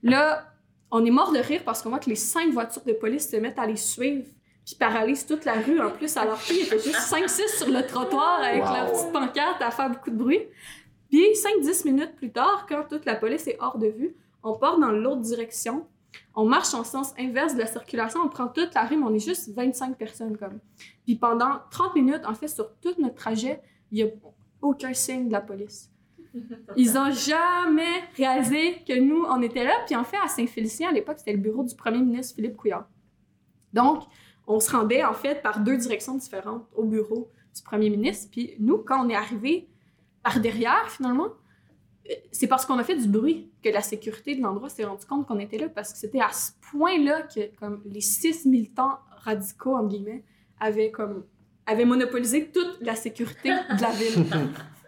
Là, 0.03 0.45
on 0.91 1.03
est 1.05 1.11
mort 1.11 1.33
de 1.33 1.39
rire 1.39 1.63
parce 1.65 1.81
qu'on 1.81 1.89
voit 1.89 1.99
que 1.99 2.11
les 2.11 2.17
cinq 2.17 2.53
voitures 2.53 2.85
de 2.85 2.93
police 2.93 3.31
se 3.31 3.37
mettent 3.37 3.59
à 3.59 3.67
les 3.67 3.77
suivre 3.77 4.27
puis 4.71 4.79
paralysent 4.79 5.27
toute 5.27 5.45
la 5.45 5.55
rue. 5.55 5.81
En 5.81 5.91
plus, 5.91 6.17
alors 6.17 6.41
qu'il 6.41 6.61
était 6.61 6.79
juste 6.79 7.01
5-6 7.01 7.59
sur 7.59 7.69
le 7.69 7.85
trottoir 7.87 8.41
avec 8.41 8.63
Wow. 8.65 8.73
leur 8.73 8.93
petite 8.93 9.13
pancarte 9.13 9.61
à 9.63 9.71
faire 9.71 9.91
beaucoup 9.91 10.11
de 10.11 10.17
bruit. 10.17 10.41
Puis 11.09 11.25
5-10 11.35 11.85
minutes 11.87 12.15
plus 12.17 12.31
tard, 12.31 12.67
quand 12.69 12.85
toute 12.89 13.05
la 13.05 13.17
police 13.17 13.47
est 13.49 13.57
hors 13.61 13.79
de 13.79 13.89
vue, 13.89 14.15
on 14.43 14.55
part 14.55 14.79
dans 14.79 14.91
l'autre 14.93 15.23
direction. 15.23 15.87
On 16.35 16.45
marche 16.45 16.73
en 16.75 16.85
sens 16.85 17.13
inverse 17.19 17.55
de 17.55 17.59
la 17.61 17.67
circulation, 17.67 18.21
on 18.25 18.29
prend 18.29 18.47
toute 18.49 18.75
la 18.75 18.85
rue, 18.85 18.97
mais 18.97 19.05
on 19.05 19.15
est 19.15 19.25
juste 19.25 19.53
25 19.55 19.97
personnes 19.97 20.37
comme. 20.37 20.59
Puis 21.05 21.17
pendant 21.17 21.61
30 21.71 21.95
minutes, 21.97 22.23
en 22.27 22.35
fait, 22.35 22.49
sur 22.49 22.73
tout 22.81 22.95
notre 22.99 23.17
trajet, 23.17 23.61
il 23.91 24.05
n'y 24.05 24.11
a 24.11 24.13
aucun 24.63 24.93
signe 24.95 25.27
de 25.29 25.33
la 25.33 25.41
police. 25.41 25.91
Ils 26.77 26.97
ont 26.97 27.11
jamais 27.11 28.05
réalisé 28.17 28.83
que 28.87 28.97
nous, 29.01 29.25
on 29.29 29.43
était 29.43 29.65
là. 29.65 29.73
Puis 29.87 29.97
en 29.97 30.05
fait, 30.05 30.17
à 30.25 30.29
Saint-Félicien, 30.29 30.91
à 30.91 30.93
l'époque, 30.93 31.17
c'était 31.19 31.33
le 31.33 31.39
bureau 31.39 31.65
du 31.65 31.75
premier 31.75 31.99
ministre 31.99 32.37
Philippe 32.37 32.57
Couillard. 32.57 32.87
Donc, 33.73 34.05
on 34.51 34.59
se 34.59 34.71
rendait 34.73 35.05
en 35.05 35.15
fait 35.15 35.43
par 35.43 35.61
deux 35.61 35.77
directions 35.77 36.17
différentes 36.17 36.67
au 36.75 36.85
bureau 36.85 37.31
du 37.55 37.63
premier 37.63 37.89
ministre. 37.89 38.29
Puis 38.33 38.57
nous, 38.59 38.79
quand 38.79 39.05
on 39.05 39.09
est 39.09 39.15
arrivé 39.15 39.69
par 40.25 40.41
derrière, 40.41 40.91
finalement, 40.91 41.29
euh, 42.11 42.15
c'est 42.33 42.49
parce 42.49 42.67
qu'on 42.67 42.79
a 42.79 42.83
fait 42.83 42.97
du 42.97 43.07
bruit 43.07 43.53
que 43.63 43.69
la 43.69 43.81
sécurité 43.81 44.35
de 44.35 44.43
l'endroit 44.43 44.69
s'est 44.69 44.85
rendu 44.85 45.07
compte 45.07 45.27
qu'on 45.27 45.39
était 45.39 45.59
là 45.59 45.69
parce 45.69 45.93
que 45.93 45.99
c'était 45.99 46.21
à 46.21 46.33
ce 46.33 46.51
point-là 46.73 47.23
que 47.23 47.55
comme 47.59 47.81
les 47.87 48.01
six 48.01 48.45
militants 48.45 48.99
radicaux 49.25 49.77
entre 49.77 49.89
guillemets 49.89 50.25
avaient 50.59 50.91
comme 50.91 51.25
avaient 51.67 51.85
monopolisé 51.85 52.51
toute 52.51 52.79
la 52.81 52.97
sécurité 52.97 53.51
de 53.51 53.83
la 53.83 53.91
ville. 53.91 54.27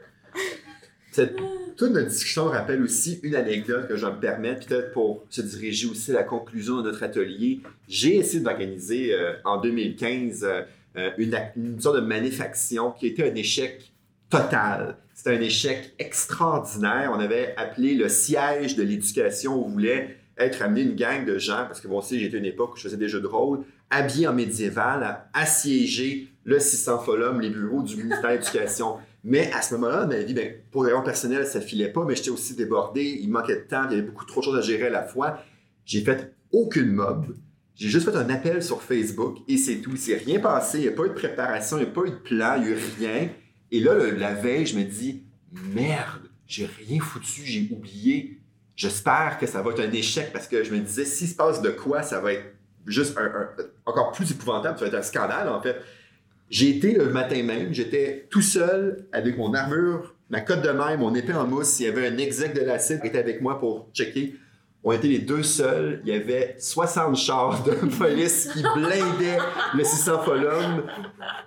Toute 1.12 1.90
notre 1.90 2.08
discussion 2.08 2.46
rappelle 2.46 2.82
aussi 2.82 3.20
une 3.22 3.34
anecdote 3.34 3.88
que 3.88 3.96
je 3.96 4.06
vais 4.06 4.12
me 4.12 4.20
permettre, 4.20 4.66
peut-être 4.66 4.92
pour 4.92 5.24
se 5.28 5.42
diriger 5.42 5.88
aussi 5.88 6.10
à 6.10 6.14
la 6.14 6.22
conclusion 6.22 6.78
de 6.78 6.82
notre 6.82 7.02
atelier. 7.02 7.60
J'ai 7.88 8.16
essayé 8.16 8.42
d'organiser 8.42 9.14
euh, 9.14 9.34
en 9.44 9.60
2015 9.60 10.44
euh, 10.44 10.62
euh, 10.96 11.10
une, 11.18 11.38
une 11.56 11.80
sorte 11.80 11.96
de 11.96 12.00
manif-action 12.00 12.92
qui 12.92 13.06
était 13.06 13.30
un 13.30 13.34
échec 13.34 13.92
total. 14.30 14.96
C'était 15.14 15.36
un 15.36 15.40
échec 15.40 15.94
extraordinaire. 15.98 17.10
On 17.14 17.20
avait 17.20 17.54
appelé 17.56 17.94
le 17.94 18.08
siège 18.08 18.76
de 18.76 18.82
l'éducation. 18.82 19.64
On 19.64 19.68
voulait 19.68 20.16
être 20.38 20.62
amené 20.62 20.82
une 20.82 20.96
gang 20.96 21.24
de 21.24 21.38
gens, 21.38 21.64
parce 21.66 21.80
que 21.80 21.88
bon, 21.88 21.98
aussi, 21.98 22.18
j'étais 22.18 22.38
une 22.38 22.46
époque 22.46 22.74
où 22.74 22.76
je 22.76 22.82
faisais 22.82 22.96
des 22.96 23.08
jeux 23.08 23.20
de 23.20 23.26
rôle, 23.26 23.64
habillés 23.90 24.26
en 24.26 24.32
médiéval, 24.32 25.02
à 25.02 25.28
assiéger 25.34 26.28
le 26.44 26.58
600 26.58 27.00
Folum, 27.00 27.40
les 27.40 27.50
bureaux 27.50 27.82
du 27.82 27.96
ministère 27.96 28.30
de 28.30 28.36
l'Éducation. 28.36 28.96
Mais 29.24 29.50
à 29.52 29.62
ce 29.62 29.74
moment-là, 29.74 30.06
ma 30.06 30.16
vie, 30.18 30.34
ben, 30.34 30.52
pour 30.70 30.84
des 30.84 30.90
raisons 30.90 31.04
personnelles, 31.04 31.46
ça 31.46 31.60
filait 31.60 31.92
pas, 31.92 32.04
mais 32.04 32.16
j'étais 32.16 32.30
aussi 32.30 32.54
débordé, 32.56 33.18
il 33.20 33.30
manquait 33.30 33.56
de 33.56 33.60
temps, 33.68 33.84
il 33.88 33.96
y 33.96 33.98
avait 33.98 34.02
beaucoup 34.08 34.24
trop 34.24 34.40
de 34.40 34.44
choses 34.46 34.58
à 34.58 34.62
gérer 34.62 34.86
à 34.86 34.90
la 34.90 35.04
fois. 35.04 35.38
J'ai 35.84 36.02
fait 36.02 36.34
aucune 36.50 36.90
mob. 36.92 37.36
J'ai 37.74 37.88
juste 37.88 38.10
fait 38.10 38.16
un 38.16 38.28
appel 38.30 38.62
sur 38.62 38.82
Facebook 38.82 39.38
et 39.48 39.56
c'est 39.56 39.76
tout. 39.76 39.90
Il 39.92 39.98
s'est 39.98 40.16
rien 40.16 40.40
passé, 40.40 40.78
il 40.78 40.82
n'y 40.82 40.88
a 40.88 40.92
pas 40.92 41.04
eu 41.04 41.08
de 41.08 41.14
préparation, 41.14 41.78
il 41.78 41.84
n'y 41.84 41.88
a 41.88 41.92
pas 41.92 42.02
eu 42.04 42.10
de 42.10 42.16
plan, 42.16 42.54
il 42.56 42.62
n'y 42.62 42.68
a 42.68 42.70
eu 42.76 42.78
rien. 42.98 43.28
Et 43.70 43.80
là, 43.80 43.94
la 43.94 44.34
veille, 44.34 44.66
je 44.66 44.76
me 44.76 44.84
dis, 44.84 45.22
merde, 45.72 46.28
j'ai 46.46 46.66
rien 46.66 47.00
foutu, 47.00 47.42
j'ai 47.44 47.68
oublié. 47.72 48.40
J'espère 48.76 49.38
que 49.38 49.46
ça 49.46 49.62
va 49.62 49.70
être 49.70 49.80
un 49.80 49.92
échec 49.92 50.32
parce 50.32 50.48
que 50.48 50.64
je 50.64 50.72
me 50.74 50.80
disais, 50.80 51.04
s'il 51.04 51.28
se 51.28 51.34
passe 51.34 51.62
de 51.62 51.70
quoi, 51.70 52.02
ça 52.02 52.20
va 52.20 52.32
être 52.32 52.44
juste 52.86 53.16
un- 53.16 53.48
encore 53.86 54.12
plus 54.12 54.30
épouvantable, 54.30 54.78
ça 54.78 54.84
va 54.84 54.88
être 54.88 54.98
un 54.98 55.02
scandale 55.02 55.48
en 55.48 55.60
fait. 55.62 55.76
J'ai 56.50 56.76
été 56.76 56.92
le 56.92 57.08
matin 57.08 57.42
même, 57.42 57.72
j'étais 57.72 58.26
tout 58.30 58.42
seul 58.42 59.06
avec 59.12 59.38
mon 59.38 59.54
armure, 59.54 60.14
ma 60.28 60.40
cotte 60.40 60.62
de 60.62 60.70
main, 60.70 60.96
mon 60.96 61.14
épée 61.14 61.34
en 61.34 61.46
mousse. 61.46 61.80
Il 61.80 61.86
y 61.86 61.88
avait 61.88 62.08
un 62.08 62.18
exec 62.18 62.54
de 62.54 62.60
la 62.60 62.78
CID 62.78 63.00
qui 63.00 63.06
était 63.06 63.18
avec 63.18 63.40
moi 63.40 63.58
pour 63.58 63.88
checker. 63.94 64.34
On 64.84 64.92
était 64.92 65.08
les 65.08 65.20
deux 65.20 65.42
seuls. 65.42 66.02
Il 66.04 66.12
y 66.12 66.16
avait 66.16 66.56
60 66.58 67.16
chars 67.16 67.62
de 67.62 67.72
police 67.98 68.48
qui 68.52 68.62
blindaient 68.62 69.38
le 69.74 69.84
600 69.84 70.22
Folum. 70.22 70.82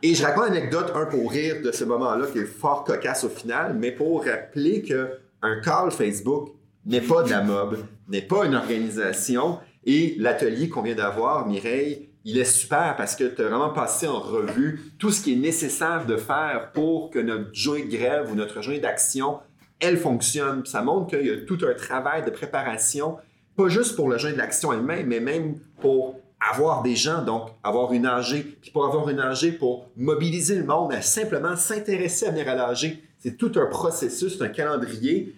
Et 0.01 0.15
je 0.15 0.23
raconte 0.23 0.47
une 0.47 0.53
anecdote, 0.53 0.91
un 0.95 1.05
pour 1.05 1.31
rire 1.31 1.61
de 1.63 1.71
ce 1.71 1.83
moment-là, 1.83 2.27
qui 2.31 2.39
est 2.39 2.45
fort 2.45 2.83
cocasse 2.83 3.25
au 3.25 3.29
final, 3.29 3.75
mais 3.77 3.91
pour 3.91 4.23
rappeler 4.23 4.81
que 4.81 5.09
un 5.41 5.59
call 5.59 5.91
Facebook 5.91 6.49
n'est 6.85 7.01
pas 7.01 7.23
de 7.23 7.29
la 7.29 7.41
mob, 7.41 7.77
n'est 8.07 8.21
pas 8.21 8.45
une 8.45 8.55
organisation. 8.55 9.59
Et 9.85 10.15
l'atelier 10.17 10.69
qu'on 10.69 10.81
vient 10.81 10.95
d'avoir, 10.95 11.47
Mireille, 11.47 12.04
il 12.25 12.39
est 12.39 12.43
super 12.43 12.95
parce 12.97 13.15
que 13.15 13.23
tu 13.23 13.41
as 13.43 13.45
vraiment 13.45 13.69
passé 13.69 14.07
en 14.07 14.19
revue 14.19 14.81
tout 14.97 15.11
ce 15.11 15.21
qui 15.21 15.33
est 15.33 15.37
nécessaire 15.37 16.07
de 16.07 16.17
faire 16.17 16.71
pour 16.73 17.11
que 17.11 17.19
notre 17.19 17.53
journée 17.53 17.83
de 17.83 17.95
grève 17.95 18.31
ou 18.31 18.35
notre 18.35 18.63
journée 18.63 18.79
d'action, 18.79 19.37
elle 19.79 19.97
fonctionne. 19.97 20.65
Ça 20.65 20.81
montre 20.81 21.15
qu'il 21.15 21.27
y 21.27 21.29
a 21.29 21.37
tout 21.45 21.59
un 21.69 21.75
travail 21.75 22.25
de 22.25 22.31
préparation, 22.31 23.17
pas 23.55 23.69
juste 23.69 23.95
pour 23.95 24.09
le 24.09 24.17
journée 24.17 24.33
de 24.33 24.39
l'action 24.39 24.73
elle-même, 24.73 25.05
mais 25.05 25.19
même 25.19 25.59
pour 25.79 26.19
avoir 26.51 26.81
des 26.81 26.95
gens, 26.95 27.23
donc 27.23 27.49
avoir 27.63 27.93
une 27.93 28.07
AG, 28.07 28.43
puis 28.59 28.71
pour 28.71 28.85
avoir 28.85 29.07
une 29.07 29.19
AG, 29.19 29.59
pour 29.59 29.91
mobiliser 29.95 30.55
le 30.55 30.63
monde 30.63 30.93
à 30.93 31.03
simplement 31.03 31.55
s'intéresser 31.55 32.25
à 32.25 32.31
venir 32.31 32.49
à 32.49 32.55
l'AG. 32.55 32.97
C'est 33.19 33.37
tout 33.37 33.51
un 33.55 33.67
processus, 33.67 34.41
un 34.41 34.49
calendrier. 34.49 35.35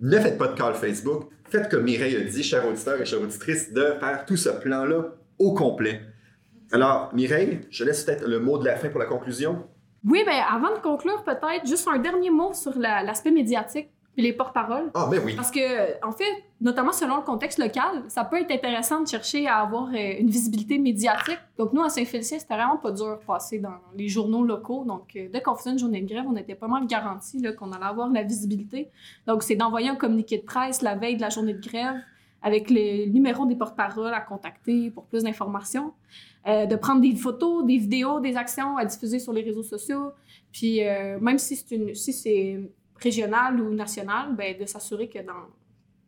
Ne 0.00 0.18
faites 0.18 0.38
pas 0.38 0.48
de 0.48 0.56
call 0.56 0.74
Facebook. 0.74 1.28
Faites 1.50 1.68
comme 1.70 1.84
Mireille 1.84 2.16
a 2.16 2.20
dit, 2.20 2.42
chers 2.42 2.66
auditeurs 2.66 3.00
et 3.00 3.04
chères 3.04 3.20
auditrices, 3.20 3.72
de 3.72 3.94
faire 4.00 4.24
tout 4.26 4.38
ce 4.38 4.48
plan-là 4.48 5.14
au 5.38 5.52
complet. 5.52 6.00
Alors, 6.72 7.10
Mireille, 7.14 7.60
je 7.70 7.84
laisse 7.84 8.04
peut-être 8.04 8.26
le 8.26 8.40
mot 8.40 8.58
de 8.58 8.64
la 8.64 8.76
fin 8.76 8.88
pour 8.88 8.98
la 9.00 9.06
conclusion. 9.06 9.64
Oui, 10.04 10.22
ben 10.26 10.42
avant 10.50 10.74
de 10.74 10.80
conclure, 10.80 11.22
peut-être 11.22 11.66
juste 11.66 11.86
un 11.86 11.98
dernier 11.98 12.30
mot 12.30 12.52
sur 12.54 12.76
la- 12.78 13.02
l'aspect 13.02 13.30
médiatique 13.30 13.88
puis 14.14 14.22
les 14.22 14.32
porte-paroles. 14.34 14.90
Ah, 14.92 15.08
mais 15.10 15.18
oui. 15.18 15.34
Parce 15.36 15.50
que, 15.50 16.04
en 16.06 16.12
fait, 16.12 16.24
notamment 16.60 16.92
selon 16.92 17.16
le 17.16 17.22
contexte 17.22 17.58
local, 17.58 18.02
ça 18.08 18.24
peut 18.24 18.38
être 18.40 18.50
intéressant 18.50 19.00
de 19.00 19.08
chercher 19.08 19.46
à 19.48 19.58
avoir 19.60 19.88
euh, 19.88 20.14
une 20.18 20.28
visibilité 20.28 20.78
médiatique. 20.78 21.38
Donc, 21.56 21.72
nous, 21.72 21.82
à 21.82 21.88
Saint-Félicien, 21.88 22.38
c'était 22.38 22.54
vraiment 22.54 22.76
pas 22.76 22.90
dur 22.90 23.18
de 23.18 23.24
passer 23.24 23.58
dans 23.58 23.76
les 23.96 24.08
journaux 24.08 24.44
locaux. 24.44 24.84
Donc, 24.84 25.12
euh, 25.16 25.28
dès 25.32 25.40
qu'on 25.40 25.54
faisait 25.54 25.70
une 25.70 25.78
journée 25.78 26.02
de 26.02 26.08
grève, 26.12 26.24
on 26.28 26.36
était 26.36 26.54
pas 26.54 26.68
mal 26.68 26.86
garanti 26.86 27.42
qu'on 27.58 27.72
allait 27.72 27.84
avoir 27.86 28.10
la 28.10 28.22
visibilité. 28.22 28.90
Donc, 29.26 29.42
c'est 29.42 29.56
d'envoyer 29.56 29.88
un 29.88 29.96
communiqué 29.96 30.36
de 30.38 30.44
presse 30.44 30.82
la 30.82 30.94
veille 30.94 31.16
de 31.16 31.22
la 31.22 31.30
journée 31.30 31.54
de 31.54 31.62
grève 31.66 31.96
avec 32.42 32.68
le 32.68 33.06
numéro 33.06 33.46
des 33.46 33.54
porte-paroles 33.56 34.12
à 34.12 34.20
contacter 34.20 34.90
pour 34.90 35.04
plus 35.04 35.22
d'informations. 35.22 35.92
Euh, 36.48 36.66
de 36.66 36.74
prendre 36.74 37.00
des 37.00 37.14
photos, 37.14 37.64
des 37.64 37.78
vidéos, 37.78 38.18
des 38.18 38.36
actions 38.36 38.76
à 38.76 38.84
diffuser 38.84 39.20
sur 39.20 39.32
les 39.32 39.42
réseaux 39.42 39.62
sociaux. 39.62 40.10
Puis, 40.50 40.84
euh, 40.84 41.18
même 41.20 41.38
si 41.38 41.54
c'est 41.54 41.74
une... 41.76 41.94
Si 41.94 42.12
c'est 42.12 42.58
régional 42.96 43.60
ou 43.60 43.74
national, 43.74 44.34
ben, 44.36 44.56
de 44.58 44.64
s'assurer 44.64 45.08
que 45.08 45.18
dans 45.20 45.44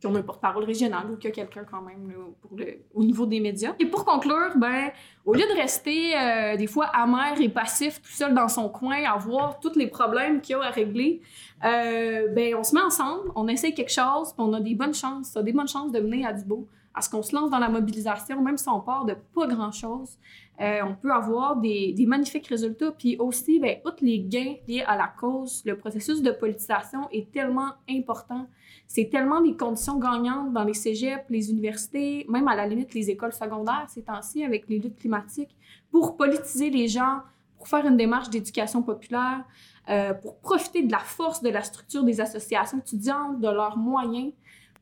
qu'on 0.03 0.15
a 0.17 0.19
un 0.19 0.23
porte-parole 0.23 0.65
régional 0.65 1.11
ou 1.11 1.17
qu'il 1.17 1.31
y 1.31 1.33
a 1.33 1.35
quelqu'un 1.35 1.65
quand 1.65 1.81
même 1.81 2.13
pour 2.43 2.57
le- 2.59 2.79
au 2.93 3.03
niveau 3.03 3.25
des 3.27 3.41
médias. 3.41 3.75
Et 3.79 3.87
pour 3.87 4.05
conclure, 4.05 4.53
ben, 4.57 4.91
au 5.25 5.33
lieu 5.33 5.41
de 5.53 5.57
rester 5.57 6.15
euh, 6.17 6.57
des 6.57 6.67
fois 6.67 6.87
amer 6.87 7.41
et 7.41 7.49
passif 7.49 8.03
tout 8.03 8.11
seul 8.11 8.35
dans 8.35 8.49
son 8.49 8.69
coin 8.69 9.03
à 9.05 9.17
voir 9.17 9.59
tous 9.61 9.77
les 9.77 9.87
problèmes 9.87 10.41
qu'il 10.43 10.57
y 10.57 10.59
a 10.59 10.63
à 10.63 10.71
régler, 10.71 11.21
ben, 11.63 12.55
on 12.57 12.63
se 12.63 12.75
met 12.75 12.83
ensemble, 12.83 13.31
on 13.35 13.49
essaye 13.49 13.73
quelque 13.75 13.93
chose, 13.93 14.35
on 14.37 14.53
a 14.53 14.61
des 14.61 14.75
bonnes 14.75 14.95
chances, 14.95 15.29
ça 15.29 15.41
a 15.41 15.43
des 15.43 15.53
bonnes 15.53 15.69
chances 15.69 15.91
de 15.91 16.01
mener 16.01 16.27
à 16.27 16.33
du 16.33 16.45
beau. 16.45 16.69
À 16.95 17.03
ce 17.03 17.11
qu'on 17.11 17.23
se 17.23 17.35
lance 17.35 17.51
dans 17.51 17.59
la 17.59 17.69
mobilisation, 17.69 18.41
même 18.41 18.57
si 18.57 18.69
on 18.69 18.81
part 18.81 19.05
de 19.05 19.15
pas 19.35 19.47
grand-chose, 19.47 20.17
euh, 20.61 20.81
on 20.85 20.95
peut 20.95 21.13
avoir 21.13 21.57
des, 21.57 21.95
magnifiques 22.07 22.47
résultats. 22.47 22.93
Puis 22.93 23.17
aussi, 23.19 23.59
ben, 23.59 23.79
outre 23.85 23.99
les 24.03 24.21
gains 24.21 24.55
liés 24.69 24.85
à 24.87 24.97
la 24.97 25.09
cause, 25.09 25.63
le 25.65 25.77
processus 25.77 26.23
de 26.23 26.31
politisation 26.31 27.09
est 27.11 27.33
tellement 27.33 27.73
important. 27.91 28.47
C'est 28.87 29.11
tellement 29.11 29.41
des 29.41 29.57
conditions 29.57 29.99
gagnantes 29.99 30.53
dans 30.53 30.63
les 30.63 30.75
cégeps, 30.75 31.25
les 31.29 31.51
universités, 31.51 32.27
même 32.29 32.47
à 32.47 32.55
la 32.55 32.67
limite 32.67 32.95
les 32.95 33.11
écoles 33.11 33.33
secondaires 33.33 33.87
ces 33.89 34.03
temps-ci 34.03 34.45
avec 34.45 34.69
les 34.69 34.79
luttes 34.79 34.97
climatiques, 34.97 35.57
pour 35.91 36.17
politiser 36.17 36.71
les 36.71 36.87
gens, 36.87 37.21
pour 37.57 37.67
faire 37.67 37.85
une 37.87 37.97
démarche 37.97 38.31
d'éducation 38.31 38.83
populaire, 38.83 39.45
euh, 39.89 40.15
pour 40.15 40.39
profiter 40.39 40.83
de 40.83 40.93
la 40.93 40.99
force 40.99 41.43
de 41.43 41.49
la 41.49 41.63
structure 41.63 42.05
des 42.05 42.21
associations 42.21 42.79
étudiantes, 42.79 43.41
de 43.41 43.49
leurs 43.49 43.77
moyens, 43.77 44.33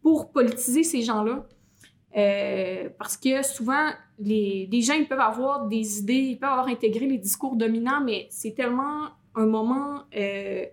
pour 0.02 0.30
politiser 0.30 0.82
ces 0.82 1.02
gens-là. 1.02 1.46
Euh, 2.16 2.88
parce 2.98 3.16
que 3.16 3.42
souvent, 3.42 3.90
les, 4.18 4.68
gens 4.82 4.94
ils 4.94 5.08
peuvent 5.08 5.20
avoir 5.20 5.66
des 5.66 5.98
idées, 6.00 6.14
ils 6.14 6.38
peuvent 6.38 6.50
avoir 6.50 6.68
intégré 6.68 7.06
les 7.06 7.18
discours 7.18 7.56
dominants, 7.56 8.02
mais 8.04 8.26
c'est 8.30 8.54
tellement 8.54 9.08
un 9.34 9.46
moment 9.46 10.02
euh, 10.14 10.66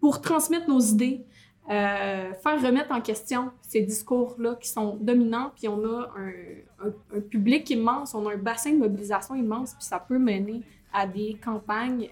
pour 0.00 0.20
transmettre 0.20 0.68
nos 0.68 0.80
idées, 0.80 1.24
euh, 1.68 2.32
faire 2.34 2.62
remettre 2.62 2.92
en 2.92 3.00
question 3.00 3.50
ces 3.62 3.80
discours-là 3.80 4.54
qui 4.60 4.68
sont 4.68 4.96
dominants, 5.00 5.50
puis 5.56 5.66
on 5.66 5.82
a 5.84 6.12
un, 6.16 7.20
public 7.30 7.68
immense, 7.70 8.14
on 8.14 8.28
a 8.28 8.34
un 8.34 8.38
bassin 8.38 8.72
de 8.72 8.78
mobilisation 8.78 9.34
immense, 9.34 9.74
puis 9.74 9.84
ça 9.84 9.98
peut 9.98 10.18
mener 10.18 10.62
à 10.92 11.06
des 11.08 11.36
campagnes 11.42 12.08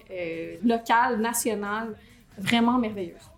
locales, 0.61 1.21
nationales, 1.21 1.95
vraiment 2.37 2.77
merveilleuses. 2.77 3.32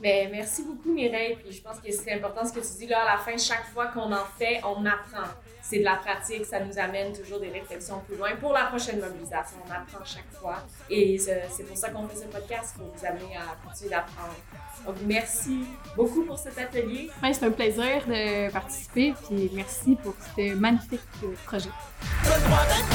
Mais 0.00 0.28
merci 0.32 0.62
beaucoup 0.62 0.92
Mireille, 0.92 1.36
puis 1.36 1.52
je 1.52 1.60
pense 1.60 1.78
que 1.78 1.92
c'est 1.92 2.12
important 2.12 2.46
ce 2.46 2.52
que 2.52 2.60
tu 2.60 2.78
dis 2.78 2.86
là 2.86 3.02
à 3.02 3.16
la 3.16 3.18
fin, 3.18 3.36
chaque 3.36 3.66
fois 3.66 3.88
qu'on 3.88 4.10
en 4.12 4.24
fait, 4.38 4.60
on 4.64 4.86
apprend. 4.86 5.28
C'est 5.62 5.80
de 5.80 5.84
la 5.84 5.96
pratique, 5.96 6.46
ça 6.46 6.58
nous 6.58 6.78
amène 6.78 7.12
toujours 7.12 7.38
des 7.38 7.50
réflexions 7.50 8.00
plus 8.06 8.16
loin 8.16 8.30
pour 8.40 8.52
la 8.52 8.64
prochaine 8.64 8.98
mobilisation. 8.98 9.58
On 9.68 9.70
apprend 9.70 10.02
chaque 10.04 10.30
fois 10.32 10.56
et 10.88 11.18
c'est 11.18 11.64
pour 11.64 11.76
ça 11.76 11.90
qu'on 11.90 12.08
fait 12.08 12.16
ce 12.16 12.24
podcast, 12.24 12.76
pour 12.78 12.86
vous 12.86 13.04
amener 13.04 13.36
à 13.36 13.54
continuer 13.64 13.90
d'apprendre. 13.90 14.34
Donc 14.86 14.96
merci 15.04 15.66
beaucoup 15.94 16.24
pour 16.24 16.38
cet 16.38 16.58
atelier. 16.58 17.10
Ouais, 17.22 17.34
c'est 17.34 17.44
un 17.44 17.50
plaisir 17.50 18.06
de 18.06 18.50
participer, 18.50 19.12
puis 19.28 19.50
merci 19.52 19.96
pour 20.02 20.14
ce 20.34 20.54
magnifique 20.54 21.02
projet. 21.44 21.68
Le 22.24 22.48
droit 22.48 22.64
d'être 22.64 22.90